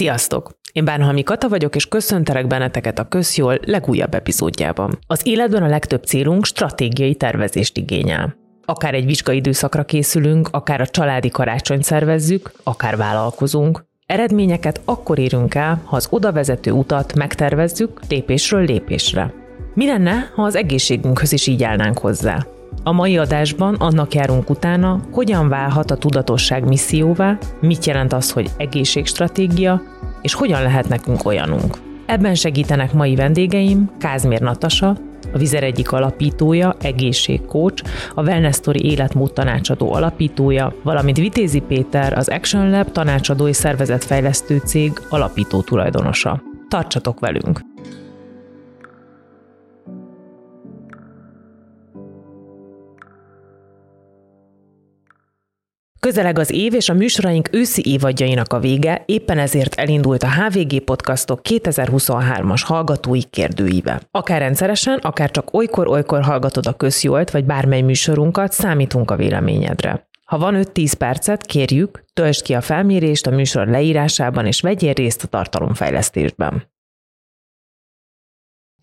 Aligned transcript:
Sziasztok! 0.00 0.50
Én 0.72 0.84
Bánhalmi 0.84 1.22
Kata 1.22 1.48
vagyok, 1.48 1.74
és 1.74 1.86
köszöntelek 1.86 2.46
benneteket 2.46 2.98
a 2.98 3.08
Közjól 3.08 3.58
legújabb 3.64 4.14
epizódjában. 4.14 4.98
Az 5.06 5.20
életben 5.24 5.62
a 5.62 5.68
legtöbb 5.68 6.04
célunk 6.04 6.44
stratégiai 6.44 7.14
tervezést 7.14 7.76
igényel. 7.76 8.36
Akár 8.64 8.94
egy 8.94 9.04
vizsgai 9.04 9.36
időszakra 9.36 9.84
készülünk, 9.84 10.48
akár 10.50 10.80
a 10.80 10.86
családi 10.86 11.28
karácsony 11.28 11.80
szervezzük, 11.80 12.52
akár 12.62 12.96
vállalkozunk. 12.96 13.84
Eredményeket 14.06 14.80
akkor 14.84 15.18
érünk 15.18 15.54
el, 15.54 15.82
ha 15.84 15.96
az 15.96 16.06
oda 16.10 16.32
vezető 16.32 16.70
utat 16.70 17.14
megtervezzük 17.14 18.00
lépésről 18.08 18.64
lépésre. 18.64 19.34
Mi 19.74 19.86
lenne, 19.86 20.30
ha 20.34 20.42
az 20.42 20.54
egészségünkhöz 20.54 21.32
is 21.32 21.46
így 21.46 21.62
állnánk 21.62 21.98
hozzá? 21.98 22.46
A 22.82 22.92
mai 22.92 23.18
adásban 23.18 23.74
annak 23.74 24.14
járunk 24.14 24.50
utána, 24.50 25.00
hogyan 25.12 25.48
válhat 25.48 25.90
a 25.90 25.96
tudatosság 25.96 26.68
misszióvá, 26.68 27.38
mit 27.60 27.84
jelent 27.84 28.12
az, 28.12 28.30
hogy 28.30 28.50
egészségstratégia, 28.56 29.82
és 30.22 30.34
hogyan 30.34 30.62
lehet 30.62 30.88
nekünk 30.88 31.24
olyanunk. 31.24 31.78
Ebben 32.06 32.34
segítenek 32.34 32.92
mai 32.92 33.14
vendégeim 33.14 33.90
Kázmér 33.98 34.40
Natasa, 34.40 34.96
a 35.32 35.38
Vizer 35.38 35.62
egyik 35.62 35.92
alapítója, 35.92 36.76
egészségkócs, 36.80 37.82
a 38.14 38.22
Wellness 38.22 38.56
Story 38.56 38.90
életmód 38.90 39.32
tanácsadó 39.32 39.92
alapítója, 39.92 40.74
valamint 40.82 41.16
Vitézi 41.16 41.60
Péter, 41.60 42.18
az 42.18 42.28
Action 42.28 42.70
Lab 42.70 42.92
tanácsadó 42.92 43.48
és 43.48 43.56
szervezetfejlesztő 43.56 44.62
cég 44.64 44.92
alapító 45.08 45.60
tulajdonosa. 45.62 46.42
Tartsatok 46.68 47.20
velünk! 47.20 47.60
Közeleg 56.00 56.38
az 56.38 56.50
év, 56.50 56.74
és 56.74 56.88
a 56.88 56.94
műsoraink 56.94 57.48
őszi 57.52 57.82
évadjainak 57.84 58.52
a 58.52 58.58
vége, 58.58 59.02
éppen 59.06 59.38
ezért 59.38 59.74
elindult 59.74 60.22
a 60.22 60.30
HVG 60.30 60.80
Podcastok 60.80 61.40
2023-as 61.48 62.62
hallgatói 62.64 63.22
kérdőíve. 63.22 64.00
Akár 64.10 64.40
rendszeresen, 64.40 64.98
akár 64.98 65.30
csak 65.30 65.54
olykor-olykor 65.54 66.22
hallgatod 66.22 66.66
a 66.66 66.72
közjólt, 66.72 67.30
vagy 67.30 67.44
bármely 67.44 67.80
műsorunkat, 67.80 68.52
számítunk 68.52 69.10
a 69.10 69.16
véleményedre. 69.16 70.08
Ha 70.24 70.38
van 70.38 70.54
5-10 70.74 70.92
percet, 70.98 71.46
kérjük, 71.46 72.04
töltsd 72.12 72.42
ki 72.42 72.54
a 72.54 72.60
felmérést 72.60 73.26
a 73.26 73.30
műsor 73.30 73.66
leírásában, 73.66 74.46
és 74.46 74.60
vegyél 74.60 74.92
részt 74.92 75.22
a 75.22 75.26
tartalomfejlesztésben. 75.26 76.70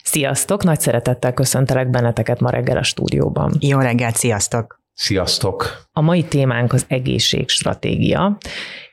Sziasztok! 0.03 0.63
Nagy 0.63 0.79
szeretettel 0.79 1.33
köszöntelek 1.33 1.89
benneteket 1.89 2.39
ma 2.39 2.49
reggel 2.49 2.77
a 2.77 2.83
stúdióban. 2.83 3.53
Jó 3.59 3.79
reggelt, 3.79 4.15
sziasztok! 4.15 4.76
Sziasztok! 4.99 5.85
A 5.91 6.01
mai 6.01 6.23
témánk 6.23 6.73
az 6.73 6.85
egészségstratégia, 6.87 8.37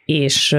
és 0.05 0.52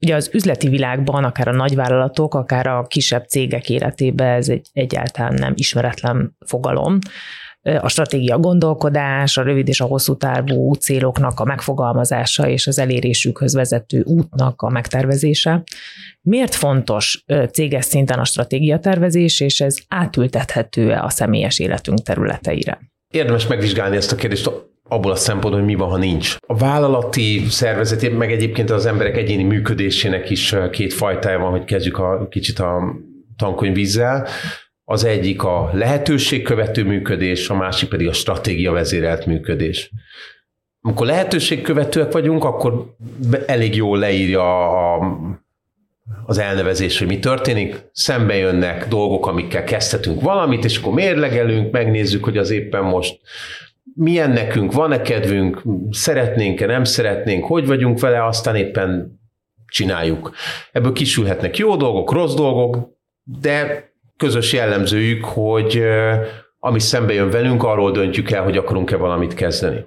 ugye 0.00 0.14
az 0.14 0.30
üzleti 0.32 0.68
világban, 0.68 1.24
akár 1.24 1.48
a 1.48 1.52
nagyvállalatok, 1.52 2.34
akár 2.34 2.66
a 2.66 2.86
kisebb 2.86 3.24
cégek 3.26 3.70
életében 3.70 4.28
ez 4.28 4.48
egy 4.48 4.68
egyáltalán 4.72 5.34
nem 5.34 5.52
ismeretlen 5.56 6.36
fogalom. 6.46 6.98
A 7.80 7.88
stratégia 7.88 8.34
a 8.34 8.38
gondolkodás, 8.38 9.36
a 9.36 9.42
rövid 9.42 9.68
és 9.68 9.80
a 9.80 9.86
hosszú 9.86 10.16
távú 10.16 10.72
céloknak 10.72 11.40
a 11.40 11.44
megfogalmazása 11.44 12.48
és 12.48 12.66
az 12.66 12.78
elérésükhöz 12.78 13.54
vezető 13.54 14.02
útnak 14.02 14.62
a 14.62 14.68
megtervezése. 14.68 15.62
Miért 16.20 16.54
fontos 16.54 17.24
céges 17.52 17.84
szinten 17.84 18.18
a 18.18 18.24
stratégiatervezés, 18.24 19.40
és 19.40 19.60
ez 19.60 19.76
átültethető-e 19.88 21.02
a 21.02 21.10
személyes 21.10 21.58
életünk 21.58 22.02
területeire? 22.02 22.78
Érdemes 23.14 23.46
megvizsgálni 23.46 23.96
ezt 23.96 24.12
a 24.12 24.16
kérdést 24.16 24.50
abból 24.88 25.10
a 25.10 25.16
szempontból, 25.16 25.60
hogy 25.60 25.70
mi 25.70 25.74
van, 25.74 25.88
ha 25.88 25.96
nincs. 25.96 26.36
A 26.46 26.56
vállalati 26.56 27.44
szervezet, 27.48 28.16
meg 28.16 28.32
egyébként 28.32 28.70
az 28.70 28.86
emberek 28.86 29.16
egyéni 29.16 29.42
működésének 29.42 30.30
is 30.30 30.54
két 30.70 30.92
fajtája 30.92 31.38
van, 31.38 31.50
hogy 31.50 31.64
kezdjük 31.64 31.98
a 31.98 32.26
kicsit 32.30 32.58
a 32.58 32.96
tankönyvízzel. 33.36 34.26
Az 34.84 35.04
egyik 35.04 35.42
a 35.42 35.70
lehetőségkövető 35.72 36.84
működés, 36.84 37.48
a 37.48 37.54
másik 37.54 37.88
pedig 37.88 38.08
a 38.08 38.12
stratégia 38.12 38.72
vezérelt 38.72 39.26
működés. 39.26 39.90
Amikor 40.80 41.06
lehetőségkövetőek 41.06 42.12
vagyunk, 42.12 42.44
akkor 42.44 42.94
elég 43.46 43.76
jól 43.76 43.98
leírja 43.98 44.70
a, 44.94 45.00
az 46.26 46.38
elnevezés, 46.38 46.98
hogy 46.98 47.06
mi 47.06 47.18
történik. 47.18 47.88
Szembe 47.92 48.36
jönnek 48.36 48.88
dolgok, 48.88 49.26
amikkel 49.26 49.64
kezdhetünk 49.64 50.20
valamit, 50.20 50.64
és 50.64 50.78
akkor 50.78 50.92
mérlegelünk, 50.92 51.72
megnézzük, 51.72 52.24
hogy 52.24 52.36
az 52.36 52.50
éppen 52.50 52.82
most 52.84 53.20
milyen 53.94 54.30
nekünk, 54.30 54.72
van-e 54.72 55.02
kedvünk, 55.02 55.62
szeretnénk-e, 55.90 56.66
nem 56.66 56.84
szeretnénk, 56.84 57.44
hogy 57.44 57.66
vagyunk 57.66 58.00
vele, 58.00 58.24
aztán 58.24 58.56
éppen 58.56 59.20
csináljuk. 59.66 60.32
Ebből 60.72 60.92
kisülhetnek 60.92 61.56
jó 61.56 61.76
dolgok, 61.76 62.12
rossz 62.12 62.34
dolgok, 62.34 62.88
de 63.40 63.88
közös 64.16 64.52
jellemzőjük, 64.52 65.24
hogy 65.24 65.82
ami 66.58 66.80
szembe 66.80 67.12
jön 67.12 67.30
velünk, 67.30 67.62
arról 67.62 67.90
döntjük 67.90 68.30
el, 68.30 68.42
hogy 68.42 68.56
akarunk-e 68.56 68.96
valamit 68.96 69.34
kezdeni. 69.34 69.84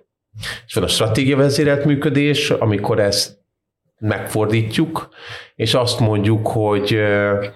És 0.66 0.74
van 0.74 0.84
a 0.84 0.88
stratégia 0.88 1.38
vezérelt 1.38 1.86
működés, 1.86 2.50
amikor 2.50 3.00
ezt 3.00 3.40
megfordítjuk, 4.00 5.10
és 5.56 5.74
azt 5.74 6.00
mondjuk, 6.00 6.48
hogy 6.48 7.00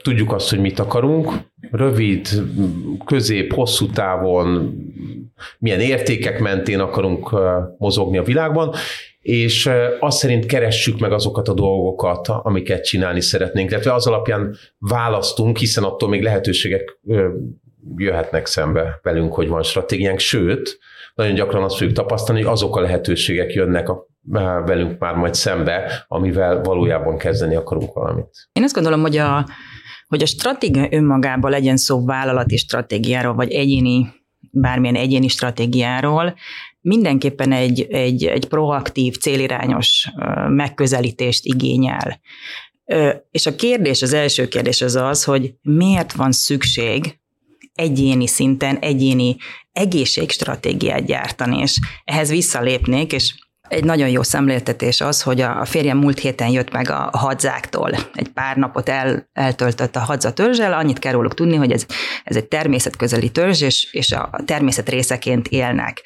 tudjuk 0.02 0.34
azt, 0.34 0.50
hogy 0.50 0.60
mit 0.60 0.80
akarunk, 0.80 1.32
rövid, 1.72 2.28
közép, 3.06 3.54
hosszú 3.54 3.90
távon 3.90 4.76
milyen 5.60 5.80
értékek 5.80 6.40
mentén 6.40 6.80
akarunk 6.80 7.36
mozogni 7.78 8.18
a 8.18 8.24
világban, 8.24 8.74
és 9.20 9.70
azt 10.00 10.18
szerint 10.18 10.46
keressük 10.46 11.00
meg 11.00 11.12
azokat 11.12 11.48
a 11.48 11.54
dolgokat, 11.54 12.28
amiket 12.28 12.84
csinálni 12.84 13.22
szeretnénk. 13.22 13.70
Tehát 13.70 13.86
az 13.86 14.08
alapján 14.08 14.56
választunk, 14.78 15.58
hiszen 15.58 15.84
attól 15.84 16.10
még 16.10 16.24
lehetőségek 16.24 17.00
jöhetnek 17.96 18.46
szembe 18.46 19.00
velünk, 19.02 19.34
hogy 19.34 19.48
van 19.48 19.64
stratégiánk, 19.64 20.20
sőt, 20.20 20.80
nagyon 21.16 21.34
gyakran 21.34 21.64
azt 21.64 21.78
fogjuk 21.78 21.96
tapasztalni, 21.96 22.42
hogy 22.42 22.52
azok 22.52 22.76
a 22.76 22.82
lehetőségek 22.82 23.54
jönnek 23.54 23.90
a 23.90 24.08
velünk 24.66 25.00
már 25.00 25.16
majd 25.16 25.34
szembe, 25.34 26.06
amivel 26.08 26.62
valójában 26.62 27.18
kezdeni 27.18 27.56
akarunk 27.56 27.94
valamit. 27.94 28.50
Én 28.54 28.64
azt 28.64 28.74
gondolom, 28.74 29.02
hogy 29.02 29.18
a, 29.18 29.48
hogy 30.08 30.22
a 30.22 30.26
stratégia 30.26 30.88
önmagában 30.92 31.52
legyen 31.52 31.78
szó 31.78 32.06
vállalati 32.06 32.58
stratégiáról, 32.58 33.34
vagy 33.34 33.52
egyéni, 33.52 34.14
bármilyen 34.52 34.96
egyéni 34.96 35.28
stratégiáról, 35.28 36.36
mindenképpen 36.82 37.52
egy, 37.52 37.82
egy, 37.90 38.26
egy 38.26 38.48
proaktív, 38.48 39.18
célirányos 39.18 40.10
megközelítést 40.48 41.46
igényel. 41.46 42.20
És 43.32 43.46
a 43.46 43.56
kérdés, 43.56 44.02
az 44.02 44.14
első 44.14 44.48
kérdés 44.48 44.82
az 44.82 44.96
az, 44.96 45.24
hogy 45.24 45.54
miért 45.62 46.14
van 46.14 46.32
szükség 46.32 47.20
egyéni 47.76 48.28
szinten, 48.28 48.78
egyéni 48.78 49.36
egészségstratégiát 49.72 51.06
gyártani, 51.06 51.58
és 51.58 51.80
ehhez 52.04 52.30
visszalépnék, 52.30 53.12
és 53.14 53.34
egy 53.68 53.84
nagyon 53.84 54.10
jó 54.10 54.24
szemléltetés 54.24 55.02
az, 55.02 55.22
hogy 55.22 55.42
a 55.42 55.66
férjem 55.66 55.98
múlt 55.98 56.20
héten 56.20 56.50
jött 56.50 56.72
meg 56.72 56.90
a 56.90 57.10
hadzáktól. 57.14 57.92
Egy 58.14 58.28
pár 58.28 58.56
napot 58.56 58.90
el, 58.90 59.30
eltöltött 59.34 59.96
a 59.96 60.00
hadza 60.00 60.34
törzsel, 60.34 60.74
annyit 60.74 61.00
kell 61.00 61.12
róluk 61.12 61.34
tudni, 61.34 61.56
hogy 61.56 61.72
ez, 61.72 61.86
ez 62.24 62.36
egy 62.36 62.48
természetközeli 62.48 63.30
törzs, 63.30 63.62
és, 63.62 63.88
és 63.92 64.12
a 64.12 64.30
természet 64.46 64.90
részeként 64.90 65.48
élnek. 65.48 66.04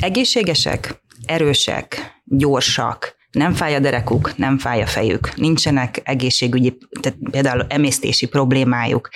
Egészségesek, 0.00 1.02
erősek, 1.26 2.20
gyorsak, 2.24 3.16
nem 3.30 3.52
fáj 3.52 3.74
a 3.74 3.78
derekuk, 3.78 4.36
nem 4.36 4.58
fáj 4.58 4.82
a 4.82 4.86
fejük, 4.86 5.36
nincsenek 5.36 6.00
egészségügyi, 6.04 6.78
tehát 7.00 7.18
például 7.30 7.66
emésztési 7.68 8.26
problémájuk 8.26 9.08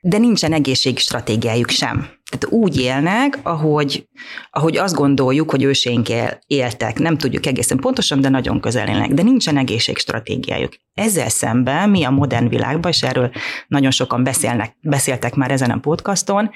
de 0.00 0.18
nincsen 0.18 0.52
egészségstratégiájuk 0.52 1.70
sem. 1.70 2.08
Tehát 2.28 2.54
úgy 2.54 2.80
élnek, 2.80 3.38
ahogy, 3.42 4.08
ahogy 4.50 4.76
azt 4.76 4.94
gondoljuk, 4.94 5.50
hogy 5.50 5.62
őseink 5.62 6.08
éltek. 6.46 6.98
Nem 6.98 7.18
tudjuk 7.18 7.46
egészen 7.46 7.78
pontosan, 7.78 8.20
de 8.20 8.28
nagyon 8.28 8.60
közel 8.60 8.88
élnek. 8.88 9.12
De 9.12 9.22
nincsen 9.22 9.56
egészségstratégiájuk. 9.56 10.72
Ezzel 10.94 11.28
szemben 11.28 11.90
mi 11.90 12.04
a 12.04 12.10
modern 12.10 12.48
világban, 12.48 12.90
és 12.90 13.02
erről 13.02 13.30
nagyon 13.68 13.90
sokan 13.90 14.24
beszélnek, 14.24 14.76
beszéltek 14.80 15.34
már 15.34 15.50
ezen 15.50 15.70
a 15.70 15.78
podcaston, 15.78 16.50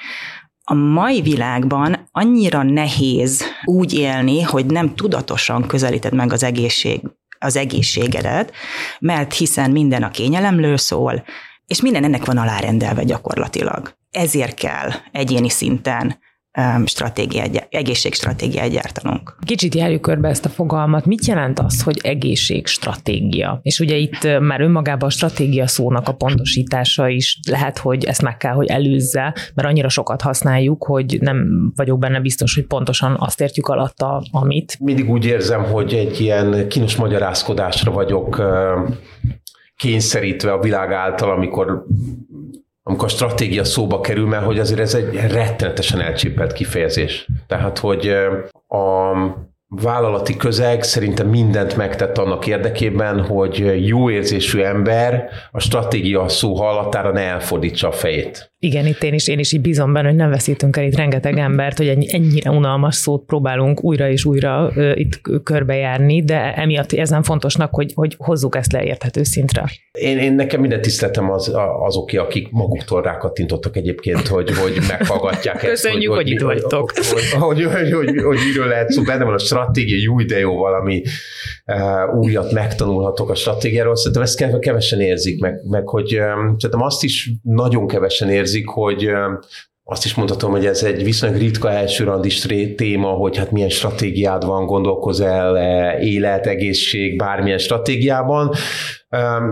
a 0.65 0.75
mai 0.75 1.21
világban 1.21 2.09
annyira 2.11 2.63
nehéz 2.63 3.45
úgy 3.65 3.95
élni, 3.95 4.43
hogy 4.43 4.67
nem 4.67 4.95
tudatosan 4.95 5.67
közelíted 5.67 6.15
meg 6.15 6.33
az 6.33 6.43
egészség, 6.43 7.01
az 7.39 7.57
egészségedet, 7.57 8.53
mert 9.01 9.35
hiszen 9.35 9.71
minden 9.71 10.03
a 10.03 10.11
kényelemről 10.11 10.77
szól, 10.77 11.25
és 11.67 11.83
minden 11.83 12.05
ennek 12.05 12.25
van 12.25 12.39
alárendelve 12.39 13.05
gyakorlatilag. 13.05 13.95
Ezért 14.11 14.55
kell 14.55 14.91
egyéni 15.13 15.49
szinten 15.49 16.19
stratégia, 16.85 17.45
egészségstratégiát 17.71 18.71
gyártanunk. 18.71 19.37
Kicsit 19.47 19.75
járjuk 19.75 20.01
körbe 20.01 20.29
ezt 20.29 20.45
a 20.45 20.49
fogalmat. 20.49 21.07
Mit 21.07 21.27
jelent 21.27 21.59
az, 21.59 21.83
hogy 21.83 22.01
egészségstratégia? 22.03 23.61
És 23.63 23.81
ugye 23.81 23.97
itt 23.97 24.41
már 24.41 24.61
önmagában 24.61 25.09
a 25.09 25.13
stratégia 25.13 25.67
szónak 25.67 26.09
a 26.09 26.15
pontosítása 26.15 27.09
is 27.09 27.41
lehet, 27.51 27.79
hogy 27.79 28.05
ezt 28.05 28.23
meg 28.23 28.37
kell, 28.37 28.53
hogy 28.53 28.67
előzze, 28.67 29.35
mert 29.55 29.69
annyira 29.69 29.89
sokat 29.89 30.23
használjuk, 30.23 30.85
hogy 30.85 31.19
nem 31.21 31.47
vagyok 31.77 31.99
benne 31.99 32.21
biztos, 32.21 32.55
hogy 32.55 32.67
pontosan 32.67 33.17
azt 33.19 33.41
értjük 33.41 33.69
alatta, 33.69 34.23
amit. 34.31 34.77
Mindig 34.81 35.11
úgy 35.11 35.25
érzem, 35.25 35.65
hogy 35.65 35.95
egy 35.95 36.21
ilyen 36.21 36.69
kínos 36.69 36.97
magyarázkodásra 36.97 37.91
vagyok 37.91 38.43
kényszerítve 39.83 40.53
a 40.53 40.61
világ 40.61 40.93
által, 40.93 41.31
amikor 41.31 41.85
amikor 42.83 43.05
a 43.05 43.11
stratégia 43.11 43.65
szóba 43.65 44.01
kerül, 44.01 44.27
mert 44.27 44.45
hogy 44.45 44.59
azért 44.59 44.81
ez 44.81 44.95
egy 44.95 45.15
rettenetesen 45.15 46.01
elcsépelt 46.01 46.53
kifejezés. 46.53 47.29
Tehát, 47.47 47.79
hogy 47.79 48.09
a 48.69 49.13
vállalati 49.69 50.37
közeg 50.37 50.83
szerintem 50.83 51.29
mindent 51.29 51.77
megtett 51.77 52.19
annak 52.19 52.47
érdekében, 52.47 53.25
hogy 53.25 53.87
jó 53.87 54.11
érzésű 54.11 54.61
ember 54.61 55.29
a 55.51 55.61
stratégia 55.61 56.29
szó 56.29 56.55
hallatára 56.55 57.13
ne 57.13 57.21
elfordítsa 57.21 57.89
a 57.89 57.93
fejét. 57.93 58.52
Igen, 58.65 58.87
itt 58.87 59.03
én 59.03 59.15
is, 59.15 59.29
én 59.29 59.39
is 59.39 59.53
így 59.53 59.61
bízom 59.61 59.93
benne, 59.93 60.09
hogy 60.09 60.17
nem 60.17 60.31
veszítünk 60.31 60.77
el 60.77 60.85
itt 60.85 60.97
rengeteg 60.97 61.39
embert, 61.39 61.77
hogy 61.77 61.89
ennyire 61.89 62.51
unalmas 62.51 62.95
szót 62.95 63.25
próbálunk 63.25 63.85
újra 63.85 64.09
és 64.11 64.25
újra 64.25 64.73
uh, 64.77 64.93
itt 64.95 65.21
körbejárni, 65.43 66.23
de 66.25 66.55
emiatt 66.55 66.93
ezen 66.93 67.23
fontosnak, 67.23 67.75
hogy, 67.75 67.93
hogy 67.95 68.15
hozzuk 68.19 68.57
ezt 68.57 68.73
leérthető 68.73 69.23
szintre. 69.23 69.65
Én, 69.93 70.19
én 70.19 70.35
nekem 70.35 70.61
minden 70.61 70.81
tiszteletem 70.81 71.31
az, 71.31 71.53
azok, 71.87 72.11
akik 72.13 72.51
maguktól 72.51 73.03
rákattintottak 73.03 73.77
egyébként, 73.77 74.27
hogy, 74.27 74.51
hogy 74.51 74.79
meghallgatják 74.89 75.57
Köszönjük, 75.57 75.73
ezt. 75.73 75.83
Köszönjük, 75.83 76.13
hogy, 76.13 76.23
hogy, 76.23 76.33
itt 76.33 76.41
vagytok. 76.41 76.93
Hogy, 77.39 77.63
hogy, 77.63 77.65
hogy, 77.65 77.93
hogy, 77.93 77.93
hogy, 77.93 78.23
hogy 78.23 78.39
miről 78.49 78.69
lehet 78.69 78.91
szó, 78.91 79.03
benne 79.03 79.25
van 79.25 79.35
a 79.35 79.39
stratégia, 79.39 79.97
jó 80.01 80.23
de 80.23 80.39
jó 80.39 80.57
valami 80.57 81.03
uh, 81.67 82.19
újat 82.19 82.53
megtanulhatok 82.53 83.31
a 83.31 83.35
stratégiáról. 83.35 83.97
Szerintem 83.97 84.23
ezt 84.23 84.59
kevesen 84.61 85.01
érzik 85.01 85.41
meg, 85.41 85.61
meg 85.65 85.89
hogy 85.89 86.19
um, 86.19 86.55
szerintem 86.59 86.87
azt 86.87 87.03
is 87.03 87.31
nagyon 87.43 87.87
kevesen 87.87 88.31
érzik, 88.31 88.51
érzik, 88.53 88.69
hogy 88.69 89.11
azt 89.85 90.05
is 90.05 90.15
mondhatom, 90.15 90.51
hogy 90.51 90.67
ez 90.67 90.83
egy 90.83 91.05
viszonylag 91.05 91.41
ritka 91.41 91.71
elsőrandi 91.71 92.75
téma, 92.75 93.09
hogy 93.09 93.37
hát 93.37 93.51
milyen 93.51 93.69
stratégiád 93.69 94.45
van, 94.45 94.67
gondolkozel 94.67 95.57
élet, 96.01 96.47
egészség, 96.47 97.17
bármilyen 97.17 97.59
stratégiában. 97.59 98.55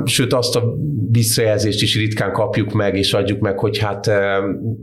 Sőt, 0.04 0.32
azt 0.32 0.56
a 0.56 0.62
visszajelzést 1.10 1.82
is 1.82 1.96
ritkán 1.96 2.32
kapjuk 2.32 2.72
meg, 2.72 2.96
és 2.96 3.12
adjuk 3.12 3.40
meg, 3.40 3.58
hogy 3.58 3.78
hát 3.78 4.10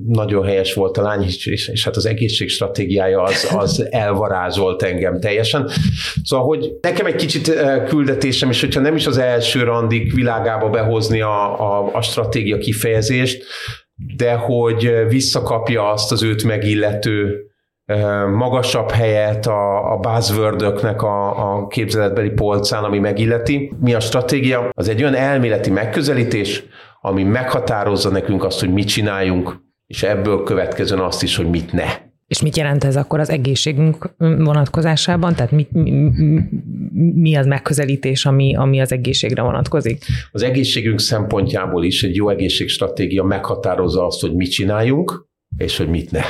nagyon 0.08 0.46
helyes 0.46 0.74
volt 0.74 0.98
a 0.98 1.02
lány, 1.02 1.24
és, 1.24 1.46
és, 1.46 1.68
és 1.68 1.84
hát 1.84 1.96
az 1.96 2.06
egészség 2.06 2.50
stratégiája 2.50 3.22
az, 3.22 3.48
az 3.56 3.88
elvarázolt 3.90 4.81
engem 4.81 5.19
teljesen. 5.19 5.69
Szóval, 6.24 6.46
hogy 6.46 6.72
nekem 6.81 7.06
egy 7.06 7.16
kicsit 7.16 7.52
küldetésem, 7.88 8.50
és 8.50 8.60
hogyha 8.62 8.81
nem 8.81 8.96
is 8.96 9.08
az 9.08 9.18
első 9.18 9.64
randik 9.64 10.14
világába 10.14 10.69
behozni 10.69 11.22
a, 11.22 11.60
a, 11.60 11.90
a 11.94 12.02
stratégia 12.02 12.58
kifejezést, 12.58 13.46
de 14.18 14.34
hogy 14.34 15.06
visszakapja 15.10 15.92
azt 15.92 16.12
az 16.12 16.24
őt 16.24 16.44
megillető 16.44 17.42
magasabb 18.36 18.92
helyet 18.92 19.46
a, 19.46 19.92
a 19.94 19.98
buzzword 19.98 20.62
a, 20.62 21.54
a 21.54 21.68
képzeletbeli 21.68 22.30
polcán, 22.30 22.84
ami 22.84 23.00
megilleti. 23.00 23.74
Mi 23.80 23.94
a 23.94 24.00
stratégia? 24.00 24.70
Az 24.72 24.90
egy 24.90 25.02
olyan 25.02 25.16
elméleti 25.16 25.70
megközelítés, 25.70 26.64
ami 27.02 27.24
meghatározza 27.24 28.10
nekünk 28.10 28.44
azt, 28.44 28.60
hogy 28.60 28.74
mit 28.74 28.88
csináljunk, 28.88 29.60
és 29.86 30.04
ebből 30.04 30.44
következően 30.44 31.02
azt 31.02 31.24
is, 31.24 31.36
hogy 31.36 31.50
mit 31.50 31.72
ne. 31.72 31.86
És 32.28 32.42
mit 32.42 32.58
jelent 32.58 32.84
ez 32.84 32.96
akkor 32.96 33.20
az 33.20 33.30
egészségünk 33.30 34.16
vonatkozásában? 34.18 35.36
Tehát 35.36 35.52
mi, 35.52 35.68
mi, 35.72 36.12
mi 36.98 37.36
az 37.36 37.46
megközelítés, 37.46 38.26
ami, 38.26 38.56
ami 38.56 38.82
az 38.82 38.92
egészségre 38.92 39.42
vonatkozik? 39.42 40.06
Az 40.32 40.44
egészségünk 40.44 41.00
szempontjából 41.00 41.86
is 41.86 42.04
egy 42.04 42.16
jó 42.16 42.30
egészségstratégia 42.30 43.24
meghatározza 43.24 44.06
azt, 44.06 44.22
hogy 44.22 44.36
mit 44.36 44.52
csináljunk, 44.52 45.28
és 45.58 45.78
hogy 45.78 45.90
mit 45.90 46.12
ne. 46.12 46.24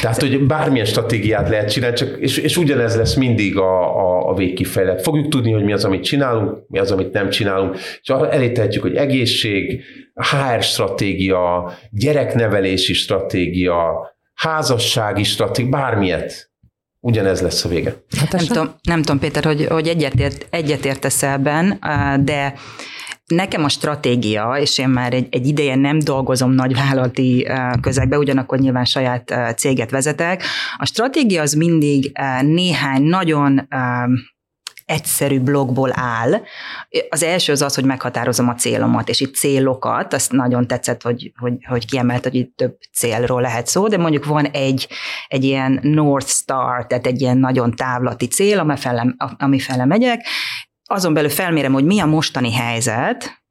Tehát, 0.00 0.20
hogy 0.20 0.46
bármilyen 0.46 0.86
stratégiát 0.86 1.48
lehet 1.48 1.72
csinálni, 1.72 1.96
csak, 1.96 2.16
és, 2.20 2.38
és 2.38 2.56
ugyanez 2.56 2.96
lesz 2.96 3.14
mindig 3.14 3.56
a, 3.56 3.98
a, 3.98 4.28
a 4.28 4.34
végkifejlet. 4.34 5.02
Fogjuk 5.02 5.28
tudni, 5.28 5.52
hogy 5.52 5.64
mi 5.64 5.72
az, 5.72 5.84
amit 5.84 6.02
csinálunk, 6.02 6.68
mi 6.68 6.78
az, 6.78 6.90
amit 6.90 7.12
nem 7.12 7.30
csinálunk, 7.30 7.76
és 8.02 8.08
elétehetjük, 8.08 8.82
hogy 8.82 8.94
egészség, 8.94 9.82
HR 10.14 10.62
stratégia, 10.62 11.72
gyereknevelési 11.90 12.92
stratégia, 12.92 14.10
házassági 14.34 15.22
stratégia, 15.22 15.70
bármilyet. 15.70 16.51
Ugyanez 17.04 17.40
lesz 17.40 17.64
a 17.64 17.68
vége. 17.68 17.96
Hát 18.18 18.32
nem, 18.32 18.46
tudom, 18.46 18.74
nem 18.82 19.02
tudom, 19.02 19.18
Péter, 19.18 19.44
hogy, 19.44 19.66
hogy 19.66 19.88
egyetért, 19.88 20.46
egyetértesz 20.50 21.22
ebben, 21.22 21.78
de 22.24 22.54
Nekem 23.26 23.64
a 23.64 23.68
stratégia, 23.68 24.56
és 24.60 24.78
én 24.78 24.88
már 24.88 25.12
egy, 25.12 25.26
egy 25.30 25.46
ideje 25.46 25.76
nem 25.76 25.98
dolgozom 25.98 26.50
nagy 26.50 26.74
vállalati 26.74 27.48
közegbe, 27.80 28.18
ugyanakkor 28.18 28.58
nyilván 28.58 28.84
saját 28.84 29.34
céget 29.56 29.90
vezetek. 29.90 30.42
A 30.76 30.86
stratégia 30.86 31.42
az 31.42 31.52
mindig 31.52 32.12
néhány 32.40 33.02
nagyon 33.02 33.68
egyszerű 34.84 35.40
blogból 35.40 35.90
áll. 35.94 36.40
Az 37.08 37.22
első 37.22 37.52
az 37.52 37.62
az, 37.62 37.74
hogy 37.74 37.84
meghatározom 37.84 38.48
a 38.48 38.54
célomat, 38.54 39.08
és 39.08 39.20
itt 39.20 39.34
célokat, 39.34 40.12
azt 40.12 40.32
nagyon 40.32 40.66
tetszett, 40.66 41.02
hogy, 41.02 41.32
hogy, 41.38 41.54
hogy 41.68 41.86
kiemelt, 41.86 42.22
hogy 42.22 42.34
itt 42.34 42.56
több 42.56 42.78
célról 42.92 43.40
lehet 43.40 43.66
szó, 43.66 43.88
de 43.88 43.96
mondjuk 43.96 44.24
van 44.24 44.46
egy, 44.46 44.88
egy 45.28 45.44
ilyen 45.44 45.78
North 45.82 46.28
Star, 46.28 46.86
tehát 46.86 47.06
egy 47.06 47.20
ilyen 47.20 47.38
nagyon 47.38 47.70
távlati 47.76 48.26
cél, 48.26 48.58
ami 48.58 48.76
fele, 48.76 49.14
ami 49.38 49.58
fele 49.58 49.84
megyek, 49.84 50.26
azon 50.84 51.14
belül 51.14 51.30
felmérem, 51.30 51.72
hogy 51.72 51.84
mi 51.84 52.00
a 52.00 52.06
mostani 52.06 52.52
helyzet, 52.52 53.41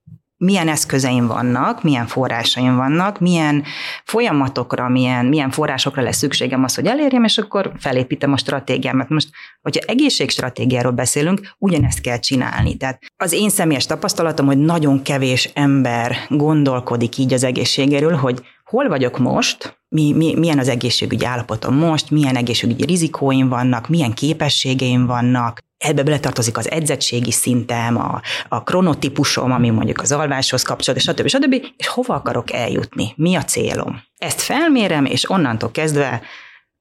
milyen 0.41 0.67
eszközeim 0.67 1.27
vannak, 1.27 1.83
milyen 1.83 2.07
forrásaim 2.07 2.75
vannak, 2.75 3.19
milyen 3.19 3.63
folyamatokra, 4.03 4.89
milyen, 4.89 5.25
milyen 5.25 5.49
forrásokra 5.49 6.01
lesz 6.01 6.17
szükségem 6.17 6.63
az, 6.63 6.75
hogy 6.75 6.85
elérjem, 6.85 7.23
és 7.23 7.37
akkor 7.37 7.71
felépítem 7.79 8.33
a 8.33 8.37
stratégiámat. 8.37 9.09
Most, 9.09 9.29
hogyha 9.61 9.87
egészségstratégiáról 9.87 10.91
beszélünk, 10.91 11.55
ugyanezt 11.57 12.01
kell 12.01 12.19
csinálni. 12.19 12.77
Tehát 12.77 13.01
az 13.17 13.31
én 13.31 13.49
személyes 13.49 13.85
tapasztalatom, 13.85 14.45
hogy 14.45 14.57
nagyon 14.57 15.01
kevés 15.01 15.49
ember 15.53 16.15
gondolkodik 16.29 17.17
így 17.17 17.33
az 17.33 17.43
egészségéről, 17.43 18.15
hogy 18.15 18.41
hol 18.63 18.87
vagyok 18.87 19.17
most, 19.17 19.79
mi, 19.89 20.13
mi, 20.13 20.35
milyen 20.37 20.59
az 20.59 20.67
egészségügyi 20.67 21.25
állapotom 21.25 21.75
most, 21.75 22.11
milyen 22.11 22.35
egészségügyi 22.35 22.85
rizikóim 22.85 23.49
vannak, 23.49 23.89
milyen 23.89 24.13
képességeim 24.13 25.05
vannak, 25.05 25.59
ebbe 25.81 26.03
beletartozik 26.03 26.57
az 26.57 26.71
edzettségi 26.71 27.31
szintem, 27.31 27.97
a, 27.97 28.21
a 28.47 28.63
kronotípusom, 28.63 29.51
ami 29.51 29.69
mondjuk 29.69 30.01
az 30.01 30.11
alváshoz 30.11 30.61
kapcsolódik, 30.61 31.03
stb. 31.03 31.27
stb. 31.27 31.53
És 31.77 31.87
hova 31.87 32.13
akarok 32.13 32.53
eljutni? 32.53 33.13
Mi 33.15 33.35
a 33.35 33.43
célom? 33.43 34.01
Ezt 34.17 34.41
felmérem, 34.41 35.05
és 35.05 35.29
onnantól 35.29 35.71
kezdve 35.71 36.21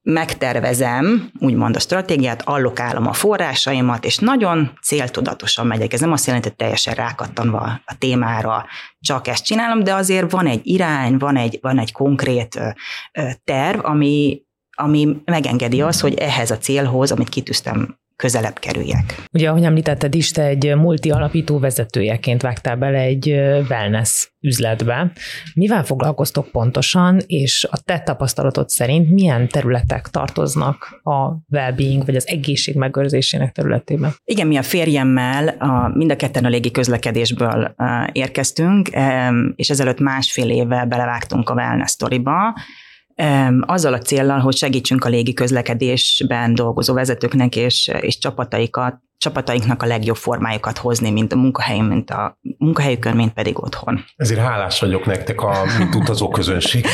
megtervezem, 0.03 1.31
úgymond 1.39 1.77
a 1.77 1.79
stratégiát, 1.79 2.43
allokálom 2.43 3.07
a 3.07 3.13
forrásaimat, 3.13 4.05
és 4.05 4.19
nagyon 4.19 4.79
céltudatosan 4.83 5.67
megyek. 5.67 5.93
Ez 5.93 6.01
nem 6.01 6.13
azt 6.13 6.27
jelenti, 6.27 6.49
hogy 6.49 6.57
teljesen 6.57 6.95
rákattanva 6.95 7.81
a 7.85 7.99
témára 7.99 8.67
csak 9.01 9.29
ezt 9.29 9.45
csinálom, 9.45 9.85
de 9.85 9.95
azért 9.95 10.31
van 10.31 10.47
egy 10.47 10.61
irány, 10.67 11.17
van 11.17 11.37
egy, 11.37 11.59
van 11.61 11.79
egy 11.79 11.93
konkrét 11.93 12.61
terv, 13.45 13.85
ami, 13.85 14.43
ami 14.77 15.17
megengedi 15.25 15.83
azt, 15.83 16.01
hogy 16.01 16.15
ehhez 16.15 16.51
a 16.51 16.59
célhoz, 16.59 17.13
amit 17.13 17.29
kitűztem 17.29 18.00
közelebb 18.21 18.59
kerüljek. 18.59 19.23
Ugye, 19.33 19.49
ahogy 19.49 19.65
említetted 19.65 20.15
is, 20.15 20.31
te 20.31 20.43
egy 20.43 20.77
multi 20.77 21.11
alapító 21.11 21.59
vezetőjeként 21.59 22.43
vágtál 22.43 22.77
bele 22.77 22.99
egy 22.99 23.29
wellness 23.69 24.29
üzletbe. 24.41 25.13
Mivel 25.55 25.85
foglalkoztok 25.85 26.49
pontosan, 26.51 27.21
és 27.27 27.69
a 27.71 27.83
te 27.85 27.99
tapasztalatod 27.99 28.69
szerint 28.69 29.11
milyen 29.11 29.49
területek 29.49 30.09
tartoznak 30.09 31.01
a 31.03 31.31
well-being, 31.51 32.05
vagy 32.05 32.17
az 32.17 32.29
egészség 32.29 32.75
megőrzésének 32.75 33.53
területében? 33.53 34.15
Igen, 34.25 34.47
mi 34.47 34.57
a 34.57 34.63
férjemmel 34.63 35.49
a, 35.49 35.89
mind 35.97 36.11
a 36.11 36.17
ketten 36.17 36.45
a 36.45 36.49
légi 36.49 36.71
közlekedésből 36.71 37.75
érkeztünk, 38.13 38.89
és 39.57 39.71
ezelőtt 39.71 40.01
másfél 40.01 40.51
éve 40.51 40.85
belevágtunk 40.85 41.49
a 41.49 41.55
wellness 41.55 41.91
sztoriba, 41.91 42.55
azzal 43.61 43.93
a 43.93 43.99
céllal, 43.99 44.39
hogy 44.39 44.57
segítsünk 44.57 45.05
a 45.05 45.09
légi 45.09 45.35
közlekedésben 45.35 46.55
dolgozó 46.55 46.95
vezetőknek 46.95 47.57
és, 47.57 47.91
és 48.01 48.19
csapataikat, 48.19 48.99
csapatainknak 49.17 49.83
a 49.83 49.87
legjobb 49.87 50.17
formájukat 50.17 50.79
hozni, 50.79 51.11
mint 51.11 51.33
a 51.33 51.37
munkahelyen, 51.37 51.85
mint 51.85 52.11
a 52.11 52.39
munkahelyükön, 52.59 53.17
mint 53.17 53.33
pedig 53.33 53.63
otthon. 53.63 54.05
Ezért 54.17 54.41
hálás 54.41 54.81
vagyok 54.81 55.07
nektek, 55.07 55.41
a, 55.41 55.65
mint 55.79 55.95
utazó 55.95 56.29
közönség. 56.29 56.87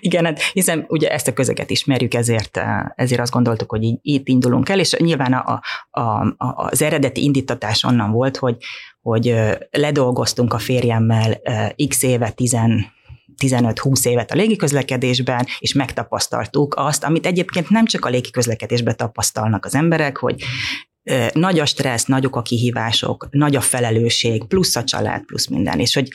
Igen, 0.00 0.24
hát 0.24 0.42
hiszen 0.42 0.84
ugye 0.88 1.08
ezt 1.08 1.28
a 1.28 1.32
közeget 1.32 1.70
ismerjük, 1.70 2.14
ezért, 2.14 2.60
ezért 2.94 3.20
azt 3.20 3.32
gondoltuk, 3.32 3.70
hogy 3.70 3.82
így, 3.82 3.98
itt 4.02 4.28
indulunk 4.28 4.68
el, 4.68 4.78
és 4.78 4.92
nyilván 4.98 5.32
a, 5.32 5.60
a, 5.90 6.00
a, 6.00 6.36
az 6.70 6.82
eredeti 6.82 7.22
indítatás 7.22 7.84
onnan 7.84 8.10
volt, 8.10 8.36
hogy, 8.36 8.56
hogy 9.00 9.34
ledolgoztunk 9.70 10.52
a 10.52 10.58
férjemmel 10.58 11.40
x 11.88 12.02
éve, 12.02 12.30
tizen 12.30 12.86
15-20 13.38 14.06
évet 14.06 14.30
a 14.30 14.34
légiközlekedésben, 14.34 15.46
és 15.58 15.72
megtapasztaltuk 15.72 16.74
azt, 16.74 17.04
amit 17.04 17.26
egyébként 17.26 17.68
nem 17.68 17.86
csak 17.86 18.04
a 18.04 18.08
légiközlekedésben 18.08 18.96
tapasztalnak 18.96 19.64
az 19.64 19.74
emberek, 19.74 20.16
hogy 20.16 20.42
nagy 21.32 21.58
a 21.58 21.66
stressz, 21.66 22.04
nagyok 22.04 22.36
a 22.36 22.42
kihívások, 22.42 23.28
nagy 23.30 23.56
a 23.56 23.60
felelősség, 23.60 24.44
plusz 24.44 24.76
a 24.76 24.84
család, 24.84 25.24
plusz 25.24 25.46
minden, 25.46 25.80
és 25.80 25.94
hogy 25.94 26.08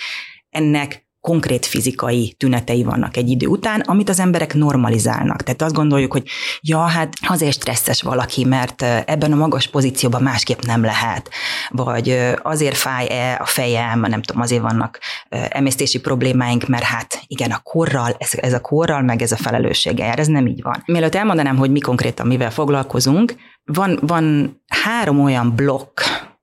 ennek 0.50 1.07
konkrét 1.28 1.66
fizikai 1.66 2.36
tünetei 2.38 2.84
vannak 2.84 3.18
egy 3.18 3.30
idő 3.30 3.48
után, 3.48 3.80
amit 3.80 4.10
az 4.10 4.20
emberek 4.20 4.54
normalizálnak. 4.54 5.44
Tehát 5.44 5.62
azt 5.62 5.74
gondoljuk, 5.74 6.12
hogy 6.12 6.28
ja, 6.62 6.80
hát 6.80 7.14
azért 7.28 7.54
stresszes 7.54 8.02
valaki, 8.02 8.46
mert 8.46 8.82
ebben 8.82 9.32
a 9.32 9.36
magas 9.36 9.68
pozícióban 9.68 10.22
másképp 10.22 10.62
nem 10.62 10.82
lehet, 10.84 11.30
vagy 11.70 12.18
azért 12.42 12.76
fáj-e 12.76 13.38
a 13.42 13.46
fejem, 13.46 14.00
nem 14.00 14.22
tudom, 14.22 14.42
azért 14.42 14.62
vannak 14.62 15.00
emésztési 15.30 16.00
problémáink, 16.00 16.68
mert 16.68 16.84
hát 16.84 17.22
igen, 17.28 17.52
a 17.52 17.60
korral, 17.64 18.16
ez, 18.18 18.30
ez 18.34 18.54
a 18.54 18.62
korral, 18.62 19.02
meg 19.02 19.22
ez 19.22 19.32
a 19.32 19.38
felelőssége, 19.38 20.14
ez 20.14 20.28
nem 20.28 20.48
így 20.48 20.62
van. 20.62 20.84
Mielőtt 20.86 21.16
elmondanám, 21.16 21.58
hogy 21.58 21.72
mi 21.72 21.80
konkrétan 21.80 22.28
mivel 22.28 22.52
foglalkozunk, 22.52 23.36
van, 23.66 24.00
van 24.02 24.58
három 24.68 25.20
olyan 25.24 25.56
blokk, 25.56 26.00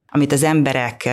amit 0.07 0.33
az 0.33 0.43
emberek 0.43 1.09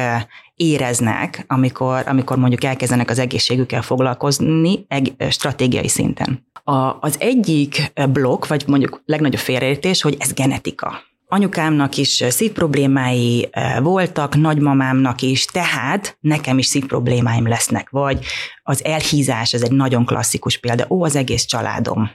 éreznek, 0.61 1.43
amikor, 1.47 2.03
amikor 2.07 2.37
mondjuk 2.37 2.63
elkezdenek 2.63 3.09
az 3.09 3.19
egészségükkel 3.19 3.81
foglalkozni 3.81 4.85
eg- 4.87 5.31
stratégiai 5.31 5.87
szinten. 5.87 6.45
A, 6.63 6.97
az 6.99 7.15
egyik 7.19 7.91
blokk, 8.09 8.47
vagy 8.47 8.63
mondjuk 8.67 9.01
legnagyobb 9.05 9.41
félreértés, 9.41 10.01
hogy 10.01 10.15
ez 10.19 10.33
genetika. 10.33 11.01
Anyukámnak 11.27 11.97
is 11.97 12.23
szívproblémái 12.29 13.49
voltak, 13.81 14.35
nagymamámnak 14.35 15.21
is, 15.21 15.45
tehát 15.45 16.17
nekem 16.19 16.57
is 16.57 16.65
szívproblémáim 16.65 17.47
lesznek. 17.47 17.89
Vagy 17.89 18.25
az 18.63 18.83
elhízás, 18.85 19.53
ez 19.53 19.61
egy 19.61 19.71
nagyon 19.71 20.05
klasszikus 20.05 20.57
példa, 20.57 20.85
ó, 20.89 21.03
az 21.03 21.15
egész 21.15 21.45
családom 21.45 22.11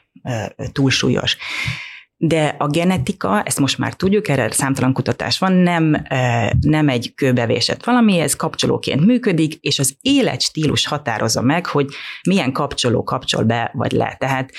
túlsúlyos. 0.72 1.36
De 2.18 2.54
a 2.58 2.66
genetika, 2.66 3.42
ezt 3.42 3.60
most 3.60 3.78
már 3.78 3.94
tudjuk, 3.94 4.28
erre 4.28 4.50
számtalan 4.50 4.92
kutatás 4.92 5.38
van, 5.38 5.52
nem, 5.52 6.06
nem 6.60 6.88
egy 6.88 7.14
kőbevésett 7.14 7.84
valami, 7.84 8.18
ez 8.18 8.36
kapcsolóként 8.36 9.06
működik, 9.06 9.54
és 9.54 9.78
az 9.78 9.96
életstílus 10.00 10.86
határozza 10.86 11.42
meg, 11.42 11.66
hogy 11.66 11.88
milyen 12.28 12.52
kapcsoló 12.52 13.02
kapcsol 13.02 13.44
be 13.44 13.70
vagy 13.74 13.92
le. 13.92 14.16
Tehát 14.18 14.52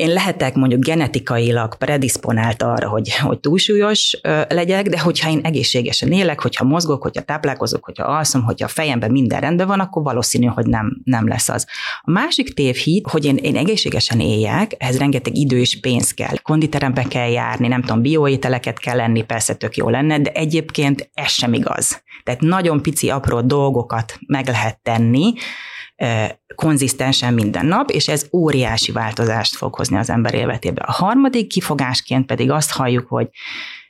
én 0.00 0.12
lehetek 0.12 0.54
mondjuk 0.54 0.84
genetikailag 0.84 1.76
predisponált 1.76 2.62
arra, 2.62 2.88
hogy, 2.88 3.16
hogy 3.16 3.40
túlsúlyos 3.40 4.20
legyek, 4.48 4.88
de 4.88 5.00
hogyha 5.00 5.30
én 5.30 5.40
egészségesen 5.42 6.12
élek, 6.12 6.40
hogyha 6.40 6.64
mozgok, 6.64 7.02
hogyha 7.02 7.22
táplálkozok, 7.22 7.84
hogyha 7.84 8.04
alszom, 8.04 8.42
hogyha 8.42 8.64
a 8.64 8.68
fejemben 8.68 9.10
minden 9.10 9.40
rendben 9.40 9.66
van, 9.66 9.80
akkor 9.80 10.02
valószínű, 10.02 10.46
hogy 10.46 10.66
nem, 10.66 11.00
nem 11.04 11.28
lesz 11.28 11.48
az. 11.48 11.66
A 12.00 12.10
másik 12.10 12.54
tévhit, 12.54 13.08
hogy 13.10 13.24
én, 13.24 13.36
én 13.36 13.56
egészségesen 13.56 14.20
éljek, 14.20 14.74
ehhez 14.78 14.98
rengeteg 14.98 15.36
idő 15.36 15.58
és 15.58 15.80
pénz 15.80 16.14
kell. 16.14 16.36
Konditerembe 16.42 17.02
kell 17.02 17.30
járni, 17.30 17.68
nem 17.68 17.80
tudom, 17.80 18.02
bioételeket 18.02 18.78
kell 18.78 18.96
lenni, 18.96 19.22
persze 19.22 19.54
tök 19.54 19.76
jó 19.76 19.88
lenne, 19.88 20.18
de 20.18 20.30
egyébként 20.30 21.10
ez 21.14 21.30
sem 21.30 21.52
igaz. 21.52 22.02
Tehát 22.24 22.40
nagyon 22.40 22.82
pici, 22.82 23.08
apró 23.08 23.40
dolgokat 23.40 24.18
meg 24.26 24.46
lehet 24.46 24.78
tenni, 24.82 25.32
konzisztensen 26.54 27.34
minden 27.34 27.66
nap, 27.66 27.90
és 27.90 28.08
ez 28.08 28.26
óriási 28.32 28.92
változást 28.92 29.56
fog 29.56 29.74
hozni 29.74 29.96
az 29.96 30.10
ember 30.10 30.34
életébe. 30.34 30.82
A 30.82 30.92
harmadik 30.92 31.46
kifogásként 31.46 32.26
pedig 32.26 32.50
azt 32.50 32.70
halljuk, 32.70 33.08
hogy, 33.08 33.28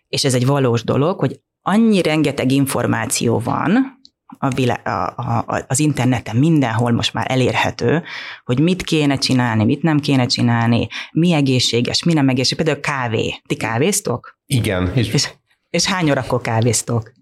és 0.08 0.24
ez 0.24 0.34
egy 0.34 0.46
valós 0.46 0.84
dolog, 0.84 1.18
hogy 1.18 1.40
annyi 1.62 2.02
rengeteg 2.02 2.50
információ 2.50 3.38
van, 3.38 3.98
a 4.38 4.48
vilá- 4.48 4.86
a, 4.86 5.06
a, 5.16 5.64
az 5.68 5.78
interneten 5.78 6.36
mindenhol 6.36 6.92
most 6.92 7.12
már 7.12 7.26
elérhető, 7.30 8.02
hogy 8.44 8.60
mit 8.60 8.82
kéne 8.82 9.16
csinálni, 9.16 9.64
mit 9.64 9.82
nem 9.82 9.98
kéne 10.00 10.26
csinálni, 10.26 10.88
mi 11.12 11.32
egészséges, 11.32 12.04
mi 12.04 12.12
nem 12.12 12.28
egészséges. 12.28 12.64
Például 12.64 12.80
kávé. 12.80 13.40
Ti 13.46 13.56
kávéztok? 13.56 14.38
Igen. 14.46 14.92
És, 14.94 15.12
és, 15.12 15.30
és 15.70 15.84
hány 15.84 16.10
órakor 16.10 16.40
kávéztok? 16.40 17.12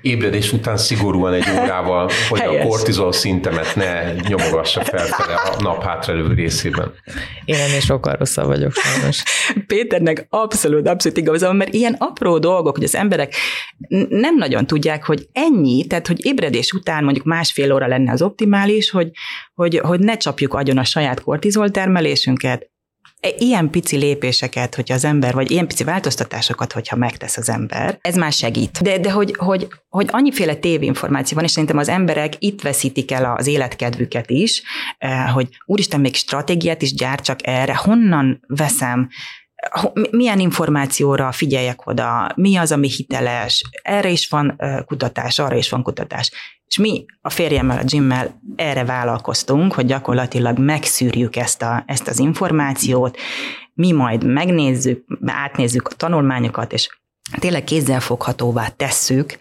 Ébredés 0.00 0.52
után 0.52 0.76
szigorúan 0.76 1.32
egy 1.32 1.44
órával, 1.50 2.10
hogy 2.28 2.40
Helyes. 2.40 2.64
a 2.64 2.68
kortizol 2.68 3.12
szintemet 3.12 3.76
ne 3.76 4.12
nyomogassa 4.12 4.84
felfele 4.84 5.34
a 5.34 5.62
nap 5.62 5.82
hátralövő 5.82 6.34
részében. 6.34 6.92
Én 7.44 7.54
ennél 7.54 7.80
sokkal 7.80 8.14
rosszabb 8.14 8.46
vagyok 8.46 8.72
sajnos. 8.72 9.22
Péternek 9.66 10.26
abszolút, 10.28 10.88
abszolút 10.88 11.18
igaza 11.18 11.52
mert 11.52 11.74
ilyen 11.74 11.96
apró 11.98 12.38
dolgok, 12.38 12.74
hogy 12.74 12.84
az 12.84 12.94
emberek 12.94 13.34
nem 14.08 14.36
nagyon 14.36 14.66
tudják, 14.66 15.04
hogy 15.04 15.28
ennyi, 15.32 15.86
tehát 15.86 16.06
hogy 16.06 16.26
ébredés 16.26 16.72
után 16.72 17.04
mondjuk 17.04 17.24
másfél 17.24 17.72
óra 17.72 17.86
lenne 17.86 18.12
az 18.12 18.22
optimális, 18.22 18.90
hogy, 18.90 19.10
hogy, 19.54 19.78
hogy 19.78 20.00
ne 20.00 20.16
csapjuk 20.16 20.54
agyon 20.54 20.78
a 20.78 20.84
saját 20.84 21.20
kortizol 21.20 21.70
termelésünket, 21.70 22.71
ilyen 23.38 23.70
pici 23.70 23.96
lépéseket, 23.96 24.74
hogyha 24.74 24.94
az 24.94 25.04
ember, 25.04 25.34
vagy 25.34 25.50
ilyen 25.50 25.66
pici 25.66 25.84
változtatásokat, 25.84 26.72
hogyha 26.72 26.96
megtesz 26.96 27.36
az 27.36 27.48
ember, 27.48 27.98
ez 28.00 28.16
már 28.16 28.32
segít. 28.32 28.82
De, 28.82 28.98
de 28.98 29.10
hogy, 29.10 29.34
hogy, 29.38 29.68
hogy 29.88 30.08
annyiféle 30.10 30.54
tévinformáció 30.54 31.36
van, 31.36 31.44
és 31.44 31.50
szerintem 31.50 31.78
az 31.78 31.88
emberek 31.88 32.32
itt 32.38 32.62
veszítik 32.62 33.10
el 33.10 33.34
az 33.36 33.46
életkedvüket 33.46 34.30
is, 34.30 34.62
e, 34.98 35.22
hogy 35.22 35.48
úristen, 35.64 36.00
még 36.00 36.14
stratégiát 36.14 36.82
is 36.82 36.94
gyártsak 36.94 37.46
erre, 37.46 37.74
honnan 37.74 38.40
veszem, 38.46 39.08
milyen 40.10 40.40
információra 40.40 41.32
figyeljek 41.32 41.86
oda, 41.86 42.32
mi 42.36 42.56
az, 42.56 42.72
ami 42.72 42.88
hiteles, 42.88 43.62
erre 43.82 44.08
is 44.08 44.28
van 44.28 44.60
kutatás, 44.86 45.38
arra 45.38 45.56
is 45.56 45.68
van 45.68 45.82
kutatás. 45.82 46.30
És 46.72 46.78
mi 46.78 47.04
a 47.20 47.30
férjemmel, 47.30 47.78
a 47.78 47.84
Jimmel 47.86 48.40
erre 48.56 48.84
vállalkoztunk, 48.84 49.72
hogy 49.72 49.86
gyakorlatilag 49.86 50.58
megszűrjük 50.58 51.36
ezt, 51.36 51.62
a, 51.62 51.82
ezt 51.86 52.08
az 52.08 52.18
információt, 52.18 53.16
mi 53.74 53.92
majd 53.92 54.24
megnézzük, 54.24 55.04
átnézzük 55.26 55.88
a 55.88 55.94
tanulmányokat, 55.96 56.72
és 56.72 56.88
tényleg 57.38 57.64
kézzelfoghatóvá 57.64 58.68
tesszük 58.68 59.38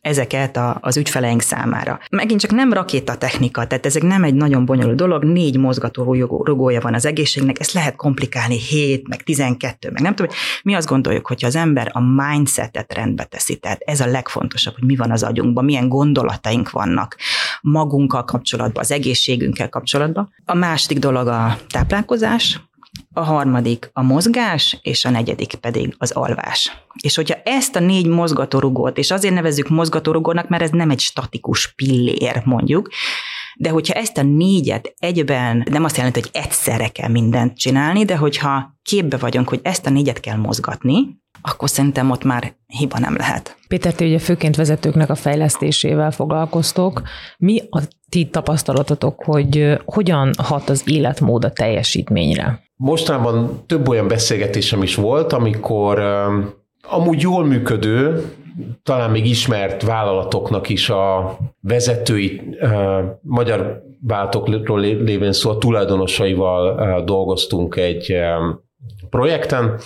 ezeket 0.00 0.60
az 0.80 0.96
ügyfeleink 0.96 1.40
számára. 1.40 2.00
Megint 2.10 2.40
csak 2.40 2.50
nem 2.50 2.72
rakétatechnika, 2.72 3.66
tehát 3.66 3.86
ezek 3.86 4.02
nem 4.02 4.24
egy 4.24 4.34
nagyon 4.34 4.64
bonyolult 4.64 4.96
dolog, 4.96 5.24
négy 5.24 5.58
mozgató 5.58 6.14
rugója 6.44 6.80
van 6.80 6.94
az 6.94 7.06
egészségnek, 7.06 7.60
ezt 7.60 7.72
lehet 7.72 7.96
komplikálni 7.96 8.58
7, 8.58 9.08
meg 9.08 9.22
12, 9.22 9.90
meg 9.90 10.02
nem 10.02 10.14
tudom, 10.14 10.32
mi 10.62 10.74
azt 10.74 10.88
gondoljuk, 10.88 11.26
hogyha 11.26 11.46
az 11.46 11.56
ember 11.56 11.90
a 11.92 12.00
mindsetet 12.00 12.94
rendbe 12.94 13.24
teszi, 13.24 13.56
tehát 13.56 13.80
ez 13.84 14.00
a 14.00 14.06
legfontosabb, 14.06 14.74
hogy 14.74 14.88
mi 14.88 14.96
van 14.96 15.10
az 15.10 15.22
agyunkban, 15.22 15.64
milyen 15.64 15.88
gondolataink 15.88 16.70
vannak 16.70 17.16
magunkkal 17.60 18.24
kapcsolatban, 18.24 18.82
az 18.82 18.90
egészségünkkel 18.90 19.68
kapcsolatban. 19.68 20.32
A 20.44 20.54
második 20.54 20.98
dolog 20.98 21.26
a 21.26 21.58
táplálkozás, 21.68 22.60
a 23.12 23.20
harmadik 23.20 23.90
a 23.92 24.02
mozgás, 24.02 24.78
és 24.82 25.04
a 25.04 25.10
negyedik 25.10 25.54
pedig 25.54 25.94
az 25.98 26.10
alvás. 26.10 26.72
És 27.02 27.14
hogyha 27.14 27.38
ezt 27.44 27.76
a 27.76 27.80
négy 27.80 28.06
mozgatórugót, 28.06 28.98
és 28.98 29.10
azért 29.10 29.34
nevezzük 29.34 29.68
mozgatórugónak, 29.68 30.48
mert 30.48 30.62
ez 30.62 30.70
nem 30.70 30.90
egy 30.90 31.00
statikus 31.00 31.74
pillér, 31.74 32.42
mondjuk, 32.44 32.88
de 33.56 33.70
hogyha 33.70 33.94
ezt 33.94 34.18
a 34.18 34.22
négyet 34.22 34.94
egyben, 34.98 35.66
nem 35.70 35.84
azt 35.84 35.96
jelenti, 35.96 36.20
hogy 36.20 36.30
egyszerre 36.32 36.88
kell 36.88 37.08
mindent 37.08 37.58
csinálni, 37.58 38.04
de 38.04 38.16
hogyha 38.16 38.78
képbe 38.82 39.16
vagyunk, 39.16 39.48
hogy 39.48 39.60
ezt 39.62 39.86
a 39.86 39.90
négyet 39.90 40.20
kell 40.20 40.36
mozgatni, 40.36 41.20
akkor 41.42 41.70
szerintem 41.70 42.10
ott 42.10 42.24
már 42.24 42.56
hiba 42.66 42.98
nem 42.98 43.16
lehet. 43.16 43.56
Péter, 43.68 43.94
ti 43.94 44.04
ugye 44.04 44.18
főként 44.18 44.56
vezetőknek 44.56 45.10
a 45.10 45.14
fejlesztésével 45.14 46.10
foglalkoztok. 46.10 47.02
Mi 47.38 47.62
a 47.70 47.80
ti 48.08 48.28
tapasztalatotok, 48.28 49.24
hogy 49.24 49.78
hogyan 49.84 50.30
hat 50.36 50.68
az 50.68 50.82
életmód 50.86 51.44
a 51.44 51.52
teljesítményre? 51.52 52.60
Mostanában 52.84 53.62
több 53.66 53.88
olyan 53.88 54.08
beszélgetésem 54.08 54.82
is 54.82 54.94
volt, 54.94 55.32
amikor 55.32 55.98
amúgy 56.82 57.20
jól 57.20 57.44
működő, 57.44 58.24
talán 58.82 59.10
még 59.10 59.26
ismert 59.26 59.82
vállalatoknak 59.82 60.68
is 60.68 60.90
a 60.90 61.36
vezetői 61.60 62.40
magyar 63.20 63.82
vállalatokról 64.06 64.80
lévén 64.80 65.32
szó 65.32 65.50
a 65.50 65.58
tulajdonosaival 65.58 67.04
dolgoztunk 67.04 67.76
egy 67.76 68.16
projekten, 69.10 69.78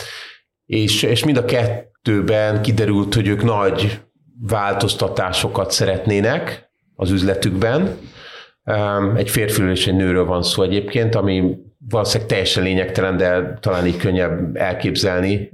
és, 0.67 1.03
és 1.03 1.25
mind 1.25 1.37
a 1.37 1.45
kettőben 1.45 2.63
kiderült, 2.63 3.15
hogy 3.15 3.27
ők 3.27 3.43
nagy 3.43 4.01
változtatásokat 4.47 5.71
szeretnének 5.71 6.71
az 6.95 7.11
üzletükben. 7.11 7.97
Egy 9.17 9.31
férfiről 9.31 9.71
és 9.71 9.87
egy 9.87 9.97
nőről 9.97 10.25
van 10.25 10.43
szó 10.43 10.63
egyébként, 10.63 11.15
ami 11.15 11.65
valószínűleg 11.89 12.29
teljesen 12.29 12.63
lényegtelen, 12.63 13.17
de 13.17 13.59
talán 13.61 13.87
így 13.87 13.97
könnyebb 13.97 14.57
elképzelni 14.57 15.51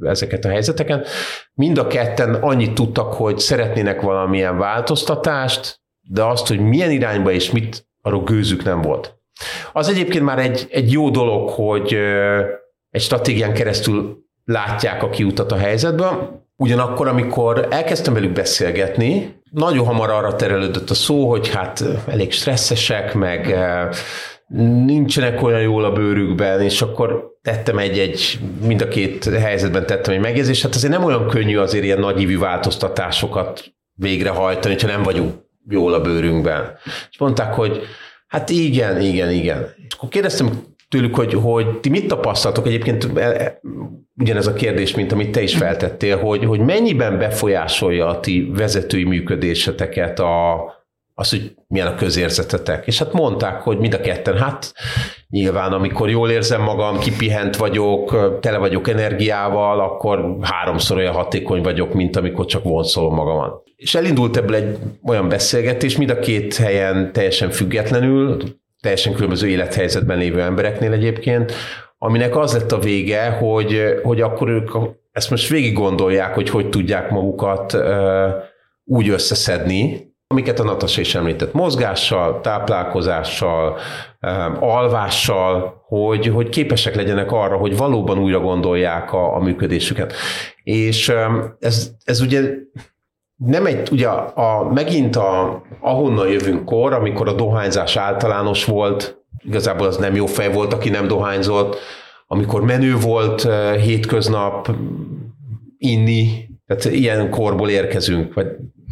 ezeket 0.00 0.44
a 0.44 0.48
helyzeteket. 0.48 1.08
Mind 1.54 1.78
a 1.78 1.86
ketten 1.86 2.34
annyit 2.34 2.74
tudtak, 2.74 3.12
hogy 3.12 3.38
szeretnének 3.38 4.00
valamilyen 4.00 4.58
változtatást, 4.58 5.80
de 6.00 6.22
azt, 6.24 6.46
hogy 6.46 6.60
milyen 6.60 6.90
irányba 6.90 7.30
és 7.30 7.50
mit, 7.50 7.86
arról 8.02 8.22
gőzük 8.22 8.64
nem 8.64 8.80
volt. 8.80 9.16
Az 9.72 9.88
egyébként 9.88 10.24
már 10.24 10.38
egy, 10.38 10.66
egy 10.70 10.92
jó 10.92 11.10
dolog, 11.10 11.48
hogy 11.48 11.96
egy 12.90 13.00
stratégián 13.00 13.52
keresztül 13.52 14.18
látják 14.44 15.02
a 15.02 15.10
kiutat 15.10 15.52
a 15.52 15.56
helyzetbe. 15.56 16.40
Ugyanakkor, 16.56 17.08
amikor 17.08 17.66
elkezdtem 17.70 18.14
velük 18.14 18.32
beszélgetni, 18.32 19.40
nagyon 19.50 19.86
hamar 19.86 20.10
arra 20.10 20.36
terelődött 20.36 20.90
a 20.90 20.94
szó, 20.94 21.28
hogy 21.28 21.48
hát 21.48 21.84
elég 22.06 22.32
stresszesek, 22.32 23.14
meg 23.14 23.56
nincsenek 24.86 25.42
olyan 25.42 25.60
jól 25.60 25.84
a 25.84 25.92
bőrükben, 25.92 26.60
és 26.60 26.82
akkor 26.82 27.38
tettem 27.42 27.78
egy-egy, 27.78 28.38
mind 28.66 28.80
a 28.80 28.88
két 28.88 29.24
helyzetben 29.24 29.86
tettem 29.86 30.14
egy 30.14 30.20
megjegyzést, 30.20 30.62
hát 30.62 30.74
azért 30.74 30.92
nem 30.92 31.04
olyan 31.04 31.28
könnyű 31.28 31.56
azért 31.56 31.84
ilyen 31.84 31.98
nagyívű 31.98 32.38
változtatásokat 32.38 33.74
végrehajtani, 33.94 34.76
ha 34.80 34.86
nem 34.86 35.02
vagyunk 35.02 35.34
jól 35.68 35.94
a 35.94 36.00
bőrünkben. 36.00 36.76
És 37.10 37.18
mondták, 37.18 37.54
hogy 37.54 37.82
Hát 38.32 38.50
igen, 38.50 39.00
igen, 39.00 39.30
igen. 39.30 39.74
És 39.88 39.94
akkor 39.96 40.08
kérdeztem 40.08 40.50
tőlük, 40.88 41.14
hogy, 41.14 41.34
hogy 41.34 41.80
ti 41.80 41.88
mit 41.88 42.06
tapasztaltok 42.06 42.66
egyébként 42.66 43.08
e, 43.14 43.20
e, 43.20 43.60
ugyanez 44.18 44.46
a 44.46 44.52
kérdés, 44.52 44.94
mint 44.94 45.12
amit 45.12 45.30
te 45.30 45.42
is 45.42 45.56
feltettél, 45.56 46.18
hogy, 46.18 46.44
hogy 46.44 46.60
mennyiben 46.60 47.18
befolyásolja 47.18 48.06
a 48.06 48.20
ti 48.20 48.50
vezetői 48.54 49.04
működéseteket 49.04 50.18
a, 50.18 50.54
az, 51.14 51.30
hogy 51.30 51.54
milyen 51.66 51.86
a 51.86 51.94
közérzetetek. 51.94 52.86
És 52.86 52.98
hát 52.98 53.12
mondták, 53.12 53.60
hogy 53.60 53.78
mind 53.78 53.94
a 53.94 54.00
ketten, 54.00 54.38
hát 54.38 54.72
nyilván 55.28 55.72
amikor 55.72 56.10
jól 56.10 56.30
érzem 56.30 56.62
magam, 56.62 56.98
kipihent 56.98 57.56
vagyok, 57.56 58.38
tele 58.40 58.58
vagyok 58.58 58.88
energiával, 58.88 59.80
akkor 59.80 60.36
háromszor 60.40 60.96
olyan 60.96 61.14
hatékony 61.14 61.62
vagyok, 61.62 61.94
mint 61.94 62.16
amikor 62.16 62.44
csak 62.44 62.62
vonszolom 62.64 63.14
magamat. 63.14 63.62
És 63.76 63.94
elindult 63.94 64.36
ebből 64.36 64.54
egy 64.54 64.78
olyan 65.04 65.28
beszélgetés, 65.28 65.96
mind 65.96 66.10
a 66.10 66.18
két 66.18 66.56
helyen 66.56 67.12
teljesen 67.12 67.50
függetlenül, 67.50 68.42
teljesen 68.80 69.14
különböző 69.14 69.48
élethelyzetben 69.48 70.18
lévő 70.18 70.40
embereknél 70.40 70.92
egyébként, 70.92 71.52
aminek 71.98 72.36
az 72.36 72.52
lett 72.52 72.72
a 72.72 72.78
vége, 72.78 73.30
hogy, 73.30 74.00
hogy 74.02 74.20
akkor 74.20 74.48
ők 74.48 74.70
ezt 75.12 75.30
most 75.30 75.48
végig 75.48 75.72
gondolják, 75.72 76.34
hogy 76.34 76.50
hogy 76.50 76.68
tudják 76.68 77.10
magukat 77.10 77.76
úgy 78.84 79.08
összeszedni, 79.08 80.11
amiket 80.32 80.60
a 80.60 80.64
Natasa 80.64 81.00
is 81.00 81.14
említett, 81.14 81.52
mozgással, 81.52 82.40
táplálkozással, 82.40 83.78
alvással, 84.60 85.82
hogy, 85.86 86.26
hogy 86.26 86.48
képesek 86.48 86.94
legyenek 86.94 87.32
arra, 87.32 87.56
hogy 87.56 87.76
valóban 87.76 88.18
újra 88.18 88.40
gondolják 88.40 89.12
a, 89.12 89.34
a 89.34 89.40
működésüket. 89.40 90.12
És 90.62 91.12
ez, 91.58 91.90
ez 92.04 92.20
ugye 92.20 92.40
nem 93.36 93.66
egy, 93.66 93.88
ugye 93.90 94.08
a, 94.08 94.70
megint 94.74 95.16
a, 95.16 95.62
ahonnan 95.80 96.28
jövünk 96.28 96.64
kor, 96.64 96.92
amikor 96.92 97.28
a 97.28 97.34
dohányzás 97.34 97.96
általános 97.96 98.64
volt, 98.64 99.24
igazából 99.44 99.86
az 99.86 99.96
nem 99.96 100.14
jó 100.14 100.26
fej 100.26 100.52
volt, 100.52 100.72
aki 100.72 100.88
nem 100.88 101.08
dohányzott, 101.08 101.76
amikor 102.26 102.62
menő 102.62 102.96
volt 102.96 103.48
hétköznap 103.80 104.70
inni, 105.78 106.50
tehát 106.66 106.84
ilyen 106.84 107.30
korból 107.30 107.68
érkezünk, 107.68 108.34
vagy 108.34 108.46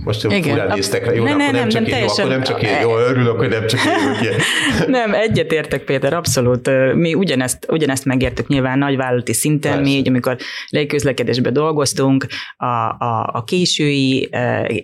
most 0.04 0.24
Igen, 0.24 0.42
furán 0.42 0.68
néztek 0.74 1.04
rá. 1.04 1.12
Jó, 1.12 1.24
nem, 1.24 1.36
nem, 1.36 1.52
nem, 1.52 1.68
csak 1.68 1.72
nem, 1.72 1.84
én, 1.84 1.90
teljesen... 1.90 2.24
akkor 2.24 2.36
nem 2.36 2.42
csak 2.42 2.62
én. 2.62 2.80
Jó, 2.80 2.98
örülök, 2.98 3.38
hogy 3.38 3.48
nem 3.48 3.66
csak 3.66 3.80
én. 3.84 4.34
nem, 4.98 5.14
egyetértek 5.14 5.84
Péter, 5.84 6.12
abszolút. 6.12 6.70
Mi 6.94 7.14
ugyanezt, 7.14 7.66
ugyanezt 7.68 8.04
megértük 8.04 8.46
nyilván 8.48 8.78
nagyvállalati 8.78 9.32
szinten, 9.32 9.72
Persze. 9.72 9.90
mi 9.90 9.96
így, 9.96 10.08
amikor 10.08 10.36
légközlekedésben 10.68 11.52
dolgoztunk, 11.52 12.26
a, 12.56 12.64
a, 12.66 13.30
a 13.32 13.44
késői 13.44 14.30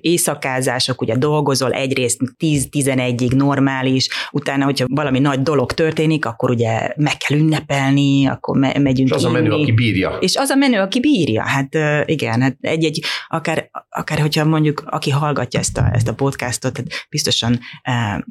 éjszakázások, 0.01 1.01
ugye 1.01 1.17
dolgozol 1.17 1.73
egyrészt 1.73 2.21
10-11-ig 2.39 3.37
normális, 3.37 4.09
utána, 4.33 4.65
hogyha 4.65 4.87
valami 4.89 5.19
nagy 5.19 5.43
dolog 5.43 5.73
történik, 5.73 6.27
akkor 6.27 6.51
ugye 6.51 6.89
meg 6.97 7.17
kell 7.17 7.39
ünnepelni, 7.39 8.27
akkor 8.27 8.57
me- 8.59 8.79
megyünk 8.79 9.09
És 9.09 9.15
az 9.15 9.23
inni. 9.23 9.31
a 9.31 9.41
menő, 9.41 9.51
aki 9.51 9.73
bírja. 9.73 10.17
És 10.21 10.37
az 10.37 10.51
a 10.51 10.55
menő, 10.55 10.79
aki 10.81 11.01
bírja. 11.01 11.43
Hát 11.43 11.69
igen, 12.05 12.41
hát 12.41 12.57
egy-egy, 12.61 13.03
akár, 13.29 13.71
akár 13.89 14.19
hogyha 14.19 14.45
mondjuk, 14.45 14.83
aki 14.87 15.06
hallgatja 15.11 15.61
ezt 15.61 15.79
a, 15.79 15.91
ezt 15.93 16.09
a 16.09 16.15
podcastot, 16.15 16.83
biztosan 17.11 17.59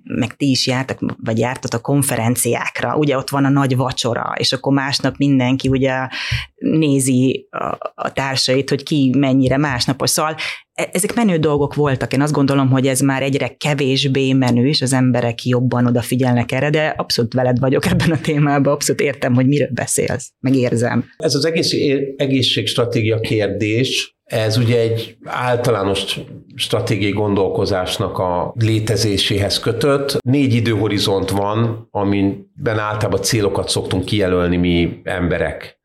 meg 0.04 0.36
ti 0.36 0.50
is 0.50 0.68
jártak, 0.68 1.00
vagy 1.24 1.38
jártat 1.38 1.74
a 1.74 1.80
konferenciákra, 1.80 2.96
ugye 2.96 3.18
ott 3.18 3.30
van 3.30 3.46
a 3.46 3.50
nagy 3.50 3.76
vacsora, 3.76 4.34
és 4.38 4.54
akkor 4.54 4.74
másnap 4.74 5.18
mindenki 5.18 5.68
ugye 5.68 6.08
nézi 6.56 7.48
a, 7.50 7.78
a 7.96 8.12
társait, 8.14 8.70
hogy 8.70 8.84
ki 8.84 9.14
mennyire 9.18 9.58
másnapos. 9.58 10.10
Szóval 10.10 10.36
e, 10.74 10.90
ezek 10.92 11.16
menő 11.16 11.38
dolgok 11.38 11.76
voltak. 11.76 12.14
Én 12.14 12.22
azt 12.22 12.34
gondolom, 12.34 12.70
hogy 12.70 12.88
ez 12.88 13.00
már 13.00 13.24
egyre 13.24 13.48
kevésbé 13.48 14.34
menő, 14.34 14.68
és 14.68 14.82
az 14.82 14.94
emberek 14.94 15.46
jobban 15.46 15.86
odafigyelnek 15.86 16.52
erre, 16.52 16.70
de 16.70 16.94
abszolút 16.98 17.34
veled 17.34 17.60
vagyok 17.60 17.86
ebben 17.86 18.12
a 18.12 18.22
témában, 18.22 18.74
abszolút 18.74 19.02
értem, 19.02 19.34
hogy 19.34 19.48
miről 19.48 19.70
beszélsz, 19.74 20.32
meg 20.40 20.56
érzem. 20.56 21.06
Ez 21.18 21.36
az 21.36 21.46
egész 21.46 21.72
egészségstratégia 22.18 23.20
kérdés, 23.20 24.15
ez 24.26 24.58
ugye 24.58 24.80
egy 24.80 25.18
általános 25.24 26.20
stratégiai 26.56 27.12
gondolkozásnak 27.12 28.18
a 28.18 28.54
létezéséhez 28.60 29.60
kötött. 29.60 30.18
Négy 30.22 30.54
időhorizont 30.54 31.30
van, 31.30 31.88
amiben 31.92 32.80
általában 32.80 33.22
célokat 33.22 33.70
szoktunk 33.70 34.06
kijelölni 34.06 34.58
mi 34.58 35.02
emberek. 35.04 35.80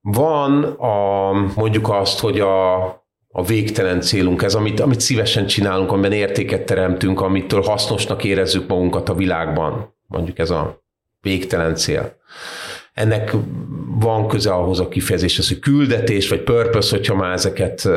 Van 0.00 0.62
a, 0.62 1.32
mondjuk 1.56 1.88
azt, 1.88 2.20
hogy 2.20 2.40
a, 2.40 2.74
a 3.28 3.42
végtelen 3.46 4.00
célunk, 4.00 4.42
ez 4.42 4.54
amit, 4.54 4.80
amit 4.80 5.00
szívesen 5.00 5.46
csinálunk, 5.46 5.92
amiben 5.92 6.12
értéket 6.12 6.66
teremtünk, 6.66 7.20
amitől 7.20 7.62
hasznosnak 7.62 8.24
érezzük 8.24 8.68
magunkat 8.68 9.08
a 9.08 9.14
világban. 9.14 9.94
Mondjuk 10.06 10.38
ez 10.38 10.50
a 10.50 10.82
végtelen 11.20 11.74
cél 11.74 12.20
ennek 12.92 13.34
van 13.98 14.28
köze 14.28 14.52
ahhoz 14.52 14.80
a 14.80 14.88
kifejezéshez, 14.88 15.48
hogy 15.48 15.58
küldetés 15.58 16.28
vagy 16.28 16.42
purpose, 16.42 16.96
hogyha 16.96 17.14
már 17.14 17.32
ezeket 17.32 17.88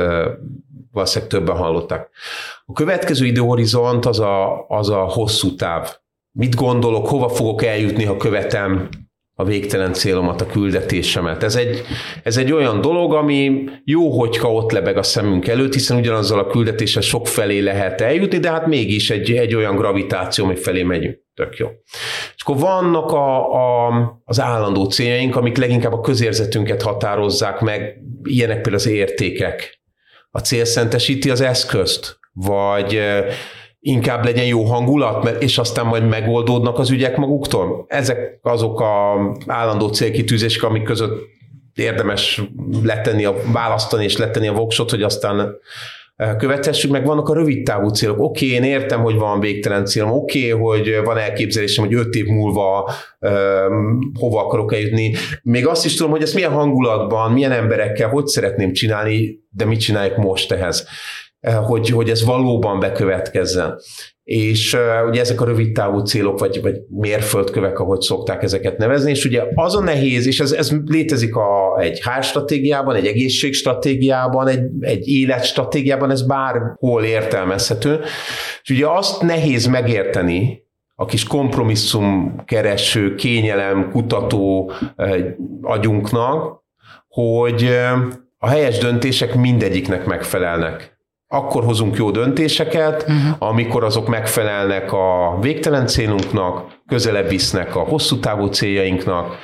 valószínűleg 0.91 1.29
többen 1.29 1.55
hallották. 1.55 2.09
A 2.65 2.73
következő 2.73 3.25
időhorizont 3.25 4.05
az 4.05 4.19
a, 4.19 4.65
az 4.67 4.89
a 4.89 4.99
hosszú 4.99 5.55
táv. 5.55 5.95
Mit 6.31 6.55
gondolok, 6.55 7.07
hova 7.07 7.29
fogok 7.29 7.63
eljutni, 7.63 8.03
ha 8.03 8.17
követem 8.17 8.89
a 9.37 9.43
végtelen 9.43 9.93
célomat, 9.93 10.41
a 10.41 10.45
küldetésemet. 10.45 11.43
Ez 11.43 11.55
egy, 11.55 11.81
ez 12.23 12.37
egy 12.37 12.51
olyan 12.51 12.81
dolog, 12.81 13.13
ami 13.13 13.63
jó, 13.83 14.19
hogyha 14.19 14.53
ott 14.53 14.71
lebeg 14.71 14.97
a 14.97 15.03
szemünk 15.03 15.47
előtt, 15.47 15.73
hiszen 15.73 15.97
ugyanazzal 15.97 16.39
a 16.39 16.47
küldetéssel 16.47 17.01
sok 17.01 17.27
felé 17.27 17.59
lehet 17.59 18.01
eljutni, 18.01 18.37
de 18.37 18.49
hát 18.51 18.67
mégis 18.67 19.09
egy, 19.09 19.31
egy 19.31 19.55
olyan 19.55 19.75
gravitáció, 19.75 20.45
ami 20.45 20.55
felé 20.55 20.83
megyünk. 20.83 21.24
Tök 21.35 21.57
jó. 21.57 21.67
És 22.35 22.41
akkor 22.43 22.57
vannak 22.57 23.11
a, 23.11 23.53
a, 23.53 24.21
az 24.25 24.39
állandó 24.39 24.85
céljaink, 24.85 25.35
amik 25.35 25.57
leginkább 25.57 25.93
a 25.93 26.01
közérzetünket 26.01 26.81
határozzák 26.81 27.59
meg, 27.59 28.01
ilyenek 28.23 28.55
például 28.55 28.75
az 28.75 28.87
értékek. 28.87 29.79
A 30.31 30.39
cél 30.39 30.65
szentesíti 30.65 31.29
az 31.29 31.41
eszközt, 31.41 32.19
vagy 32.33 33.01
inkább 33.79 34.23
legyen 34.23 34.45
jó 34.45 34.63
hangulat, 34.63 35.23
mert, 35.23 35.41
és 35.41 35.57
aztán 35.57 35.85
majd 35.85 36.07
megoldódnak 36.07 36.79
az 36.79 36.89
ügyek 36.89 37.17
maguktól. 37.17 37.85
Ezek 37.87 38.39
azok 38.41 38.79
a 38.79 39.15
állandó 39.45 39.87
célkitűzések, 39.87 40.63
amik 40.63 40.83
között 40.83 41.21
érdemes 41.73 42.41
letenni 42.83 43.25
a, 43.25 43.35
választani 43.51 44.03
és 44.03 44.17
letenni 44.17 44.47
a 44.47 44.53
voksot, 44.53 44.89
hogy 44.89 45.03
aztán 45.03 45.55
követhessük, 46.37 46.91
meg 46.91 47.05
vannak 47.05 47.29
a 47.29 47.33
rövid 47.33 47.63
távú 47.63 47.87
célok. 47.87 48.19
Oké, 48.19 48.45
okay, 48.45 48.57
én 48.57 48.63
értem, 48.63 49.01
hogy 49.01 49.15
van 49.15 49.39
végtelen 49.39 49.85
célom, 49.85 50.11
oké, 50.11 50.51
okay, 50.51 50.77
hogy 50.77 51.03
van 51.03 51.17
elképzelésem, 51.17 51.85
hogy 51.85 51.93
öt 51.93 52.13
év 52.13 52.25
múlva 52.25 52.91
um, 53.19 54.11
hova 54.19 54.45
akarok 54.45 54.73
eljutni. 54.73 55.15
Még 55.43 55.67
azt 55.67 55.85
is 55.85 55.95
tudom, 55.95 56.11
hogy 56.11 56.21
ezt 56.21 56.33
milyen 56.33 56.51
hangulatban, 56.51 57.31
milyen 57.31 57.51
emberekkel, 57.51 58.09
hogy 58.09 58.25
szeretném 58.25 58.73
csinálni, 58.73 59.39
de 59.49 59.65
mit 59.65 59.79
csináljuk 59.79 60.17
most 60.17 60.51
ehhez. 60.51 60.87
Eh, 61.45 61.65
hogy, 61.65 61.89
hogy 61.89 62.09
ez 62.09 62.25
valóban 62.25 62.79
bekövetkezzen. 62.79 63.79
És 64.25 64.73
uh, 64.73 65.09
ugye 65.09 65.19
ezek 65.19 65.41
a 65.41 65.45
rövid 65.45 65.71
távú 65.71 65.99
célok, 65.99 66.39
vagy, 66.39 66.61
vagy 66.61 66.75
mérföldkövek, 66.89 67.79
ahogy 67.79 68.01
szokták 68.01 68.43
ezeket 68.43 68.77
nevezni, 68.77 69.11
és 69.11 69.25
ugye 69.25 69.43
az 69.55 69.75
a 69.75 69.81
nehéz, 69.81 70.27
és 70.27 70.39
ez, 70.39 70.51
ez 70.51 70.71
létezik 70.85 71.35
a, 71.35 71.79
egy 71.79 71.99
hárstratégiában, 72.03 72.95
egy 72.95 73.05
egészségstratégiában, 73.05 74.47
egy, 74.47 74.63
egy 74.79 75.07
életstratégiában, 75.07 76.11
ez 76.11 76.25
bárhol 76.25 77.03
értelmezhető. 77.03 77.99
És 78.63 78.69
ugye 78.69 78.87
azt 78.87 79.21
nehéz 79.21 79.65
megérteni, 79.65 80.63
a 80.95 81.05
kis 81.05 81.23
kompromisszum 81.23 82.35
kereső, 82.45 83.15
kényelem, 83.15 83.89
kutató 83.91 84.71
agyunknak, 85.61 86.63
hogy 87.07 87.69
a 88.37 88.47
helyes 88.47 88.77
döntések 88.77 89.35
mindegyiknek 89.35 90.05
megfelelnek 90.05 90.94
akkor 91.35 91.63
hozunk 91.63 91.95
jó 91.95 92.11
döntéseket, 92.11 93.01
uh-huh. 93.07 93.49
amikor 93.49 93.83
azok 93.83 94.07
megfelelnek 94.07 94.93
a 94.93 95.37
végtelen 95.41 95.87
célunknak, 95.87 96.65
közelebb 96.87 97.29
visznek 97.29 97.75
a 97.75 97.79
hosszú 97.79 98.19
távú 98.19 98.45
céljainknak, 98.45 99.35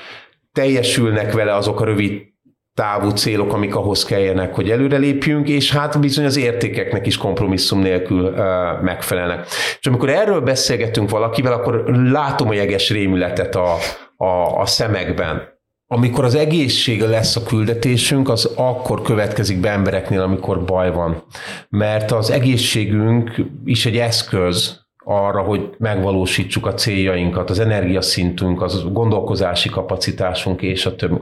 teljesülnek 0.52 1.34
vele 1.34 1.56
azok 1.56 1.82
a 1.82 1.86
rövid 1.86 2.30
távú 2.74 3.10
célok, 3.10 3.54
amik 3.54 3.76
ahhoz 3.76 4.04
kelljenek, 4.04 4.56
hogy 4.56 4.72
előrelépjünk, 4.72 5.48
és 5.48 5.72
hát 5.72 6.00
bizony 6.00 6.26
az 6.26 6.38
értékeknek 6.38 7.08
is 7.08 7.18
kompromisszum 7.18 7.80
nélkül 7.80 8.24
uh, 8.24 8.36
megfelelnek. 8.82 9.46
És 9.80 9.88
amikor 9.88 10.10
erről 10.10 10.42
beszélgetünk 10.42 11.10
valakivel, 11.10 11.54
akkor 11.54 11.84
látom 12.12 12.50
a 12.50 12.54
jeges 12.54 12.90
rémületet 12.90 13.56
a, 13.56 13.76
a, 14.18 14.60
a 14.60 14.66
szemekben 14.66 15.51
amikor 15.94 16.24
az 16.24 16.36
egészség 16.36 17.02
lesz 17.02 17.36
a 17.36 17.44
küldetésünk, 17.44 18.30
az 18.30 18.52
akkor 18.56 19.02
következik 19.02 19.60
be 19.60 19.70
embereknél, 19.70 20.22
amikor 20.22 20.64
baj 20.64 20.92
van. 20.92 21.24
Mert 21.70 22.12
az 22.12 22.30
egészségünk 22.30 23.46
is 23.66 23.86
egy 23.86 23.98
eszköz 23.98 24.86
arra, 25.04 25.42
hogy 25.42 25.70
megvalósítsuk 25.78 26.66
a 26.66 26.74
céljainkat, 26.74 27.50
az 27.50 27.60
energiaszintünk, 27.60 28.62
az 28.62 28.92
gondolkozási 28.92 29.70
kapacitásunk 29.70 30.62
és 30.62 30.86
a 30.86 30.96
többi. 30.96 31.22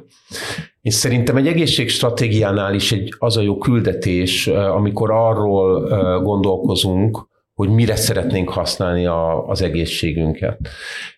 És 0.81 0.93
szerintem 0.93 1.35
egy 1.35 1.47
egészségstratégiánál 1.47 2.73
is 2.73 2.91
egy, 2.91 3.13
az 3.17 3.37
a 3.37 3.41
jó 3.41 3.57
küldetés, 3.57 4.47
amikor 4.47 5.11
arról 5.11 5.87
gondolkozunk, 6.23 7.27
hogy 7.53 7.69
mire 7.69 7.95
szeretnénk 7.95 8.49
használni 8.49 9.05
a, 9.05 9.47
az 9.47 9.61
egészségünket. 9.61 10.59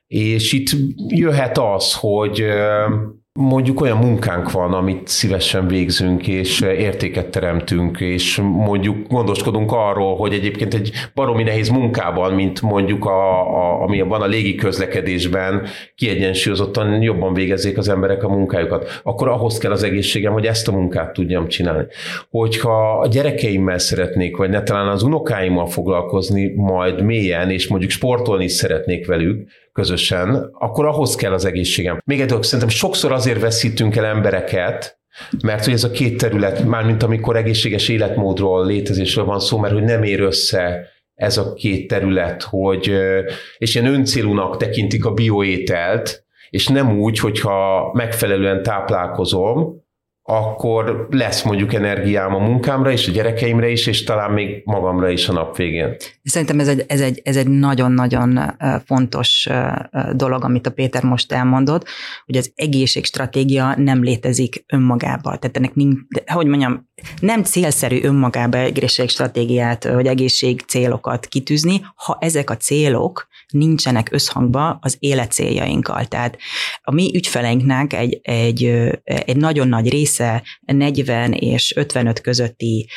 És 0.08 0.54
itt 0.54 0.70
jöhet 1.08 1.58
az, 1.58 1.94
hogy 1.94 2.44
mondjuk 3.34 3.82
olyan 3.82 3.98
munkánk 3.98 4.52
van, 4.52 4.74
amit 4.74 5.08
szívesen 5.08 5.68
végzünk, 5.68 6.28
és 6.28 6.62
értéket 6.62 7.30
teremtünk, 7.30 8.00
és 8.00 8.40
mondjuk 8.42 9.08
gondoskodunk 9.08 9.72
arról, 9.72 10.16
hogy 10.16 10.34
egyébként 10.34 10.74
egy 10.74 10.92
baromi 11.16 11.44
nehéz 11.44 11.70
munkában, 11.70 12.34
mint 12.34 12.62
mondjuk 12.62 13.06
a, 13.06 13.42
a, 13.42 13.82
ami 13.82 14.02
van 14.02 14.22
a 14.22 14.26
légi 14.26 14.56
közlekedésben, 14.56 15.68
kiegyensúlyozottan 15.96 17.02
jobban 17.02 17.34
végezzék 17.34 17.78
az 17.78 17.90
emberek 17.90 18.24
a 18.24 18.30
munkájukat, 18.30 19.02
akkor 19.04 19.28
ahhoz 19.28 19.58
kell 19.58 19.72
az 19.72 19.84
egészségem, 19.84 20.34
hogy 20.34 20.46
ezt 20.46 20.68
a 20.68 20.72
munkát 20.72 21.14
tudjam 21.14 21.48
csinálni. 21.48 21.86
Hogyha 22.30 23.00
a 23.00 23.08
gyerekeimmel 23.08 23.80
szeretnék, 23.80 24.38
vagy 24.38 24.50
ne 24.50 24.64
talán 24.64 24.88
az 24.88 25.04
unokáimmal 25.04 25.68
foglalkozni 25.68 26.54
majd 26.56 27.02
mélyen, 27.02 27.50
és 27.50 27.68
mondjuk 27.68 27.92
sportolni 27.92 28.44
is 28.44 28.52
szeretnék 28.52 29.06
velük, 29.06 29.50
közösen, 29.72 30.50
akkor 30.54 30.86
ahhoz 30.86 31.16
kell 31.16 31.34
az 31.34 31.46
egészségem. 31.46 32.02
Még 32.06 32.22
egy 32.22 32.28
dolog, 32.28 32.44
szerintem 32.44 32.70
sokszor 32.70 33.12
azért 33.12 33.40
veszítünk 33.40 33.96
el 33.96 34.06
embereket, 34.06 35.00
mert 35.44 35.66
hogy 35.66 35.74
ez 35.74 35.84
a 35.84 35.92
két 35.92 36.18
terület, 36.18 36.64
mármint 36.64 37.04
amikor 37.04 37.36
egészséges 37.36 37.90
életmódról, 37.90 38.66
létezésről 38.66 39.26
van 39.26 39.40
szó, 39.40 39.58
mert 39.58 39.74
hogy 39.74 39.84
nem 39.84 40.04
ér 40.04 40.20
össze 40.20 40.90
ez 41.16 41.38
a 41.38 41.54
két 41.54 41.88
terület, 41.88 42.44
hogy, 42.44 42.92
és 43.58 43.76
ilyen 43.76 43.94
öncélúnak 43.94 44.58
tekintik 44.58 45.06
a 45.06 45.14
bioételt, 45.14 46.24
és 46.50 46.68
nem 46.68 47.00
úgy, 47.00 47.20
hogyha 47.20 47.90
megfelelően 47.94 48.64
táplálkozom, 48.64 49.81
akkor 50.32 51.08
lesz 51.10 51.44
mondjuk 51.44 51.74
energiám 51.74 52.36
a 52.36 52.38
munkámra 52.38 52.92
is, 52.92 53.08
a 53.08 53.12
gyerekeimre 53.12 53.70
is, 53.70 53.88
és 53.88 54.04
talán 54.04 54.32
még 54.32 54.62
magamra 54.66 55.10
is 55.10 55.28
a 55.28 55.34
nap 55.34 55.58
végén. 55.58 55.96
Szerintem 56.24 56.60
ez 56.60 56.68
egy, 56.68 56.84
ez 56.88 57.02
egy, 57.02 57.22
ez 57.24 57.36
egy 57.36 57.48
nagyon-nagyon 57.48 58.40
fontos 58.86 59.50
dolog, 60.14 60.44
amit 60.44 60.68
a 60.68 60.72
Péter 60.72 61.04
most 61.04 61.32
elmondott, 61.32 61.88
hogy 62.26 62.38
az 62.38 62.52
egészségstratégia 62.56 63.74
nem 63.78 64.04
létezik 64.04 64.64
önmagában. 64.68 65.40
Tehát 65.40 65.58
ennek 65.58 65.74
hogy 66.26 66.48
mondjam, 66.48 66.90
nem 67.20 67.44
célszerű 67.44 68.02
önmagában 68.02 68.62
egészségstratégiát, 68.62 69.84
vagy 69.84 70.08
egészség 70.08 70.62
célokat 70.68 71.26
kitűzni, 71.26 71.82
ha 71.96 72.18
ezek 72.20 72.50
a 72.50 72.58
célok 72.58 73.30
nincsenek 73.48 74.12
összhangba 74.12 74.78
az 74.82 74.96
élet 75.00 75.32
céljainkkal. 75.32 76.06
Tehát 76.06 76.38
a 76.82 76.92
mi 76.92 77.12
ügyfeleinknek 77.16 77.94
egy, 77.94 78.20
egy, 78.22 78.64
egy 79.04 79.38
nagyon 79.38 79.68
nagy 79.68 79.90
része 79.90 80.44
40 80.66 81.32
és 81.32 81.76
55 81.76 82.22
közötti 82.22 82.88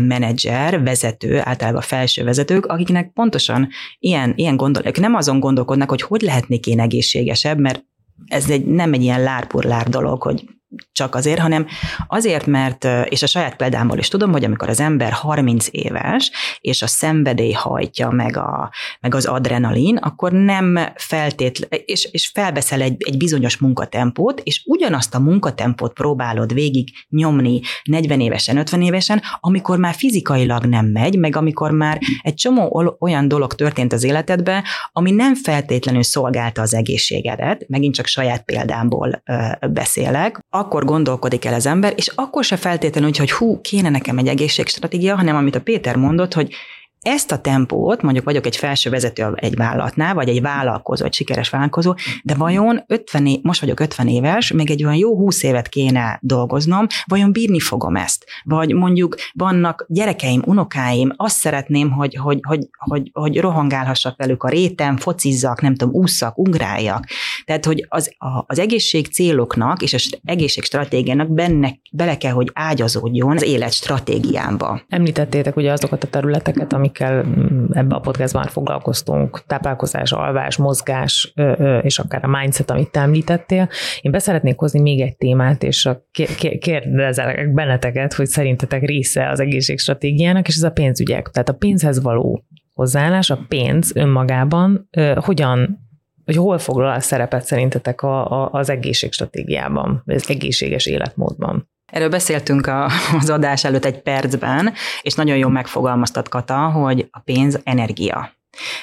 menedzser, 0.00 0.82
vezető, 0.82 1.40
általában 1.44 1.80
felső 1.80 2.24
vezetők, 2.24 2.66
akiknek 2.66 3.12
pontosan 3.12 3.68
ilyen, 3.98 4.32
ilyen 4.36 4.56
gondolok, 4.56 4.98
nem 4.98 5.14
azon 5.14 5.40
gondolkodnak, 5.40 5.88
hogy 5.88 6.02
hogy 6.02 6.20
lehetnék 6.20 6.66
én 6.66 6.80
egészségesebb, 6.80 7.58
mert 7.58 7.84
ez 8.26 8.50
egy, 8.50 8.66
nem 8.66 8.92
egy 8.92 9.02
ilyen 9.02 9.22
lárpurlár 9.22 9.88
dolog, 9.88 10.22
hogy 10.22 10.44
csak 10.92 11.14
azért, 11.14 11.40
hanem 11.40 11.66
azért, 12.08 12.46
mert, 12.46 12.86
és 13.08 13.22
a 13.22 13.26
saját 13.26 13.56
példámból 13.56 13.98
is 13.98 14.08
tudom, 14.08 14.32
hogy 14.32 14.44
amikor 14.44 14.68
az 14.68 14.80
ember 14.80 15.12
30 15.12 15.66
éves, 15.70 16.30
és 16.60 16.82
a 16.82 16.86
szenvedély 16.86 17.52
hajtja 17.52 18.10
meg, 18.10 18.36
a, 18.36 18.70
meg 19.00 19.14
az 19.14 19.24
adrenalin, 19.24 19.96
akkor 19.96 20.32
nem 20.32 20.78
feltétlen, 20.94 21.68
és, 21.84 22.08
és 22.12 22.30
felveszel 22.34 22.80
egy, 22.80 22.96
egy 22.98 23.16
bizonyos 23.16 23.56
munkatempót, 23.56 24.40
és 24.44 24.62
ugyanazt 24.66 25.14
a 25.14 25.18
munkatempót 25.18 25.92
próbálod 25.92 26.54
végig 26.54 26.88
nyomni 27.08 27.60
40 27.84 28.20
évesen, 28.20 28.56
50 28.56 28.82
évesen, 28.82 29.22
amikor 29.40 29.78
már 29.78 29.94
fizikailag 29.94 30.64
nem 30.64 30.86
megy, 30.86 31.18
meg 31.18 31.36
amikor 31.36 31.70
már 31.70 31.98
egy 32.22 32.34
csomó 32.34 32.96
olyan 33.00 33.28
dolog 33.28 33.54
történt 33.54 33.92
az 33.92 34.04
életedben, 34.04 34.62
ami 34.92 35.10
nem 35.10 35.34
feltétlenül 35.34 36.02
szolgálta 36.02 36.62
az 36.62 36.74
egészségedet, 36.74 37.68
megint 37.68 37.94
csak 37.94 38.06
saját 38.06 38.44
példámból 38.44 39.22
beszélek, 39.70 40.40
akkor 40.64 40.84
gondolkodik 40.84 41.44
el 41.44 41.54
az 41.54 41.66
ember, 41.66 41.92
és 41.96 42.12
akkor 42.14 42.44
se 42.44 42.56
feltétlenül, 42.56 43.08
hogy, 43.08 43.18
hogy 43.18 43.32
hú, 43.32 43.60
kéne 43.60 43.88
nekem 43.88 44.18
egy 44.18 44.28
egészségstratégia, 44.28 45.16
hanem 45.16 45.36
amit 45.36 45.54
a 45.54 45.60
Péter 45.60 45.96
mondott, 45.96 46.34
hogy 46.34 46.54
ezt 47.04 47.32
a 47.32 47.38
tempót, 47.38 48.02
mondjuk 48.02 48.24
vagyok 48.24 48.46
egy 48.46 48.56
felső 48.56 48.90
vezető 48.90 49.32
egy 49.34 49.54
vállalatnál, 49.54 50.14
vagy 50.14 50.28
egy 50.28 50.40
vállalkozó, 50.40 51.04
egy 51.04 51.14
sikeres 51.14 51.50
vállalkozó, 51.50 51.94
de 52.22 52.34
vajon 52.34 52.84
50 52.86 53.26
év, 53.26 53.38
most 53.42 53.60
vagyok 53.60 53.80
50 53.80 54.08
éves, 54.08 54.52
még 54.52 54.70
egy 54.70 54.84
olyan 54.84 54.96
jó 54.96 55.16
20 55.16 55.42
évet 55.42 55.68
kéne 55.68 56.18
dolgoznom, 56.22 56.86
vajon 57.04 57.32
bírni 57.32 57.60
fogom 57.60 57.96
ezt? 57.96 58.24
Vagy 58.44 58.74
mondjuk 58.74 59.14
vannak 59.32 59.84
gyerekeim, 59.88 60.42
unokáim, 60.46 61.12
azt 61.16 61.36
szeretném, 61.36 61.90
hogy, 61.90 62.14
hogy, 62.14 62.38
hogy, 62.42 62.68
hogy, 62.78 63.10
hogy 63.12 63.40
rohangálhassak 63.40 64.16
velük 64.16 64.42
a 64.42 64.48
réten, 64.48 64.96
focizzak, 64.96 65.60
nem 65.60 65.74
tudom, 65.74 65.94
ússzak, 65.94 66.38
ugráljak. 66.38 67.04
Tehát, 67.44 67.64
hogy 67.64 67.86
az, 67.88 68.14
a, 68.18 68.44
az 68.46 68.58
egészség 68.58 69.06
céloknak 69.06 69.82
és 69.82 69.94
az 69.94 70.18
egészség 70.24 70.64
stratégiának 70.64 71.32
benne, 71.34 71.78
bele 71.90 72.16
kell, 72.16 72.32
hogy 72.32 72.50
ágyazódjon 72.52 73.36
az 73.36 73.42
élet 73.42 73.72
stratégiámba. 73.72 74.80
Említettétek 74.88 75.56
ugye 75.56 75.72
azokat 75.72 76.04
a 76.04 76.08
területeket, 76.08 76.72
amik 76.72 76.93
amikkel 76.98 77.24
mm, 77.24 77.64
ebbe 77.72 77.94
a 77.94 78.00
podcastban 78.00 78.42
már 78.42 78.50
foglalkoztunk, 78.50 79.42
táplálkozás, 79.46 80.12
alvás, 80.12 80.56
mozgás, 80.56 81.32
és 81.82 81.98
akár 81.98 82.24
a 82.24 82.38
mindset, 82.38 82.70
amit 82.70 82.90
te 82.90 83.00
említettél. 83.00 83.68
Én 84.00 84.10
beszeretnék 84.10 84.58
hozni 84.58 84.80
még 84.80 85.00
egy 85.00 85.16
témát, 85.16 85.62
és 85.62 85.88
kérdezelek 86.60 87.52
benneteket, 87.52 88.12
hogy 88.12 88.26
szerintetek 88.26 88.82
része 88.82 89.28
az 89.28 89.40
egészségstratégiának, 89.40 90.48
és 90.48 90.56
ez 90.56 90.62
a 90.62 90.70
pénzügyek. 90.70 91.28
Tehát 91.28 91.48
a 91.48 91.54
pénzhez 91.54 92.02
való 92.02 92.44
hozzáállás, 92.74 93.30
a 93.30 93.38
pénz 93.48 93.96
önmagában 93.96 94.88
hogyan 95.14 95.82
hogy 96.24 96.36
hol 96.36 96.58
foglal 96.58 96.92
a 96.94 97.00
szerepet 97.00 97.44
szerintetek 97.44 98.02
a, 98.02 98.42
a, 98.42 98.48
az 98.52 98.70
egészségstratégiában, 98.70 100.02
vagy 100.04 100.14
az 100.14 100.30
egészséges 100.30 100.86
életmódban? 100.86 101.68
Erről 101.94 102.08
beszéltünk 102.08 102.66
a, 102.66 102.90
az 103.20 103.30
adás 103.30 103.64
előtt 103.64 103.84
egy 103.84 104.02
percben, 104.02 104.72
és 105.02 105.14
nagyon 105.14 105.36
jól 105.36 105.50
megfogalmaztat 105.50 106.28
Kata, 106.28 106.58
hogy 106.58 107.08
a 107.10 107.18
pénz 107.18 107.60
energia. 107.64 108.32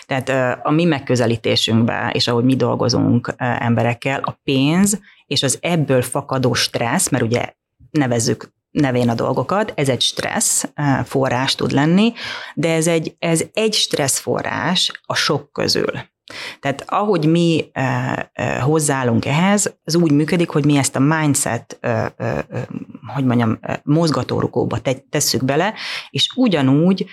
Tehát 0.06 0.60
a 0.66 0.72
mi 0.72 0.84
megközelítésünkben, 0.84 2.10
és 2.10 2.28
ahogy 2.28 2.44
mi 2.44 2.56
dolgozunk 2.56 3.34
emberekkel, 3.38 4.22
a 4.24 4.40
pénz 4.44 5.00
és 5.26 5.44
az 5.44 5.58
ebből 5.62 6.02
fakadó 6.02 6.54
stressz, 6.54 7.10
mert 7.10 7.24
ugye 7.24 7.54
nevezzük 7.90 8.54
nevén 8.72 9.10
a 9.10 9.14
dolgokat, 9.14 9.74
ez 9.76 9.90
egy 9.90 10.02
stressz 10.02 10.66
forrás 11.06 11.56
tud 11.56 11.72
lenni, 11.72 12.14
de 12.54 12.74
ez 12.74 12.88
egy, 12.88 13.16
ez 13.20 13.44
egy 13.54 13.74
stressz 13.74 14.20
forrás 14.20 14.92
a 15.06 15.16
sok 15.16 15.52
közül. 15.52 15.92
Tehát 16.60 16.84
ahogy 16.88 17.26
mi 17.26 17.70
e, 17.72 18.32
e, 18.34 18.60
hozzáállunk 18.60 19.26
ehhez, 19.26 19.76
az 19.84 19.96
úgy 19.96 20.12
működik, 20.12 20.50
hogy 20.50 20.66
mi 20.66 20.78
ezt 20.78 20.96
a 20.96 21.00
mindset, 21.00 21.78
e, 21.82 22.14
hogy 23.14 23.26
mondjam, 23.26 23.60
mozgatórugóba 23.84 24.80
te, 24.80 24.94
tesszük 25.10 25.46
bele, 25.46 25.74
és 26.10 26.30
ugyanúgy 26.36 27.06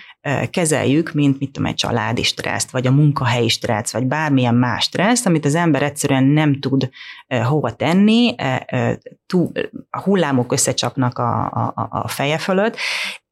kezeljük, 0.49 1.13
mint 1.13 1.39
mit 1.39 1.51
tudom, 1.51 1.69
egy 1.69 1.75
családi 1.75 2.23
stresszt, 2.23 2.71
vagy 2.71 2.87
a 2.87 2.91
munkahelyi 2.91 3.47
stressz, 3.47 3.91
vagy 3.91 4.05
bármilyen 4.05 4.55
más 4.55 4.83
stressz, 4.83 5.25
amit 5.25 5.45
az 5.45 5.55
ember 5.55 5.83
egyszerűen 5.83 6.23
nem 6.23 6.59
tud 6.59 6.89
hova 7.43 7.75
tenni, 7.75 8.35
a 9.89 10.01
hullámok 10.01 10.51
összecsapnak 10.51 11.17
a, 11.17 11.45
a, 11.45 11.87
a 11.89 12.07
feje 12.07 12.37
fölött, 12.37 12.77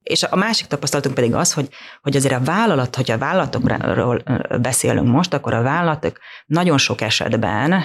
és 0.08 0.24
a 0.24 0.36
másik 0.36 0.68
tapasztalatunk 0.68 1.16
pedig 1.16 1.34
az, 1.34 1.54
hogy, 1.54 1.70
hogy 2.02 2.16
azért 2.16 2.34
a 2.34 2.44
vállalat, 2.44 2.96
hogyha 2.96 3.14
a 3.14 3.18
vállalatokról 3.18 4.24
beszélünk 4.62 5.08
most, 5.08 5.34
akkor 5.34 5.54
a 5.54 5.62
vállalatok 5.62 6.20
nagyon 6.46 6.78
sok 6.78 7.02
esetben, 7.02 7.84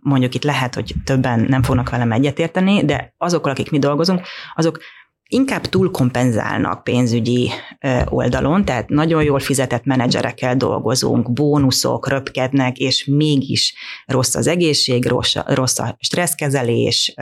mondjuk 0.00 0.34
itt 0.34 0.44
lehet, 0.44 0.74
hogy 0.74 0.94
többen 1.04 1.40
nem 1.48 1.62
fognak 1.62 1.90
velem 1.90 2.12
egyetérteni, 2.12 2.84
de 2.84 3.14
azokkal, 3.18 3.50
akik 3.52 3.70
mi 3.70 3.78
dolgozunk, 3.78 4.26
azok 4.54 4.78
inkább 5.30 5.66
túlkompenzálnak 5.66 6.84
pénzügyi 6.84 7.50
oldalon, 8.04 8.64
tehát 8.64 8.88
nagyon 8.88 9.22
jól 9.22 9.38
fizetett 9.38 9.84
menedzserekkel 9.84 10.56
dolgozunk, 10.56 11.32
bónuszok 11.32 12.08
röpkednek, 12.08 12.76
és 12.76 13.04
mégis 13.04 13.74
rossz 14.06 14.34
az 14.34 14.46
egészség, 14.46 15.06
rossz, 15.06 15.36
rossz 15.46 15.78
a 15.78 15.96
stresszkezelés, 15.98 17.14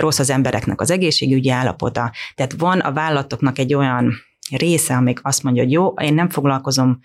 rossz 0.00 0.18
az 0.18 0.30
embereknek 0.30 0.80
az 0.80 0.90
egészségügyi 0.90 1.50
állapota. 1.50 2.12
Tehát 2.34 2.54
van 2.58 2.80
a 2.80 2.92
vállalatoknak 2.92 3.58
egy 3.58 3.74
olyan 3.74 4.12
része, 4.50 4.94
amik 4.94 5.20
azt 5.22 5.42
mondja, 5.42 5.62
hogy 5.62 5.72
jó, 5.72 5.88
én 5.88 6.14
nem 6.14 6.28
foglalkozom 6.28 6.98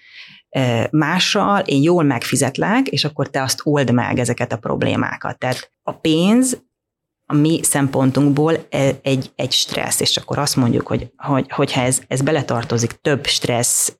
mással, 0.90 1.60
én 1.60 1.82
jól 1.82 2.04
megfizetlek, 2.04 2.88
és 2.88 3.04
akkor 3.06 3.30
te 3.30 3.42
azt 3.42 3.62
old 3.64 3.92
meg 3.92 4.20
ezeket 4.20 4.52
a 4.52 4.58
problémákat. 4.58 5.38
Tehát 5.38 5.72
a 5.84 5.92
pénz 5.92 6.64
a 7.34 7.36
mi 7.36 7.64
szempontunkból 7.64 8.66
e, 8.70 9.00
egy, 9.02 9.32
egy 9.36 9.52
stressz, 9.52 10.00
és 10.00 10.18
akkor 10.18 10.38
azt 10.38 10.56
mondjuk, 10.56 10.88
hogy, 10.88 11.12
hogy 11.18 11.46
hogyha 11.50 11.82
ez, 11.82 12.02
ez 12.08 12.22
beletartozik 12.22 12.92
több 12.92 13.26
stressz, 13.26 13.96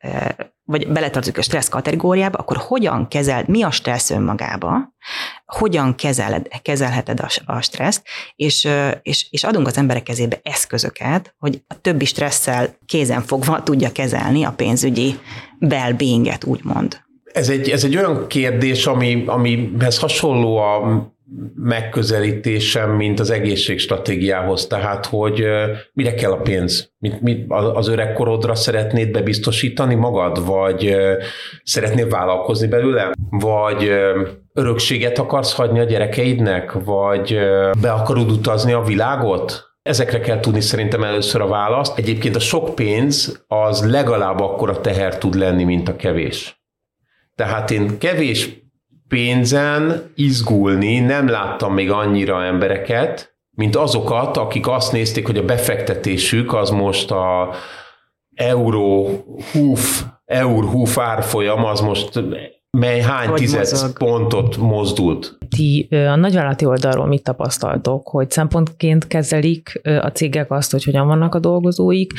vagy 0.66 0.88
beletartozik 0.88 1.38
a 1.38 1.42
stressz 1.42 1.70
kategóriába, 1.70 2.38
akkor 2.38 2.58
hogyan 2.58 3.08
kezeld, 3.08 3.48
mi 3.48 3.64
a 3.64 3.72
stressz 3.72 4.10
önmagába, 4.10 4.94
hogyan 5.46 5.96
kezeled, 5.96 6.48
kezelheted 6.62 7.20
a, 7.20 7.28
a 7.46 7.62
stresszt, 7.62 8.02
és, 8.36 8.68
és, 9.02 9.28
és 9.30 9.44
adunk 9.44 9.68
az 9.68 9.78
emberek 9.78 10.04
kezébe 10.04 10.40
eszközöket, 10.44 11.36
hogy 11.38 11.64
a 11.68 11.82
többi 11.82 12.06
stresszel 12.06 12.78
kézenfogva 12.86 13.64
tudja 13.64 13.92
kezelni 13.92 14.44
a 14.44 14.52
pénzügyi 14.52 15.20
well-beinget, 15.60 16.44
úgymond. 16.44 17.02
Ez 17.34 17.50
egy, 17.50 17.70
ez 17.70 17.84
egy 17.84 17.98
olyan 17.98 18.28
kérdés, 18.28 18.86
ami, 18.86 19.24
amihez 19.26 20.00
hasonló 20.00 20.58
a 20.58 21.12
megközelítésem, 21.56 22.90
mint 22.90 23.20
az 23.20 23.30
egészségstratégiához, 23.30 24.68
tehát 24.68 25.06
hogy 25.06 25.46
mire 25.94 26.14
kell 26.14 26.32
a 26.32 26.42
pénz? 26.42 26.92
Mit, 26.98 27.22
mit, 27.22 27.46
az 27.50 27.88
öregkorodra 27.88 28.56
szeretnéd 28.56 29.12
bebiztosítani 29.12 29.96
magad, 29.96 30.46
vagy 30.46 30.96
szeretnél 31.64 32.10
vállalkozni 32.10 32.68
belőle, 32.68 33.12
vagy 33.30 33.92
örökséget 34.54 35.20
akarsz 35.20 35.54
hagyni 35.54 35.80
a 35.80 35.84
gyerekeidnek, 35.84 36.72
vagy 36.72 37.40
be 37.82 37.92
akarod 37.92 38.32
utazni 38.32 38.72
a 38.72 38.82
világot? 38.82 39.72
Ezekre 39.82 40.20
kell 40.20 40.40
tudni 40.40 40.62
szerintem 40.62 41.04
először 41.04 41.42
a 41.42 41.48
választ. 41.48 41.98
Egyébként 41.98 42.36
a 42.36 42.40
sok 42.40 42.76
pénz 42.76 43.44
az 43.48 43.92
legalább 43.92 44.40
akkora 44.40 44.82
teher 44.82 45.18
tud 45.18 45.36
lenni, 45.36 45.64
mint 45.64 45.90
a 45.90 45.96
kevés. 45.96 46.62
Tehát 47.36 47.72
én 47.72 47.98
kevés 47.98 48.63
pénzen 49.14 50.12
izgulni 50.16 51.00
nem 51.00 51.28
láttam 51.28 51.74
még 51.74 51.92
annyira 51.92 52.44
embereket, 52.44 53.36
mint 53.50 53.76
azokat, 53.76 54.38
akik 54.38 54.68
azt 54.68 54.92
nézték, 54.92 55.26
hogy 55.26 55.38
a 55.38 55.46
befektetésük 55.46 56.54
az 56.54 56.70
most 56.70 57.12
a 57.12 57.50
euró 58.36 59.10
húf, 59.52 60.04
eur 60.26 60.64
húf 60.64 60.98
árfolyam 60.98 61.66
az 61.66 61.82
most 61.82 62.24
mely 62.78 63.02
hány 63.02 63.28
hogy 63.28 63.40
tized 63.40 63.60
mozog. 63.60 63.98
pontot 63.98 64.58
mozdult? 64.58 65.38
Ti 65.50 65.88
a 65.92 66.16
nagyvállalati 66.16 66.66
oldalról 66.66 67.08
mit 67.08 67.24
tapasztaltok, 67.24 68.08
hogy 68.08 68.32
szempontként 68.32 69.08
kezelik 69.08 69.82
a 69.84 70.08
cégek 70.08 70.52
azt, 70.52 70.72
hogy 70.72 70.84
hogyan 70.84 71.08
vannak 71.08 71.36
a 71.36 71.40
dolgozóik? 71.40 72.12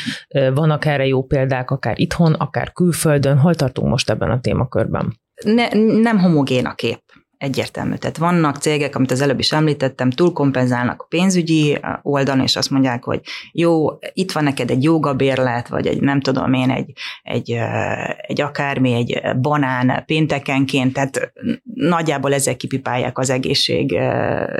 Vannak 0.54 0.84
erre 0.84 1.06
jó 1.06 1.22
példák, 1.22 1.70
akár 1.70 2.00
itthon, 2.00 2.32
akár 2.32 2.72
külföldön? 2.72 3.38
Hol 3.38 3.54
tartunk 3.54 3.88
most 3.88 4.10
ebben 4.10 4.30
a 4.30 4.40
témakörben? 4.40 5.22
Ne, 5.42 5.68
nem 6.00 6.18
homogén 6.18 6.66
a 6.66 6.74
kép. 6.74 7.02
Egyértelmű. 7.36 7.94
Tehát 7.94 8.16
vannak 8.16 8.56
cégek, 8.56 8.96
amit 8.96 9.10
az 9.10 9.20
előbb 9.20 9.38
is 9.38 9.52
említettem, 9.52 10.10
túlkompenzálnak 10.10 11.02
a 11.02 11.06
pénzügyi 11.08 11.78
oldalon, 12.02 12.42
és 12.42 12.56
azt 12.56 12.70
mondják, 12.70 13.04
hogy 13.04 13.20
jó, 13.52 13.86
itt 14.12 14.32
van 14.32 14.44
neked 14.44 14.70
egy 14.70 14.82
jogabérlet, 14.82 15.68
vagy 15.68 15.86
egy 15.86 16.00
nem 16.00 16.20
tudom 16.20 16.52
én, 16.52 16.70
egy, 16.70 16.92
egy, 17.22 17.50
egy 18.16 18.40
akármi, 18.40 18.92
egy 18.92 19.20
banán 19.40 20.02
péntekenként, 20.06 20.92
tehát 20.92 21.32
nagyjából 21.74 22.34
ezzel 22.34 22.56
kipipálják 22.56 23.18
az 23.18 23.30
egészség, 23.30 23.98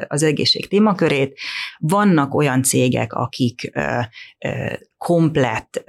az 0.08 0.22
egészség 0.22 0.68
témakörét. 0.68 1.38
Vannak 1.78 2.34
olyan 2.34 2.62
cégek, 2.62 3.12
akik 3.12 3.72
komplett 4.98 5.84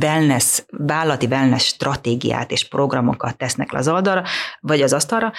wellness, 0.00 0.62
vállati 0.70 1.26
wellness 1.26 1.66
stratégiát 1.66 2.50
és 2.50 2.68
programokat 2.68 3.36
tesznek 3.36 3.72
le 3.72 3.78
az 3.78 3.88
oldalra, 3.88 4.22
vagy 4.60 4.82
az 4.82 4.92
asztalra, 4.92 5.32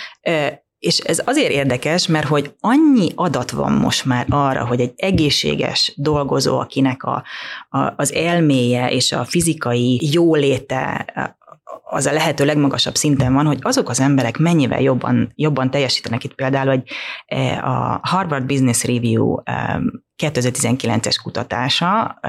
és 0.79 0.97
ez 0.97 1.21
azért 1.25 1.51
érdekes, 1.51 2.07
mert 2.07 2.27
hogy 2.27 2.55
annyi 2.59 3.11
adat 3.15 3.51
van 3.51 3.71
most 3.71 4.05
már 4.05 4.25
arra, 4.29 4.65
hogy 4.65 4.79
egy 4.79 4.93
egészséges 4.95 5.93
dolgozó, 5.95 6.59
akinek 6.59 7.03
a, 7.03 7.23
a, 7.69 7.93
az 7.95 8.13
elméje 8.13 8.91
és 8.91 9.11
a 9.11 9.25
fizikai 9.25 9.99
jóléte 10.11 11.05
az 11.83 12.05
a 12.05 12.11
lehető 12.11 12.45
legmagasabb 12.45 12.95
szinten 12.95 13.33
van, 13.33 13.45
hogy 13.45 13.59
azok 13.61 13.89
az 13.89 13.99
emberek 13.99 14.37
mennyivel 14.37 14.81
jobban, 14.81 15.31
jobban 15.35 15.69
teljesítenek 15.71 16.23
itt 16.23 16.35
például, 16.35 16.67
hogy 16.67 16.83
a 17.61 17.99
Harvard 18.01 18.45
Business 18.45 18.83
Review 18.83 19.35
2019-es 20.23 21.15
kutatása, 21.23 22.19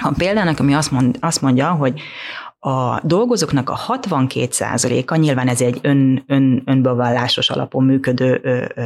ha 0.00 0.12
példának, 0.16 0.60
ami 0.60 0.74
azt, 0.74 0.90
mond, 0.90 1.16
azt 1.20 1.42
mondja, 1.42 1.70
hogy 1.70 2.00
a 2.60 3.00
dolgozóknak 3.02 3.70
a 3.70 3.78
62%-a, 3.88 5.16
nyilván 5.16 5.48
ez 5.48 5.60
egy 5.60 5.78
ön, 5.82 6.24
ön, 6.26 6.62
önbevallásos 6.64 7.50
alapon 7.50 7.84
működő 7.84 8.40
ö, 8.42 8.64
ö, 8.74 8.82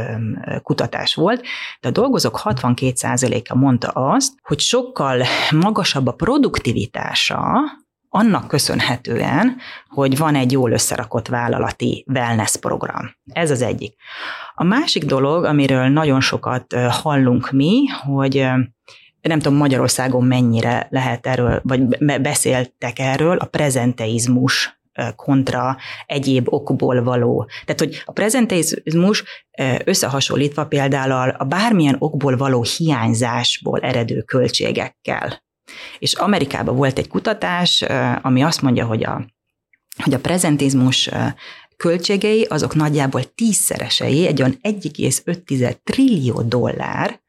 kutatás 0.62 1.14
volt, 1.14 1.42
de 1.81 1.88
a 1.88 1.92
dolgozók 1.92 2.40
62%-a 2.44 3.57
mondta 3.57 3.88
azt, 3.88 4.33
hogy 4.42 4.61
sokkal 4.61 5.22
magasabb 5.51 6.07
a 6.07 6.12
produktivitása 6.12 7.61
annak 8.14 8.48
köszönhetően, 8.48 9.57
hogy 9.88 10.18
van 10.18 10.35
egy 10.35 10.53
jól 10.53 10.72
összerakott 10.72 11.29
vállalati 11.29 12.05
wellness 12.09 12.57
program. 12.57 13.14
Ez 13.33 13.51
az 13.51 13.62
egyik. 13.62 13.94
A 14.55 14.64
másik 14.64 15.05
dolog, 15.05 15.44
amiről 15.44 15.88
nagyon 15.88 16.20
sokat 16.20 16.75
hallunk 16.75 17.51
mi, 17.51 17.87
hogy 17.87 18.48
nem 19.22 19.38
tudom 19.38 19.58
Magyarországon 19.58 20.24
mennyire 20.24 20.87
lehet 20.90 21.26
erről, 21.26 21.61
vagy 21.64 21.82
beszéltek 22.20 22.98
erről, 22.98 23.37
a 23.37 23.46
prezenteizmus 23.46 24.80
kontra 25.16 25.76
egyéb 26.06 26.52
okból 26.52 27.02
való. 27.02 27.48
Tehát, 27.64 27.80
hogy 27.80 28.02
a 28.04 28.12
prezenteizmus 28.12 29.24
összehasonlítva 29.85 30.66
például 30.66 31.28
a 31.30 31.44
bármilyen 31.44 31.96
okból 31.98 32.37
való 32.37 32.64
hiányzásból 32.76 33.80
eredő 33.80 34.20
költségekkel. 34.20 35.42
És 35.98 36.14
Amerikában 36.14 36.76
volt 36.76 36.98
egy 36.98 37.08
kutatás, 37.08 37.85
ami 38.22 38.42
azt 38.42 38.62
mondja, 38.62 38.87
hogy 38.87 39.04
a, 39.04 39.26
hogy 40.02 40.14
a 40.14 40.20
prezentizmus 40.20 41.11
költségei 41.76 42.42
azok 42.42 42.74
nagyjából 42.74 43.22
tízszeresei, 43.35 44.26
egy 44.26 44.42
olyan 44.42 44.58
1,5 44.62 45.76
trillió 45.82 46.42
dollár, 46.42 47.21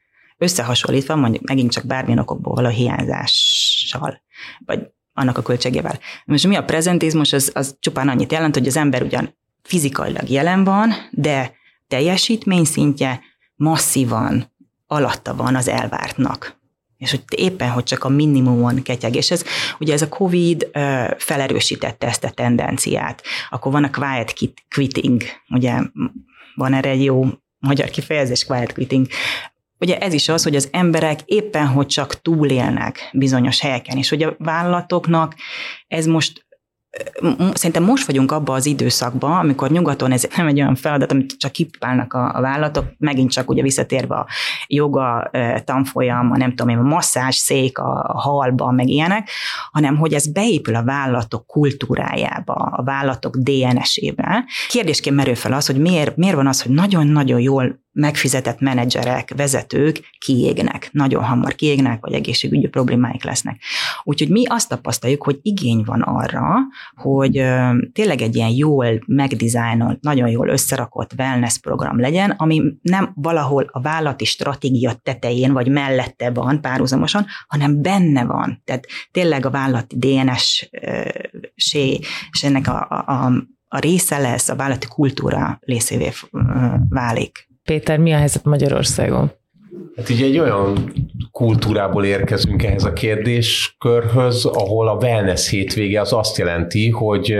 összehasonlítva 0.43 1.15
mondjuk 1.15 1.43
megint 1.43 1.71
csak 1.71 1.85
bármilyen 1.85 2.19
okokból 2.19 2.53
való 2.53 2.67
hiányzással, 2.67 4.21
vagy 4.65 4.79
annak 5.13 5.37
a 5.37 5.41
költségével. 5.41 5.99
Most 6.25 6.47
mi 6.47 6.55
a 6.55 6.63
prezentizmus, 6.63 7.33
az, 7.33 7.51
az 7.53 7.75
csupán 7.79 8.09
annyit 8.09 8.31
jelent, 8.31 8.53
hogy 8.53 8.67
az 8.67 8.77
ember 8.77 9.01
ugyan 9.01 9.37
fizikailag 9.63 10.29
jelen 10.29 10.63
van, 10.63 10.93
de 11.11 11.53
teljesítmény 11.87 12.63
szintje 12.63 13.21
masszívan 13.55 14.53
alatta 14.87 15.35
van 15.35 15.55
az 15.55 15.67
elvártnak. 15.67 16.61
És 16.97 17.11
hogy 17.11 17.23
éppen, 17.35 17.69
hogy 17.69 17.83
csak 17.83 18.03
a 18.03 18.09
minimumon 18.09 18.81
ketyeg. 18.81 19.15
És 19.15 19.31
ez, 19.31 19.43
ugye 19.79 19.93
ez 19.93 20.01
a 20.01 20.09
COVID 20.09 20.69
felerősítette 21.17 22.07
ezt 22.07 22.23
a 22.23 22.29
tendenciát. 22.29 23.23
Akkor 23.49 23.71
van 23.71 23.83
a 23.83 23.89
quiet 23.89 24.33
quitting, 24.75 25.21
ugye 25.49 25.79
van 26.55 26.73
erre 26.73 26.89
egy 26.89 27.03
jó 27.03 27.25
magyar 27.59 27.89
kifejezés, 27.89 28.45
quiet 28.45 28.73
quitting, 28.73 29.07
Ugye 29.83 29.97
ez 29.97 30.13
is 30.13 30.29
az, 30.29 30.43
hogy 30.43 30.55
az 30.55 30.69
emberek 30.71 31.19
éppen, 31.25 31.67
hogy 31.67 31.87
csak 31.87 32.21
túlélnek 32.21 33.09
bizonyos 33.13 33.59
helyeken, 33.59 33.97
és 33.97 34.09
hogy 34.09 34.23
a 34.23 34.35
vállalatoknak 34.37 35.35
ez 35.87 36.05
most 36.05 36.45
szerintem 37.53 37.83
most 37.83 38.05
vagyunk 38.05 38.31
abban 38.31 38.55
az 38.55 38.65
időszakban, 38.65 39.37
amikor 39.37 39.69
nyugaton 39.69 40.11
ez 40.11 40.27
nem 40.35 40.47
egy 40.47 40.59
olyan 40.59 40.75
feladat, 40.75 41.11
amit 41.11 41.37
csak 41.37 41.51
kipálnak 41.51 42.13
a, 42.13 42.35
a 42.35 42.41
vállalatok, 42.41 42.85
megint 42.97 43.31
csak 43.31 43.49
ugye 43.49 43.61
visszatérve 43.61 44.15
a 44.15 44.27
joga 44.67 45.29
tanfolyam, 45.63 46.31
a 46.31 46.37
nem 46.37 46.49
tudom 46.49 46.69
én, 46.69 46.77
a 46.77 46.81
masszás 46.81 47.35
szék 47.35 47.77
a, 47.77 48.03
a 48.07 48.21
halban, 48.21 48.75
meg 48.75 48.87
ilyenek, 48.87 49.29
hanem 49.71 49.97
hogy 49.97 50.13
ez 50.13 50.31
beépül 50.31 50.75
a 50.75 50.83
vállalatok 50.83 51.45
kultúrájába, 51.45 52.53
a 52.53 52.83
vállalatok 52.83 53.35
DNS-ébe. 53.35 54.45
Kérdésként 54.67 55.15
merül 55.15 55.35
fel 55.35 55.53
az, 55.53 55.65
hogy 55.65 55.77
miért, 55.77 56.15
miért 56.15 56.35
van 56.35 56.47
az, 56.47 56.61
hogy 56.61 56.71
nagyon-nagyon 56.71 57.39
jól 57.39 57.82
megfizetett 57.93 58.59
menedzserek, 58.59 59.33
vezetők 59.35 60.01
kiégnek, 60.17 60.89
nagyon 60.91 61.23
hamar 61.23 61.55
kiégnek, 61.55 62.01
vagy 62.01 62.13
egészségügyi 62.13 62.67
problémáik 62.67 63.23
lesznek. 63.23 63.61
Úgyhogy 64.03 64.29
mi 64.29 64.45
azt 64.45 64.69
tapasztaljuk, 64.69 65.23
hogy 65.23 65.39
igény 65.41 65.83
van 65.85 66.01
arra, 66.01 66.55
hogy 66.95 67.31
tényleg 67.93 68.21
egy 68.21 68.35
ilyen 68.35 68.49
jól 68.49 69.03
megdizájnolt, 69.05 70.01
nagyon 70.01 70.29
jól 70.29 70.47
összerakott 70.47 71.13
wellness 71.17 71.57
program 71.57 71.99
legyen, 71.99 72.29
ami 72.29 72.61
nem 72.81 73.11
valahol 73.15 73.69
a 73.71 73.81
vállati 73.81 74.25
stratégia 74.25 74.93
tetején 74.93 75.53
vagy 75.53 75.67
mellette 75.67 76.31
van 76.31 76.61
párhuzamosan, 76.61 77.25
hanem 77.47 77.81
benne 77.81 78.25
van. 78.25 78.61
Tehát 78.65 78.85
tényleg 79.11 79.45
a 79.45 79.49
vállalati 79.49 79.97
DNS-sé, 79.97 81.99
és 82.31 82.43
ennek 82.43 82.67
a, 82.67 82.87
a, 82.89 83.33
a 83.67 83.79
része 83.79 84.17
lesz, 84.17 84.49
a 84.49 84.55
vállalati 84.55 84.87
kultúra 84.87 85.59
részévé 85.61 86.11
válik. 86.89 87.51
Péter, 87.65 87.97
mi 87.97 88.13
a 88.13 88.17
helyzet 88.17 88.43
Magyarországon? 88.43 89.31
Hát 89.95 90.09
így 90.09 90.21
egy 90.21 90.39
olyan 90.39 90.93
kultúrából 91.31 92.05
érkezünk 92.05 92.63
ehhez 92.63 92.83
a 92.83 92.93
kérdéskörhöz, 92.93 94.45
ahol 94.45 94.87
a 94.87 94.95
wellness 94.95 95.49
hétvége 95.49 96.01
az 96.01 96.13
azt 96.13 96.37
jelenti, 96.37 96.89
hogy 96.89 97.35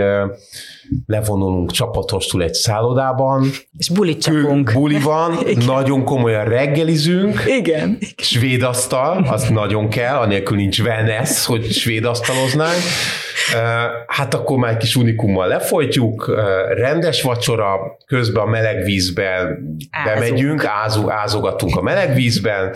levonulunk 1.06 1.70
csapatostul 1.70 2.42
egy 2.42 2.54
szállodában. 2.54 3.50
És 3.78 3.88
bulit 3.88 4.22
csapunk. 4.22 4.72
Buli 4.72 4.98
van, 4.98 5.38
Igen. 5.46 5.64
nagyon 5.64 6.04
komolyan 6.04 6.44
reggelizünk. 6.44 7.42
Igen. 7.46 7.98
Svéd 8.16 8.62
asztal, 8.62 9.26
az 9.30 9.48
nagyon 9.48 9.88
kell, 9.88 10.16
anélkül 10.16 10.56
nincs 10.56 10.80
wellness, 10.80 11.46
hogy 11.46 11.70
svéd 11.70 12.04
asztaloznánk 12.04 12.82
Hát 14.06 14.34
akkor 14.34 14.58
már 14.58 14.70
egy 14.70 14.76
kis 14.76 14.96
unikummal 14.96 15.48
lefolytjuk, 15.48 16.34
rendes 16.74 17.22
vacsora, 17.22 17.96
közben 18.06 18.42
a 18.42 18.46
meleg 18.46 18.84
vízben 18.84 19.58
bemegyünk, 20.04 20.64
ázug, 20.64 21.10
ázogatunk 21.10 21.76
a 21.76 21.82
meleg 21.82 22.14
vízben, 22.14 22.74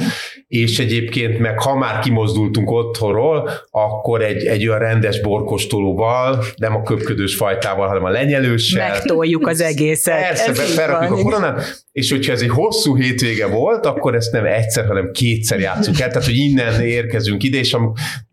és 0.48 0.78
egyébként 0.78 1.38
meg 1.38 1.60
ha 1.60 1.74
már 1.76 1.98
kimozdultunk 1.98 2.70
otthonról, 2.70 3.50
akkor 3.70 4.22
egy, 4.22 4.44
egy 4.44 4.66
olyan 4.66 4.78
rendes 4.78 5.20
borkostolóval, 5.20 6.44
nem 6.56 6.74
a 6.74 6.82
köpködős 6.82 7.36
fajtával, 7.36 7.88
hanem 7.98 8.14
a 8.14 8.18
lenyelőssel. 8.18 8.88
Megtoljuk 8.88 9.46
az 9.46 9.60
egészet. 9.60 10.20
Persze, 10.20 10.74
berakjuk 10.76 11.18
a 11.18 11.22
koronát, 11.22 11.84
és 11.92 12.10
hogyha 12.10 12.32
ez 12.32 12.40
egy 12.40 12.48
hosszú 12.48 12.96
hétvége 12.96 13.46
volt, 13.46 13.86
akkor 13.86 14.14
ezt 14.14 14.32
nem 14.32 14.44
egyszer, 14.44 14.86
hanem 14.86 15.10
kétszer 15.12 15.60
játszunk 15.60 16.00
el, 16.00 16.08
tehát 16.08 16.24
hogy 16.24 16.36
innen 16.36 16.80
érkezünk 16.80 17.42
ide, 17.42 17.58
és 17.58 17.76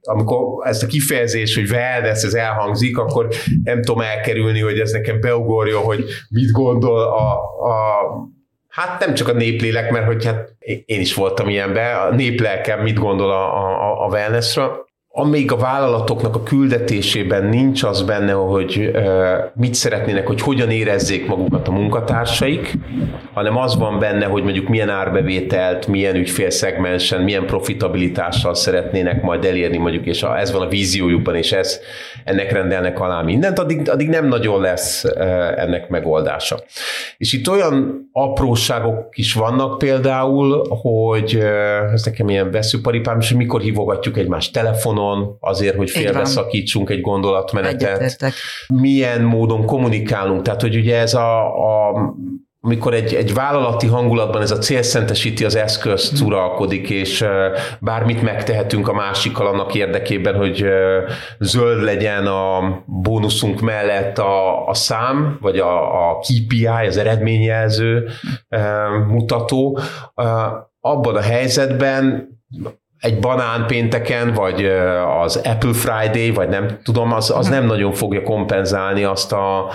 amikor 0.02 0.68
ezt 0.68 0.84
a 0.84 0.88
kifejezés, 0.88 1.56
hogy 1.56 1.70
wellness, 1.70 2.24
ez 2.24 2.34
elhangzik, 2.34 2.98
akkor 2.98 3.28
nem 3.64 3.82
tudom 3.82 4.02
elkerülni, 4.02 4.60
hogy 4.60 4.80
ez 4.80 4.92
nekem 4.92 5.20
beugorja, 5.20 5.78
hogy 5.78 6.04
mit 6.30 6.52
gondol 6.52 7.00
a, 7.00 7.32
a 7.70 8.34
Hát 8.68 9.00
nem 9.06 9.14
csak 9.14 9.28
a 9.28 9.34
néplélek, 9.34 9.92
mert 9.92 10.06
hogy 10.06 10.26
hát 10.26 10.56
én 10.86 11.00
is 11.00 11.14
voltam 11.14 11.50
ilyenben, 11.50 11.98
a 11.98 12.16
néplelkem 12.16 12.80
mit 12.80 13.00
gondol 13.00 13.32
a, 13.32 13.56
a, 13.56 14.06
a 14.06 14.10
wellnessről, 14.10 14.85
amíg 15.18 15.52
a 15.52 15.58
vállalatoknak 15.58 16.36
a 16.36 16.44
küldetésében 16.44 17.46
nincs 17.46 17.84
az 17.84 18.02
benne, 18.02 18.32
hogy 18.32 18.92
mit 19.54 19.74
szeretnének, 19.74 20.28
hogy 20.28 20.42
hogyan 20.42 20.70
érezzék 20.70 21.28
magukat 21.28 21.68
a 21.68 21.72
munkatársaik, 21.72 22.78
hanem 23.34 23.58
az 23.58 23.78
van 23.78 24.00
benne, 24.00 24.26
hogy 24.26 24.44
mondjuk 24.44 24.68
milyen 24.68 24.90
árbevételt, 24.90 25.88
milyen 25.88 26.16
ügyfélszegmensen, 26.16 27.22
milyen 27.22 27.46
profitabilitással 27.46 28.54
szeretnének 28.54 29.22
majd 29.22 29.46
elérni, 29.46 29.78
mondjuk, 29.78 30.06
és 30.06 30.24
ez 30.24 30.52
van 30.52 30.62
a 30.62 30.68
víziójukban, 30.68 31.36
és 31.36 31.52
ez, 31.52 31.80
ennek 32.24 32.52
rendelnek 32.52 33.00
alá 33.00 33.22
mindent, 33.22 33.60
addig, 33.60 33.90
addig 33.90 34.10
nem 34.10 34.28
nagyon 34.28 34.62
lesz 34.62 35.04
ennek 35.56 35.90
megoldása. 35.90 36.60
És 37.18 37.34
itt 37.34 37.50
olyan 37.50 38.08
apróságok 38.12 39.18
is 39.18 39.34
vannak 39.34 39.78
például, 39.78 40.66
hogy 40.82 41.40
ez 41.94 42.04
nekem 42.06 42.30
ilyen 42.30 42.52
veszőparipám, 42.52 43.20
és 43.20 43.34
mikor 43.34 43.62
hívogatjuk 43.62 44.18
egymást 44.18 44.54
telefonon, 44.54 45.04
módon 45.06 45.38
azért, 45.40 45.76
hogy 45.76 45.90
félbeszakítsunk 45.90 46.90
egy 46.90 47.02
gondolatmenetet. 47.02 47.82
Egyetértek. 47.82 48.34
Milyen 48.68 49.22
módon 49.22 49.66
kommunikálunk. 49.66 50.42
Tehát, 50.42 50.62
hogy 50.62 50.76
ugye 50.76 51.00
ez 51.00 51.14
a, 51.14 51.46
a 51.90 52.14
amikor 52.62 52.94
egy, 52.94 53.14
egy 53.14 53.34
vállalati 53.34 53.88
hangulatban 53.88 54.42
ez 54.42 54.52
a 54.52 54.58
célszentesíti 54.58 55.46
az 55.46 55.56
eszközt 55.56 56.24
mm. 56.24 56.26
uralkodik, 56.26 56.90
és 56.90 57.26
bármit 57.80 58.22
megtehetünk 58.22 58.88
a 58.88 58.94
másikkal 58.94 59.48
annak 59.48 59.76
érdekében, 59.76 60.36
hogy 60.36 60.66
zöld 61.40 61.84
legyen 61.84 62.28
a 62.28 62.84
bónuszunk 62.86 63.62
mellett 63.62 64.18
a, 64.18 64.68
a 64.68 64.74
szám, 64.74 65.38
vagy 65.42 65.58
a, 65.58 66.10
a 66.10 66.20
KPI, 66.20 66.66
az 66.66 66.98
eredményjelző 66.98 68.08
mutató, 69.08 69.80
abban 70.80 71.16
a 71.16 71.22
helyzetben 71.22 72.34
egy 73.06 73.20
banán 73.20 73.68
pénteken, 73.68 74.34
vagy 74.34 74.66
az 75.24 75.36
Apple 75.36 75.74
Friday, 75.74 76.32
vagy 76.32 76.50
nem 76.50 76.80
tudom, 76.84 77.12
az, 77.12 77.30
az 77.30 77.48
nem 77.48 77.66
nagyon 77.66 77.94
fogja 77.94 78.22
kompenzálni 78.22 79.04
azt 79.04 79.32
a 79.32 79.70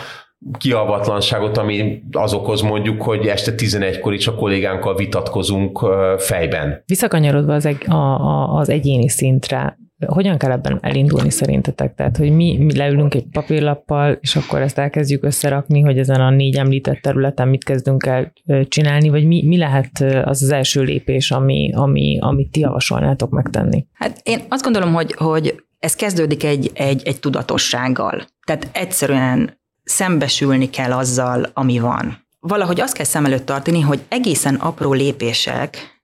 kialvatlanságot, 0.59 1.57
ami 1.57 2.03
az 2.13 2.33
okoz 2.33 2.61
mondjuk, 2.61 3.03
hogy 3.03 3.27
este 3.27 3.53
11-kor 3.57 4.15
is 4.15 4.27
a 4.27 4.35
kollégánkkal 4.35 4.95
vitatkozunk 4.95 5.87
fejben. 6.19 6.83
Visszakanyarodva 6.87 7.55
az, 7.55 7.67
egy, 7.67 7.85
a, 7.89 7.95
a, 7.95 8.55
az 8.55 8.69
egyéni 8.69 9.09
szintre, 9.09 9.79
hogyan 10.07 10.39
kell 10.39 10.51
ebben 10.51 10.79
elindulni 10.83 11.31
szerintetek? 11.31 11.95
Tehát, 11.95 12.17
hogy 12.17 12.31
mi, 12.31 12.59
mi 12.59 12.77
leülünk 12.77 13.15
egy 13.15 13.27
papírlappal, 13.33 14.19
és 14.21 14.37
akkor 14.37 14.61
ezt 14.61 14.79
elkezdjük 14.79 15.25
összerakni, 15.25 15.81
hogy 15.81 15.99
ezen 15.99 16.21
a 16.21 16.31
négy 16.31 16.57
említett 16.57 17.01
területen 17.01 17.49
mit 17.49 17.65
kezdünk 17.65 18.07
el 18.07 18.33
csinálni, 18.69 19.09
vagy 19.09 19.25
mi, 19.25 19.47
mi 19.47 19.57
lehet 19.57 20.01
az 20.25 20.43
az 20.43 20.51
első 20.51 20.83
lépés, 20.83 21.31
ami, 21.31 21.71
ami, 21.75 22.19
amit 22.21 22.51
ti 22.51 22.61
javasolnátok 22.61 23.31
megtenni? 23.31 23.87
Hát 23.93 24.21
én 24.23 24.41
azt 24.49 24.65
gondolom, 24.65 24.93
hogy, 24.93 25.15
hogy 25.15 25.63
ez 25.79 25.95
kezdődik 25.95 26.45
egy, 26.45 26.71
egy, 26.75 27.03
egy 27.05 27.21
tudatossággal. 27.21 28.23
Tehát 28.47 28.69
egyszerűen 28.73 29.59
szembesülni 29.85 30.71
kell 30.71 30.93
azzal, 30.93 31.51
ami 31.53 31.79
van. 31.79 32.27
Valahogy 32.41 32.81
azt 32.81 32.95
kell 32.95 33.05
szem 33.05 33.25
előtt 33.25 33.47
tartani, 33.47 33.81
hogy 33.81 34.01
egészen 34.09 34.55
apró 34.55 34.93
lépések 34.93 36.00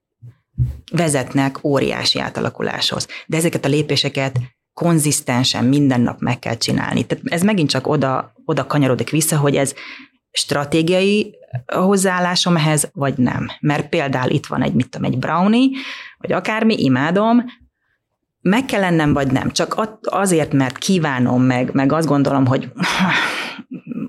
vezetnek 0.92 1.64
óriási 1.64 2.18
átalakuláshoz. 2.18 3.06
De 3.26 3.36
ezeket 3.36 3.64
a 3.64 3.68
lépéseket 3.68 4.40
konzisztensen 4.74 5.64
minden 5.64 6.00
nap 6.00 6.20
meg 6.20 6.38
kell 6.38 6.56
csinálni. 6.56 7.04
Tehát 7.04 7.24
ez 7.26 7.42
megint 7.42 7.70
csak 7.70 7.86
oda, 7.86 8.32
oda 8.44 8.66
kanyarodik 8.66 9.10
vissza, 9.10 9.36
hogy 9.36 9.56
ez 9.56 9.74
stratégiai 10.30 11.34
hozzáállásom 11.66 12.56
ehhez, 12.56 12.90
vagy 12.92 13.18
nem. 13.18 13.48
Mert 13.60 13.88
például 13.88 14.30
itt 14.30 14.46
van 14.46 14.62
egy, 14.62 14.74
mit 14.74 14.88
tudom, 14.88 15.12
egy 15.12 15.18
brownie, 15.18 15.68
vagy 16.18 16.32
akármi, 16.32 16.74
imádom, 16.82 17.44
meg 18.40 18.64
kell 18.64 18.80
lennem, 18.80 19.12
vagy 19.12 19.32
nem. 19.32 19.50
Csak 19.50 19.98
azért, 20.00 20.52
mert 20.52 20.78
kívánom 20.78 21.42
meg, 21.42 21.72
meg 21.72 21.92
azt 21.92 22.06
gondolom, 22.06 22.46
hogy 22.46 22.72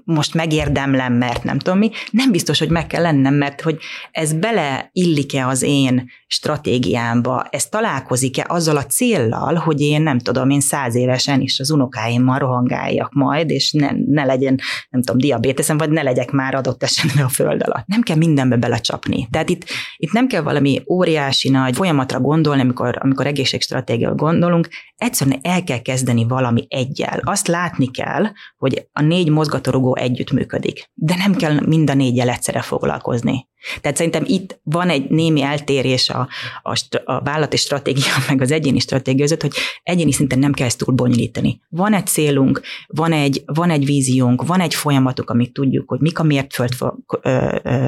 most 0.07 0.33
megérdemlem, 0.33 1.13
mert 1.13 1.43
nem 1.43 1.59
tudom 1.59 1.79
mi, 1.79 1.91
nem 2.11 2.31
biztos, 2.31 2.59
hogy 2.59 2.69
meg 2.69 2.87
kell 2.87 3.01
lennem, 3.01 3.33
mert 3.33 3.61
hogy 3.61 3.77
ez 4.11 4.33
beleillik-e 4.33 5.47
az 5.47 5.61
én 5.61 6.09
stratégiámba, 6.27 7.47
ez 7.49 7.65
találkozik-e 7.65 8.45
azzal 8.47 8.77
a 8.77 8.85
céllal, 8.85 9.55
hogy 9.55 9.81
én 9.81 10.01
nem 10.01 10.19
tudom, 10.19 10.49
én 10.49 10.59
száz 10.59 10.95
évesen 10.95 11.41
is 11.41 11.59
az 11.59 11.71
unokáimmal 11.71 12.39
rohangáljak 12.39 13.13
majd, 13.13 13.49
és 13.49 13.71
ne, 13.71 13.89
ne 14.05 14.23
legyen, 14.23 14.59
nem 14.89 15.01
tudom, 15.01 15.21
diabéteszem, 15.21 15.77
vagy 15.77 15.89
ne 15.89 16.01
legyek 16.01 16.31
már 16.31 16.55
adott 16.55 16.83
esetben 16.83 17.25
a 17.25 17.29
föld 17.29 17.63
alatt. 17.63 17.87
Nem 17.87 18.01
kell 18.01 18.17
mindenbe 18.17 18.55
belecsapni. 18.55 19.27
Tehát 19.31 19.49
itt, 19.49 19.65
itt 19.97 20.11
nem 20.11 20.27
kell 20.27 20.41
valami 20.41 20.81
óriási 20.89 21.49
nagy 21.49 21.75
folyamatra 21.75 22.19
gondolni, 22.19 22.61
amikor, 22.61 22.97
amikor 22.99 23.27
egészségstratégia 23.27 24.15
gondolunk, 24.15 24.67
egyszerűen 24.95 25.39
el 25.41 25.63
kell 25.63 25.81
kezdeni 25.81 26.25
valami 26.27 26.65
egyel. 26.69 27.21
Azt 27.23 27.47
látni 27.47 27.91
kell, 27.91 28.25
hogy 28.57 28.87
a 28.93 29.01
négy 29.01 29.29
mozgatórugó 29.29 29.96
együttműködik. 29.97 30.89
De 30.93 31.15
nem 31.15 31.35
kell 31.35 31.59
mind 31.65 31.89
a 31.89 31.93
négyel 31.93 32.29
egyszerre 32.29 32.61
foglalkozni. 32.61 33.47
Tehát 33.81 33.97
szerintem 33.97 34.23
itt 34.25 34.59
van 34.63 34.89
egy 34.89 35.09
némi 35.09 35.41
eltérés 35.41 36.09
a, 36.09 36.27
a, 36.63 36.81
a 37.05 37.21
vállalati 37.21 37.57
stratégia 37.57 38.13
meg 38.27 38.41
az 38.41 38.51
egyéni 38.51 38.79
stratégia 38.79 39.21
között, 39.21 39.41
hogy 39.41 39.53
egyéni 39.83 40.11
szinten 40.11 40.39
nem 40.39 40.53
kell 40.53 40.65
ezt 40.65 40.77
túl 40.77 40.95
bonyolítani. 40.95 41.61
Van 41.69 41.93
egy 41.93 42.07
célunk, 42.07 42.61
van 42.87 43.11
egy, 43.11 43.43
van 43.45 43.69
egy 43.69 43.85
víziónk, 43.85 44.45
van 44.45 44.59
egy 44.59 44.73
folyamatunk, 44.73 45.29
amit 45.29 45.53
tudjuk, 45.53 45.89
hogy 45.89 45.99
mik 45.99 46.19
a 46.19 46.23
mértföld, 46.23 46.71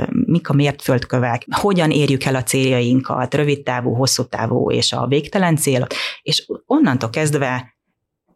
mik 0.10 0.50
a 0.50 0.54
mértföldkövek, 0.54 1.46
hogyan 1.50 1.92
érjük 1.92 2.24
el 2.24 2.36
a 2.36 2.44
céljainkat, 2.44 3.34
rövid 3.34 3.64
távú, 3.64 3.94
hosszú 3.94 4.24
távú 4.24 4.72
és 4.72 4.92
a 4.92 5.08
végtelen 5.08 5.56
cél, 5.56 5.88
és 6.22 6.46
onnantól 6.66 7.10
kezdve 7.10 7.78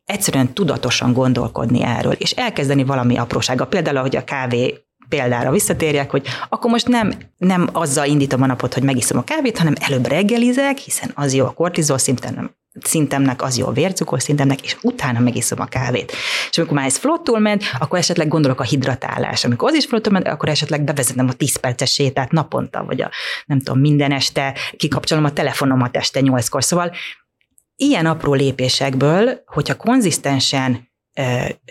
egyszerűen 0.05 0.53
tudatosan 0.53 1.13
gondolkodni 1.13 1.83
erről, 1.83 2.11
és 2.11 2.31
elkezdeni 2.31 2.83
valami 2.83 3.17
aprósága. 3.17 3.65
Például, 3.65 4.01
hogy 4.01 4.15
a 4.15 4.23
kávé 4.23 4.83
példára 5.09 5.51
visszatérjek, 5.51 6.11
hogy 6.11 6.27
akkor 6.49 6.71
most 6.71 6.87
nem, 6.87 7.13
nem 7.37 7.69
azzal 7.71 8.05
indítom 8.05 8.41
a 8.41 8.45
napot, 8.45 8.73
hogy 8.73 8.83
megiszom 8.83 9.17
a 9.17 9.23
kávét, 9.23 9.57
hanem 9.57 9.73
előbb 9.79 10.07
reggelizek, 10.07 10.77
hiszen 10.77 11.11
az 11.15 11.33
jó 11.33 11.45
a 11.45 11.51
kortizol 11.51 11.97
szinten, 11.97 12.55
szintemnek, 12.81 13.41
az 13.41 13.57
jó 13.57 13.67
a 13.67 13.71
vércukor 13.71 14.21
szintemnek, 14.21 14.61
és 14.61 14.77
utána 14.81 15.19
megiszom 15.19 15.59
a 15.59 15.65
kávét. 15.65 16.11
És 16.49 16.57
amikor 16.57 16.77
már 16.77 16.85
ez 16.85 16.97
flottul 16.97 17.39
ment, 17.39 17.63
akkor 17.79 17.99
esetleg 17.99 18.27
gondolok 18.27 18.59
a 18.59 18.63
hidratálás. 18.63 19.45
Amikor 19.45 19.69
az 19.69 19.75
is 19.75 19.85
flottul 19.85 20.11
ment, 20.11 20.27
akkor 20.27 20.49
esetleg 20.49 20.83
bevezetem 20.83 21.27
a 21.27 21.33
10 21.33 21.55
perces 21.55 21.93
sétát 21.93 22.31
naponta, 22.31 22.83
vagy 22.83 23.01
a 23.01 23.11
nem 23.45 23.59
tudom, 23.59 23.79
minden 23.79 24.11
este 24.11 24.55
kikapcsolom 24.77 25.23
a 25.23 25.33
telefonomat 25.33 25.95
este 25.95 26.19
8-kor. 26.23 26.63
Szóval 26.63 26.91
ilyen 27.75 28.05
apró 28.05 28.33
lépésekből, 28.33 29.41
hogyha 29.45 29.75
konzisztensen 29.75 30.91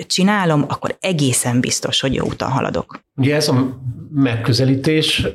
csinálom, 0.06 0.64
akkor 0.68 0.96
egészen 1.00 1.60
biztos, 1.60 2.00
hogy 2.00 2.14
jó 2.14 2.24
úton 2.24 2.50
haladok. 2.50 3.00
Ugye 3.16 3.34
ez 3.34 3.48
a 3.48 3.80
megközelítés, 4.14 5.26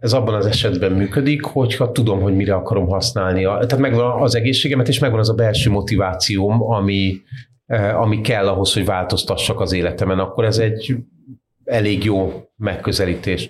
ez 0.00 0.12
abban 0.12 0.34
az 0.34 0.46
esetben 0.46 0.92
működik, 0.92 1.44
hogyha 1.44 1.92
tudom, 1.92 2.20
hogy 2.20 2.36
mire 2.36 2.54
akarom 2.54 2.88
használni. 2.88 3.42
Tehát 3.42 3.78
megvan 3.78 4.22
az 4.22 4.34
egészségemet, 4.34 4.88
és 4.88 4.98
megvan 4.98 5.20
az 5.20 5.28
a 5.28 5.34
belső 5.34 5.70
motivációm, 5.70 6.62
ami, 6.62 7.20
ami 7.94 8.20
kell 8.20 8.48
ahhoz, 8.48 8.72
hogy 8.72 8.84
változtassak 8.84 9.60
az 9.60 9.72
életemen, 9.72 10.18
akkor 10.18 10.44
ez 10.44 10.58
egy 10.58 10.96
elég 11.64 12.04
jó 12.04 12.32
megközelítés. 12.56 13.48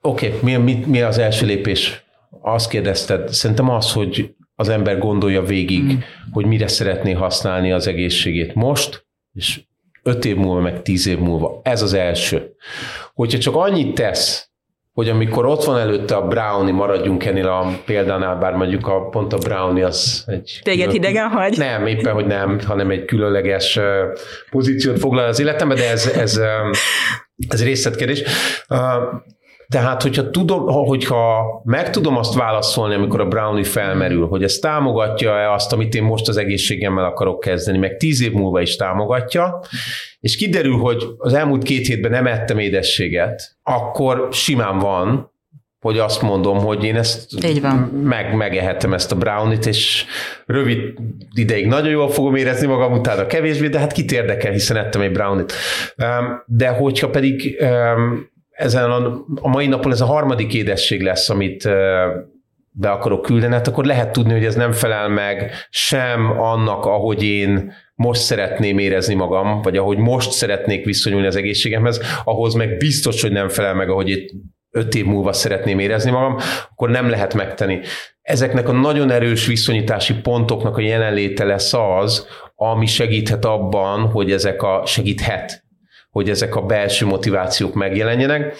Oké, 0.00 0.26
okay, 0.26 0.38
mi, 0.42 0.56
mi, 0.56 0.84
mi 0.86 1.00
az 1.00 1.18
első 1.18 1.46
lépés? 1.46 2.04
Azt 2.40 2.68
kérdezted. 2.68 3.28
Szerintem 3.28 3.70
az, 3.70 3.92
hogy 3.92 4.34
az 4.54 4.68
ember 4.68 4.98
gondolja 4.98 5.42
végig, 5.42 5.82
mm. 5.82 5.96
hogy 6.32 6.46
mire 6.46 6.68
szeretné 6.68 7.12
használni 7.12 7.72
az 7.72 7.86
egészségét 7.86 8.54
most, 8.54 9.06
és 9.32 9.60
öt 10.02 10.24
év 10.24 10.36
múlva, 10.36 10.60
meg 10.60 10.82
tíz 10.82 11.06
év 11.06 11.18
múlva. 11.18 11.60
Ez 11.62 11.82
az 11.82 11.92
első. 11.92 12.54
Hogyha 13.14 13.38
csak 13.38 13.56
annyit 13.56 13.94
tesz, 13.94 14.50
hogy 14.92 15.08
amikor 15.08 15.46
ott 15.46 15.64
van 15.64 15.78
előtte 15.78 16.16
a 16.16 16.26
brownie, 16.26 16.72
maradjunk 16.72 17.24
ennél 17.24 17.48
a 17.48 17.80
példánál, 17.84 18.36
bár 18.36 18.54
mondjuk 18.54 18.86
a, 18.86 19.08
pont 19.08 19.32
a 19.32 19.38
brownie 19.38 19.86
az 19.86 20.24
egy... 20.26 20.60
Téged 20.62 20.88
külön, 20.88 21.02
hidegen 21.02 21.28
hagy? 21.28 21.56
Nem, 21.56 21.86
éppen, 21.86 22.14
hogy 22.14 22.26
nem, 22.26 22.60
hanem 22.66 22.90
egy 22.90 23.04
különleges 23.04 23.78
pozíciót 24.50 24.98
foglal 24.98 25.26
az 25.26 25.40
életembe, 25.40 25.74
de 25.74 25.90
ez, 25.90 26.06
ez, 26.06 26.40
ez 27.48 27.64
részletkérdés. 27.64 28.22
Tehát, 29.72 30.02
hogyha, 30.02 30.30
tudom, 30.30 30.66
hogyha 30.66 31.44
meg 31.64 31.90
tudom 31.90 32.16
azt 32.16 32.34
válaszolni, 32.34 32.94
amikor 32.94 33.20
a 33.20 33.26
brownie 33.26 33.64
felmerül, 33.64 34.26
hogy 34.26 34.42
ez 34.42 34.54
támogatja-e 34.54 35.52
azt, 35.52 35.72
amit 35.72 35.94
én 35.94 36.02
most 36.02 36.28
az 36.28 36.36
egészségemmel 36.36 37.04
akarok 37.04 37.40
kezdeni, 37.40 37.78
meg 37.78 37.96
tíz 37.96 38.22
év 38.22 38.32
múlva 38.32 38.60
is 38.60 38.76
támogatja, 38.76 39.60
és 40.20 40.36
kiderül, 40.36 40.76
hogy 40.76 41.04
az 41.18 41.34
elmúlt 41.34 41.62
két 41.62 41.86
hétben 41.86 42.10
nem 42.10 42.26
ettem 42.26 42.58
édességet, 42.58 43.56
akkor 43.62 44.28
simán 44.30 44.78
van, 44.78 45.30
hogy 45.80 45.98
azt 45.98 46.22
mondom, 46.22 46.58
hogy 46.58 46.84
én 46.84 46.96
ezt 46.96 47.44
Így 47.44 47.60
van. 47.60 47.76
Meg, 48.04 48.34
megehetem 48.36 48.92
ezt 48.92 49.12
a 49.12 49.16
brownie-t, 49.16 49.66
és 49.66 50.04
rövid 50.46 50.78
ideig 51.34 51.66
nagyon 51.66 51.90
jól 51.90 52.10
fogom 52.10 52.34
érezni 52.34 52.66
magam, 52.66 52.92
utána 52.92 53.26
kevésbé, 53.26 53.68
de 53.68 53.78
hát 53.78 53.92
kit 53.92 54.12
érdekel, 54.12 54.52
hiszen 54.52 54.76
ettem 54.76 55.00
egy 55.00 55.12
brownie-t. 55.12 55.52
De 56.46 56.68
hogyha 56.68 57.10
pedig 57.10 57.62
ezen 58.62 58.90
a, 58.90 59.24
a 59.40 59.48
mai 59.48 59.66
napon 59.66 59.92
ez 59.92 60.00
a 60.00 60.06
harmadik 60.06 60.54
édesség 60.54 61.02
lesz, 61.02 61.30
amit 61.30 61.68
be 62.74 62.90
akarok 62.90 63.22
küldeni, 63.22 63.52
hát 63.52 63.68
akkor 63.68 63.84
lehet 63.84 64.12
tudni, 64.12 64.32
hogy 64.32 64.44
ez 64.44 64.54
nem 64.54 64.72
felel 64.72 65.08
meg 65.08 65.52
sem 65.70 66.40
annak, 66.40 66.84
ahogy 66.84 67.22
én 67.22 67.72
most 67.94 68.20
szeretném 68.20 68.78
érezni 68.78 69.14
magam, 69.14 69.62
vagy 69.62 69.76
ahogy 69.76 69.98
most 69.98 70.30
szeretnék 70.30 70.84
viszonyulni 70.84 71.26
az 71.26 71.36
egészségemhez, 71.36 72.00
ahhoz 72.24 72.54
meg 72.54 72.76
biztos, 72.76 73.22
hogy 73.22 73.32
nem 73.32 73.48
felel 73.48 73.74
meg, 73.74 73.90
ahogy 73.90 74.08
itt 74.08 74.30
öt 74.70 74.94
év 74.94 75.04
múlva 75.04 75.32
szeretném 75.32 75.78
érezni 75.78 76.10
magam, 76.10 76.36
akkor 76.70 76.90
nem 76.90 77.08
lehet 77.08 77.34
megtenni. 77.34 77.80
Ezeknek 78.22 78.68
a 78.68 78.72
nagyon 78.72 79.10
erős 79.10 79.46
viszonyítási 79.46 80.14
pontoknak 80.14 80.76
a 80.76 80.80
jelenléte 80.80 81.44
lesz 81.44 81.72
az, 81.74 82.26
ami 82.54 82.86
segíthet 82.86 83.44
abban, 83.44 84.00
hogy 84.00 84.32
ezek 84.32 84.62
a 84.62 84.82
segíthet 84.86 85.61
hogy 86.12 86.30
ezek 86.30 86.56
a 86.56 86.62
belső 86.62 87.06
motivációk 87.06 87.74
megjelenjenek. 87.74 88.56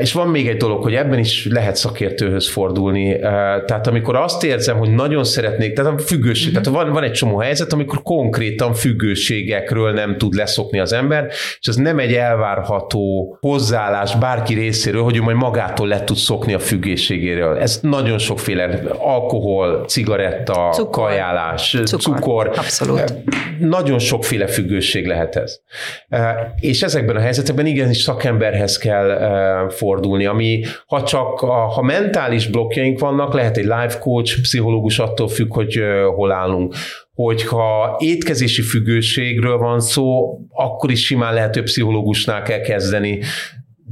És 0.00 0.12
van 0.12 0.28
még 0.28 0.48
egy 0.48 0.56
dolog, 0.56 0.82
hogy 0.82 0.94
ebben 0.94 1.18
is 1.18 1.46
lehet 1.50 1.76
szakértőhöz 1.76 2.48
fordulni. 2.48 3.18
Tehát 3.66 3.86
amikor 3.86 4.16
azt 4.16 4.44
érzem, 4.44 4.76
hogy 4.76 4.90
nagyon 4.90 5.24
szeretnék, 5.24 5.72
tehát 5.72 5.92
a 5.92 5.98
függőség, 5.98 6.52
mm-hmm. 6.52 6.62
tehát 6.62 6.82
van, 6.82 6.92
van 6.92 7.02
egy 7.02 7.12
csomó 7.12 7.38
helyzet, 7.38 7.72
amikor 7.72 8.02
konkrétan 8.02 8.74
függőségekről 8.74 9.92
nem 9.92 10.16
tud 10.18 10.34
leszokni 10.34 10.78
az 10.78 10.92
ember, 10.92 11.26
és 11.60 11.66
ez 11.66 11.76
nem 11.76 11.98
egy 11.98 12.12
elvárható 12.12 13.36
hozzáállás 13.40 14.16
bárki 14.16 14.54
részéről, 14.54 15.02
hogy 15.02 15.16
ő 15.16 15.22
majd 15.22 15.36
magától 15.36 15.88
le 15.88 16.04
tud 16.04 16.16
szokni 16.16 16.54
a 16.54 16.58
függőségéről. 16.58 17.58
Ez 17.58 17.78
nagyon 17.82 18.18
sokféle 18.18 18.80
alkohol, 18.98 19.84
cigaretta, 19.86 20.68
cukor. 20.72 20.90
kajálás, 20.90 21.76
cukor. 21.84 22.00
cukor. 22.00 22.50
Abszolút. 22.56 23.14
Nagyon 23.58 23.98
sokféle 23.98 24.46
függőség 24.46 25.06
lehet 25.06 25.36
ez. 25.36 25.60
És 26.60 26.82
ezekben 26.82 27.16
a 27.16 27.20
helyzetekben 27.20 27.66
igenis 27.66 28.02
szakemberhez 28.02 28.78
kell 28.78 29.10
fordulni, 29.68 30.26
ami 30.26 30.60
ha 30.86 31.02
csak 31.02 31.42
a, 31.42 31.52
ha 31.52 31.82
mentális 31.82 32.46
blokkjaink 32.46 32.98
vannak, 32.98 33.34
lehet 33.34 33.56
egy 33.56 33.64
life 33.64 33.98
coach, 34.00 34.40
pszichológus 34.40 34.98
attól 34.98 35.28
függ, 35.28 35.52
hogy 35.52 35.80
hol 36.14 36.32
állunk. 36.32 36.74
Hogyha 37.14 37.96
étkezési 37.98 38.62
függőségről 38.62 39.58
van 39.58 39.80
szó, 39.80 40.38
akkor 40.50 40.90
is 40.90 41.04
simán 41.04 41.34
lehető 41.34 41.62
pszichológusnál 41.62 42.42
kell 42.42 42.60
kezdeni, 42.60 43.20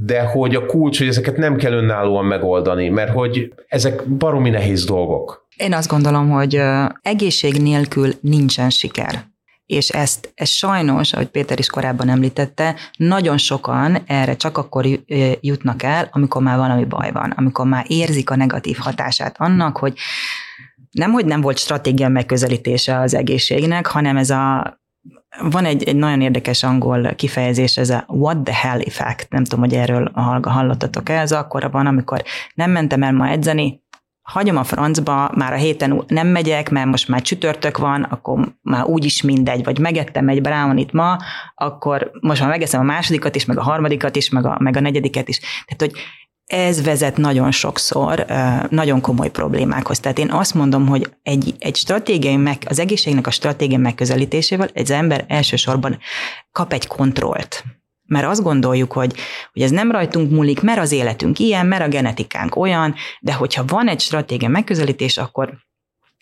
de 0.05 0.21
hogy 0.21 0.55
a 0.55 0.65
kulcs, 0.65 0.97
hogy 0.97 1.07
ezeket 1.07 1.37
nem 1.37 1.55
kell 1.55 1.73
önállóan 1.73 2.25
megoldani, 2.25 2.89
mert 2.89 3.11
hogy 3.11 3.53
ezek 3.67 4.07
baromi 4.07 4.49
nehéz 4.49 4.85
dolgok. 4.85 5.47
Én 5.57 5.73
azt 5.73 5.89
gondolom, 5.89 6.29
hogy 6.29 6.61
egészség 7.01 7.61
nélkül 7.61 8.13
nincsen 8.21 8.69
siker 8.69 9.35
és 9.67 9.89
ezt, 9.89 10.31
ezt 10.35 10.51
sajnos, 10.51 11.13
ahogy 11.13 11.27
Péter 11.27 11.59
is 11.59 11.69
korábban 11.69 12.09
említette, 12.09 12.75
nagyon 12.97 13.37
sokan 13.37 13.97
erre 14.05 14.35
csak 14.35 14.57
akkor 14.57 14.85
jutnak 15.41 15.83
el, 15.83 16.09
amikor 16.11 16.41
már 16.41 16.57
valami 16.57 16.85
baj 16.85 17.11
van, 17.11 17.31
amikor 17.31 17.65
már 17.65 17.85
érzik 17.87 18.29
a 18.29 18.35
negatív 18.35 18.77
hatását 18.77 19.35
annak, 19.39 19.77
hogy 19.77 19.97
nem, 20.91 21.11
hogy 21.11 21.25
nem 21.25 21.41
volt 21.41 21.57
stratégia 21.57 22.07
megközelítése 22.07 22.99
az 22.99 23.13
egészségnek, 23.13 23.85
hanem 23.85 24.17
ez 24.17 24.29
a 24.29 24.75
van 25.51 25.65
egy, 25.65 25.83
egy 25.83 25.95
nagyon 25.95 26.21
érdekes 26.21 26.63
angol 26.63 27.15
kifejezés, 27.15 27.77
ez 27.77 27.89
a 27.89 28.03
what 28.07 28.37
the 28.37 28.53
hell 28.53 28.79
effect, 28.79 29.29
nem 29.29 29.43
tudom, 29.43 29.59
hogy 29.59 29.73
erről 29.73 30.11
hallottatok 30.41 31.09
el, 31.09 31.21
ez 31.21 31.31
akkor 31.31 31.71
van, 31.71 31.85
amikor 31.85 32.23
nem 32.53 32.71
mentem 32.71 33.03
el 33.03 33.13
ma 33.13 33.29
edzeni, 33.29 33.81
hagyom 34.27 34.57
a 34.57 34.63
francba, 34.63 35.31
már 35.35 35.53
a 35.53 35.55
héten 35.55 36.03
nem 36.07 36.27
megyek, 36.27 36.69
mert 36.69 36.87
most 36.87 37.07
már 37.07 37.21
csütörtök 37.21 37.77
van, 37.77 38.03
akkor 38.03 38.55
már 38.61 38.85
úgyis 38.85 39.21
mindegy, 39.21 39.63
vagy 39.63 39.79
megettem 39.79 40.29
egy 40.29 40.41
brownit 40.41 40.91
ma, 40.91 41.17
akkor 41.55 42.11
most 42.21 42.41
már 42.41 42.49
megeszem 42.49 42.79
a 42.79 42.83
másodikat 42.83 43.35
is, 43.35 43.45
meg 43.45 43.57
a 43.57 43.63
harmadikat 43.63 44.15
is, 44.15 44.29
meg 44.29 44.45
a, 44.45 44.57
meg 44.59 44.77
a 44.77 44.79
negyediket 44.79 45.27
is. 45.27 45.39
Tehát, 45.39 45.77
hogy 45.77 45.91
ez 46.45 46.83
vezet 46.83 47.17
nagyon 47.17 47.51
sokszor 47.51 48.25
nagyon 48.69 49.01
komoly 49.01 49.29
problémákhoz. 49.29 49.99
Tehát 49.99 50.19
én 50.19 50.31
azt 50.31 50.53
mondom, 50.53 50.87
hogy 50.87 51.09
egy, 51.23 51.55
egy 51.59 51.75
stratégiai 51.75 52.35
meg, 52.35 52.57
az 52.69 52.79
egészségnek 52.79 53.27
a 53.27 53.31
stratégiai 53.31 53.81
megközelítésével 53.81 54.69
egy 54.73 54.91
ember 54.91 55.25
elsősorban 55.27 55.97
kap 56.51 56.73
egy 56.73 56.87
kontrollt 56.87 57.63
mert 58.07 58.25
azt 58.25 58.43
gondoljuk, 58.43 58.91
hogy, 58.91 59.13
hogy 59.53 59.61
ez 59.61 59.71
nem 59.71 59.91
rajtunk 59.91 60.31
múlik, 60.31 60.61
mert 60.61 60.79
az 60.79 60.91
életünk 60.91 61.39
ilyen, 61.39 61.65
mert 61.65 61.83
a 61.83 61.87
genetikánk 61.87 62.55
olyan, 62.55 62.95
de 63.19 63.33
hogyha 63.33 63.65
van 63.67 63.87
egy 63.87 63.99
stratégia 63.99 64.49
megközelítés, 64.49 65.17
akkor 65.17 65.65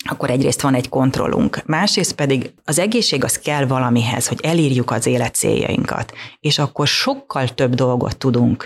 akkor 0.09 0.29
egyrészt 0.29 0.61
van 0.61 0.73
egy 0.73 0.89
kontrollunk, 0.89 1.61
másrészt 1.65 2.15
pedig 2.15 2.53
az 2.63 2.79
egészség 2.79 3.23
az 3.23 3.39
kell 3.39 3.65
valamihez, 3.65 4.27
hogy 4.27 4.39
elírjuk 4.43 4.91
az 4.91 5.05
élet 5.05 5.35
céljainkat, 5.35 6.13
és 6.39 6.59
akkor 6.59 6.87
sokkal 6.87 7.47
több 7.47 7.73
dolgot 7.73 8.17
tudunk 8.17 8.65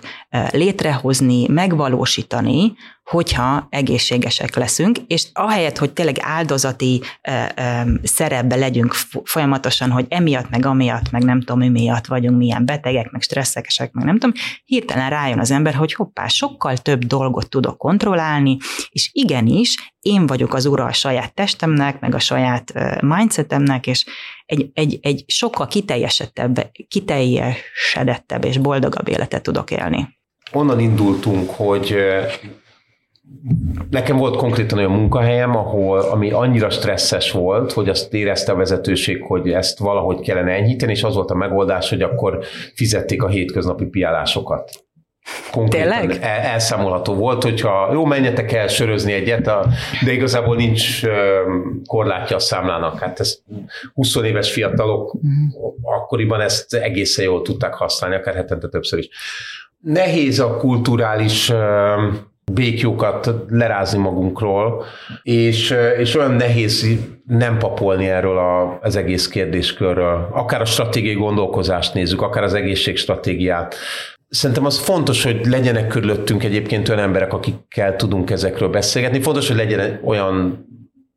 létrehozni, 0.51 1.47
megvalósítani, 1.47 2.73
hogyha 3.09 3.67
egészségesek 3.69 4.55
leszünk, 4.55 4.97
és 5.07 5.27
ahelyett, 5.33 5.77
hogy 5.77 5.93
tényleg 5.93 6.15
áldozati 6.19 7.01
ö, 7.27 7.31
ö, 7.55 7.61
szerepbe 8.03 8.55
legyünk 8.55 8.93
folyamatosan, 9.23 9.91
hogy 9.91 10.05
emiatt, 10.09 10.49
meg 10.49 10.65
amiatt, 10.65 11.11
meg 11.11 11.23
nem 11.23 11.39
tudom, 11.39 11.57
mi 11.57 11.69
miatt 11.69 12.05
vagyunk 12.05 12.37
milyen 12.37 12.65
betegek, 12.65 13.11
meg 13.11 13.21
stresszekesek, 13.21 13.91
meg 13.91 14.05
nem 14.05 14.17
tudom, 14.17 14.35
hirtelen 14.65 15.09
rájön 15.09 15.39
az 15.39 15.51
ember, 15.51 15.73
hogy 15.73 15.93
hoppá, 15.93 16.27
sokkal 16.27 16.77
több 16.77 17.05
dolgot 17.05 17.49
tudok 17.49 17.77
kontrollálni, 17.77 18.57
és 18.89 19.09
igenis, 19.13 19.93
én 19.99 20.27
vagyok 20.27 20.53
az 20.53 20.65
ura 20.65 20.85
a 20.85 20.93
saját 20.93 21.33
testemnek, 21.33 21.99
meg 21.99 22.15
a 22.15 22.19
saját 22.19 22.73
mindsetemnek, 23.01 23.87
és 23.87 24.05
egy, 24.45 24.69
egy, 24.73 24.99
egy 25.01 25.23
sokkal 25.27 25.67
kiteljesedettebb, 25.67 26.71
kiteljesedettebb 26.87 28.45
és 28.45 28.57
boldogabb 28.57 29.07
életet 29.07 29.43
tudok 29.43 29.71
élni. 29.71 30.17
Onnan 30.51 30.79
indultunk, 30.79 31.49
hogy 31.49 31.95
Nekem 33.89 34.17
volt 34.17 34.35
konkrétan 34.35 34.77
olyan 34.77 34.91
munkahelyem, 34.91 35.55
ahol, 35.55 35.99
ami 35.99 36.31
annyira 36.31 36.69
stresszes 36.69 37.31
volt, 37.31 37.71
hogy 37.71 37.89
azt 37.89 38.13
érezte 38.13 38.51
a 38.51 38.55
vezetőség, 38.55 39.23
hogy 39.23 39.51
ezt 39.51 39.79
valahogy 39.79 40.19
kellene 40.19 40.51
enyhíteni, 40.51 40.91
és 40.91 41.03
az 41.03 41.15
volt 41.15 41.31
a 41.31 41.35
megoldás, 41.35 41.89
hogy 41.89 42.01
akkor 42.01 42.43
fizették 42.73 43.23
a 43.23 43.27
hétköznapi 43.27 43.85
piálásokat. 43.85 44.71
Konkrétan 45.51 45.99
Tényleg? 45.99 46.17
El, 46.21 46.39
elszámolható 46.39 47.13
volt, 47.13 47.43
hogyha 47.43 47.89
jó, 47.93 48.05
menjetek 48.05 48.51
el 48.51 48.67
sörözni 48.67 49.13
egyet, 49.13 49.47
a, 49.47 49.67
de 50.05 50.11
igazából 50.11 50.55
nincs 50.55 51.01
korlátja 51.85 52.35
a 52.35 52.39
számlának. 52.39 52.99
Hát 52.99 53.19
ez 53.19 53.37
20 53.93 54.15
éves 54.15 54.51
fiatalok 54.51 55.13
uh-huh. 55.13 55.73
akkoriban 55.81 56.41
ezt 56.41 56.73
egészen 56.73 57.25
jól 57.25 57.41
tudták 57.41 57.73
használni, 57.73 58.15
akár 58.15 58.35
hetente 58.35 58.67
többször 58.67 58.99
is. 58.99 59.09
Nehéz 59.79 60.39
a 60.39 60.57
kulturális 60.57 61.51
békjókat 62.53 63.29
lerázni 63.47 63.99
magunkról, 63.99 64.83
és, 65.23 65.75
és 65.97 66.15
olyan 66.15 66.31
nehéz 66.31 66.87
nem 67.25 67.57
papolni 67.57 68.07
erről 68.07 68.37
a, 68.37 68.79
az 68.81 68.95
egész 68.95 69.27
kérdéskörről. 69.27 70.27
Akár 70.31 70.61
a 70.61 70.65
stratégiai 70.65 71.13
gondolkozást 71.15 71.93
nézzük, 71.93 72.21
akár 72.21 72.43
az 72.43 72.53
egészségstratégiát. 72.53 73.75
Szerintem 74.29 74.65
az 74.65 74.79
fontos, 74.79 75.23
hogy 75.23 75.45
legyenek 75.45 75.87
körülöttünk 75.87 76.43
egyébként 76.43 76.89
olyan 76.89 77.01
emberek, 77.01 77.33
akikkel 77.33 77.95
tudunk 77.95 78.29
ezekről 78.29 78.69
beszélgetni. 78.69 79.21
Fontos, 79.21 79.47
hogy 79.47 79.57
legyen 79.57 79.99
olyan, 80.03 80.65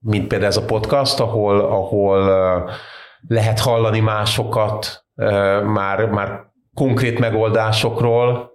mint 0.00 0.26
például 0.26 0.50
ez 0.50 0.56
a 0.56 0.64
podcast, 0.64 1.20
ahol, 1.20 1.60
ahol 1.60 2.30
lehet 3.28 3.60
hallani 3.60 4.00
másokat 4.00 5.04
már, 5.64 6.06
már 6.06 6.40
konkrét 6.74 7.18
megoldásokról, 7.18 8.51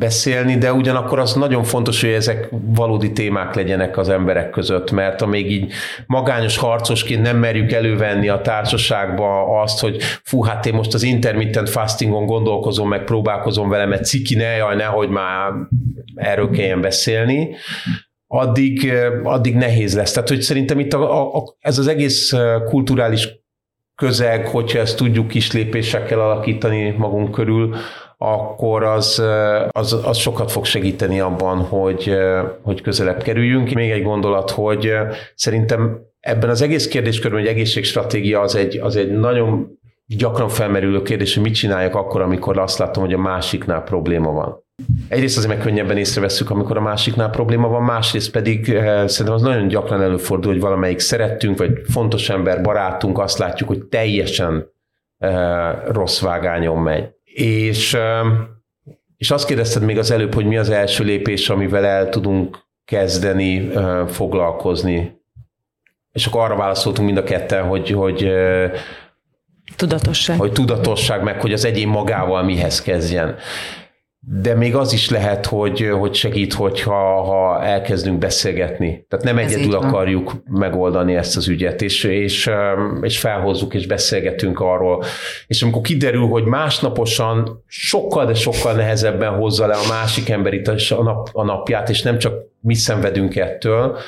beszélni, 0.00 0.58
de 0.58 0.72
ugyanakkor 0.72 1.18
az 1.18 1.34
nagyon 1.34 1.64
fontos, 1.64 2.00
hogy 2.00 2.10
ezek 2.10 2.48
valódi 2.50 3.12
témák 3.12 3.54
legyenek 3.54 3.98
az 3.98 4.08
emberek 4.08 4.50
között, 4.50 4.90
mert 4.90 5.22
amíg 5.22 5.50
így 5.50 5.72
magányos 6.06 6.56
harcosként 6.56 7.22
nem 7.22 7.36
merjük 7.36 7.72
elővenni 7.72 8.28
a 8.28 8.40
társaságba 8.40 9.60
azt, 9.62 9.80
hogy 9.80 10.02
fú, 10.22 10.42
hát 10.42 10.66
én 10.66 10.74
most 10.74 10.94
az 10.94 11.02
intermittent 11.02 11.68
fastingon 11.68 12.26
gondolkozom, 12.26 12.88
meg 12.88 13.04
próbálkozom 13.04 13.68
vele, 13.68 13.86
mert 13.86 14.04
ciki 14.04 14.34
ne, 14.34 14.56
jaj, 14.56 14.76
nehogy 14.76 15.08
már 15.08 15.52
erről 16.14 16.50
kelljen 16.50 16.80
beszélni, 16.80 17.54
addig, 18.26 18.92
addig 19.22 19.54
nehéz 19.54 19.96
lesz. 19.96 20.12
Tehát, 20.12 20.28
hogy 20.28 20.40
szerintem 20.40 20.78
itt 20.78 20.92
a, 20.92 21.36
a, 21.36 21.56
ez 21.60 21.78
az 21.78 21.86
egész 21.86 22.32
kulturális 22.68 23.28
közeg, 23.94 24.46
hogyha 24.46 24.78
ezt 24.78 24.96
tudjuk 24.96 25.28
kis 25.28 25.52
lépésekkel 25.52 26.20
alakítani 26.20 26.94
magunk 26.98 27.30
körül, 27.30 27.76
akkor 28.22 28.82
az, 28.82 29.22
az, 29.70 29.92
az 30.04 30.16
sokat 30.16 30.50
fog 30.50 30.64
segíteni 30.64 31.20
abban, 31.20 31.58
hogy, 31.58 32.14
hogy 32.62 32.80
közelebb 32.80 33.22
kerüljünk. 33.22 33.72
Még 33.72 33.90
egy 33.90 34.02
gondolat, 34.02 34.50
hogy 34.50 34.92
szerintem 35.34 36.00
ebben 36.20 36.50
az 36.50 36.62
egész 36.62 36.88
kérdéskörben 36.88 37.40
egy 37.40 37.46
egészségstratégia 37.46 38.40
az 38.40 38.54
egy, 38.54 38.76
az 38.76 38.96
egy 38.96 39.10
nagyon 39.10 39.78
gyakran 40.06 40.48
felmerülő 40.48 41.02
kérdés, 41.02 41.34
hogy 41.34 41.42
mit 41.42 41.54
csináljak 41.54 41.94
akkor, 41.94 42.20
amikor 42.20 42.58
azt 42.58 42.78
látom, 42.78 43.04
hogy 43.04 43.12
a 43.12 43.18
másiknál 43.18 43.82
probléma 43.82 44.32
van. 44.32 44.64
Egyrészt 45.08 45.36
azért 45.36 45.54
meg 45.54 45.62
könnyebben 45.62 45.96
észreveszünk, 45.96 46.50
amikor 46.50 46.76
a 46.76 46.80
másiknál 46.80 47.30
probléma 47.30 47.68
van, 47.68 47.82
másrészt 47.82 48.30
pedig 48.30 48.64
szerintem 49.06 49.32
az 49.32 49.42
nagyon 49.42 49.68
gyakran 49.68 50.02
előfordul, 50.02 50.52
hogy 50.52 50.60
valamelyik 50.60 50.98
szerettünk, 50.98 51.58
vagy 51.58 51.70
fontos 51.90 52.28
ember, 52.28 52.62
barátunk, 52.62 53.18
azt 53.18 53.38
látjuk, 53.38 53.68
hogy 53.68 53.84
teljesen 53.84 54.66
rossz 55.86 56.20
vágányon 56.20 56.78
megy. 56.78 57.18
És, 57.34 57.96
és 59.16 59.30
azt 59.30 59.46
kérdezted 59.46 59.82
még 59.82 59.98
az 59.98 60.10
előbb, 60.10 60.34
hogy 60.34 60.46
mi 60.46 60.56
az 60.56 60.70
első 60.70 61.04
lépés, 61.04 61.48
amivel 61.48 61.84
el 61.84 62.08
tudunk 62.08 62.58
kezdeni 62.84 63.70
foglalkozni. 64.08 65.18
És 66.12 66.26
akkor 66.26 66.40
arra 66.40 66.56
válaszoltunk 66.56 67.06
mind 67.06 67.18
a 67.18 67.24
ketten, 67.24 67.64
hogy, 67.64 67.90
hogy 67.90 68.32
Tudatosság. 69.76 70.38
Hogy 70.38 70.52
tudatosság, 70.52 71.22
meg 71.22 71.40
hogy 71.40 71.52
az 71.52 71.64
egyén 71.64 71.88
magával 71.88 72.42
mihez 72.42 72.82
kezdjen 72.82 73.36
de 74.32 74.54
még 74.54 74.76
az 74.76 74.92
is 74.92 75.10
lehet, 75.10 75.46
hogy, 75.46 75.90
hogy 75.98 76.14
segít, 76.14 76.52
hogyha 76.52 77.22
ha 77.22 77.62
elkezdünk 77.62 78.18
beszélgetni. 78.18 79.06
Tehát 79.08 79.24
nem 79.24 79.38
Ez 79.38 79.52
egyedül 79.52 79.74
akarjuk 79.74 80.42
megoldani 80.50 81.14
ezt 81.14 81.36
az 81.36 81.48
ügyet, 81.48 81.82
és, 81.82 82.04
és, 82.04 82.50
és 83.00 83.18
felhozzuk 83.18 83.74
és 83.74 83.86
beszélgetünk 83.86 84.60
arról. 84.60 85.04
És 85.46 85.62
amikor 85.62 85.82
kiderül, 85.82 86.26
hogy 86.26 86.44
másnaposan 86.44 87.64
sokkal, 87.66 88.26
de 88.26 88.34
sokkal 88.34 88.72
nehezebben 88.72 89.34
hozza 89.34 89.66
le 89.66 89.74
a 89.74 89.88
másik 89.88 90.28
ember 90.28 90.52
itt 90.52 90.68
a, 90.68 91.02
nap, 91.02 91.28
a 91.32 91.44
napját, 91.44 91.88
és 91.88 92.02
nem 92.02 92.18
csak 92.18 92.34
mi 92.60 92.74
szenvedünk 92.74 93.36
ettől, 93.36 93.98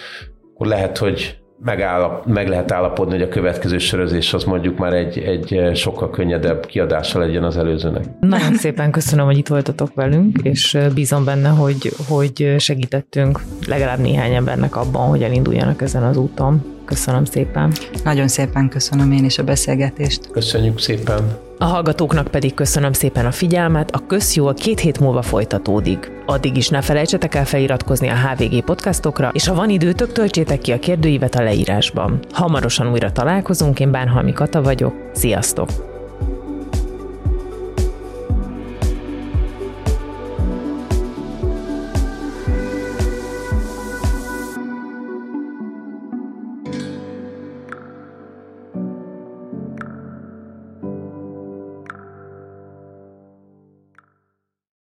akkor 0.55 0.67
lehet, 0.67 0.99
hogy 0.99 1.42
megállap, 1.65 2.27
meg 2.27 2.49
lehet 2.49 2.73
állapodni, 2.73 3.13
hogy 3.13 3.23
a 3.23 3.29
következő 3.29 3.79
sörözés 3.79 4.35
az 4.35 4.45
mondjuk 4.45 4.79
már 4.79 4.93
egy, 4.93 5.19
egy 5.19 5.77
sokkal 5.77 6.11
könnyedebb 6.11 6.67
kiadása 6.67 7.19
legyen 7.19 7.45
az 7.45 7.57
előzőnek. 7.57 8.05
Nagyon 8.21 8.55
szépen 8.55 8.91
köszönöm, 8.91 9.25
hogy 9.25 9.39
itt 9.39 9.49
voltatok 9.49 9.95
velünk, 9.95 10.39
és 10.43 10.79
bízom 10.95 11.25
benne, 11.25 11.49
hogy, 11.49 11.93
hogy 12.09 12.55
segítettünk 12.59 13.41
legalább 13.67 13.99
néhány 13.99 14.35
embernek 14.35 14.77
abban, 14.77 15.09
hogy 15.09 15.23
elinduljanak 15.23 15.83
ezen 15.83 16.03
az 16.03 16.17
úton. 16.17 16.81
Köszönöm 16.93 17.25
szépen. 17.25 17.73
Nagyon 18.05 18.29
szépen 18.29 18.69
köszönöm 18.69 19.13
én 19.13 19.25
is 19.25 19.39
a 19.39 19.43
beszélgetést. 19.43 20.31
Köszönjük 20.31 20.79
szépen. 20.79 21.39
A 21.59 21.65
hallgatóknak 21.65 22.27
pedig 22.27 22.55
köszönöm 22.55 22.93
szépen 22.93 23.27
a 23.27 23.31
figyelmet, 23.31 23.91
a 23.91 24.07
közjól 24.07 24.55
két 24.55 24.81
hét 24.81 25.01
múlva 25.01 25.23
folytatódik. 25.23 26.11
Addig 26.27 26.57
is 26.57 26.69
ne 26.69 26.81
felejtsetek 26.81 27.35
el 27.35 27.45
feliratkozni 27.45 28.09
a 28.09 28.17
HVG 28.17 28.65
podcastokra, 28.65 29.31
és 29.33 29.47
ha 29.47 29.55
van 29.55 29.71
időtök, 29.71 30.13
töltsétek 30.13 30.59
ki 30.59 30.73
a 30.73 30.79
kérdőívet 30.79 31.35
a 31.35 31.43
leírásban. 31.43 32.19
Hamarosan 32.33 32.91
újra 32.91 33.13
találkozunk, 33.13 33.81
én 33.81 33.91
Bánhalmi 33.91 34.33
Kata 34.33 34.63
vagyok, 34.63 34.95
sziasztok! 35.13 35.92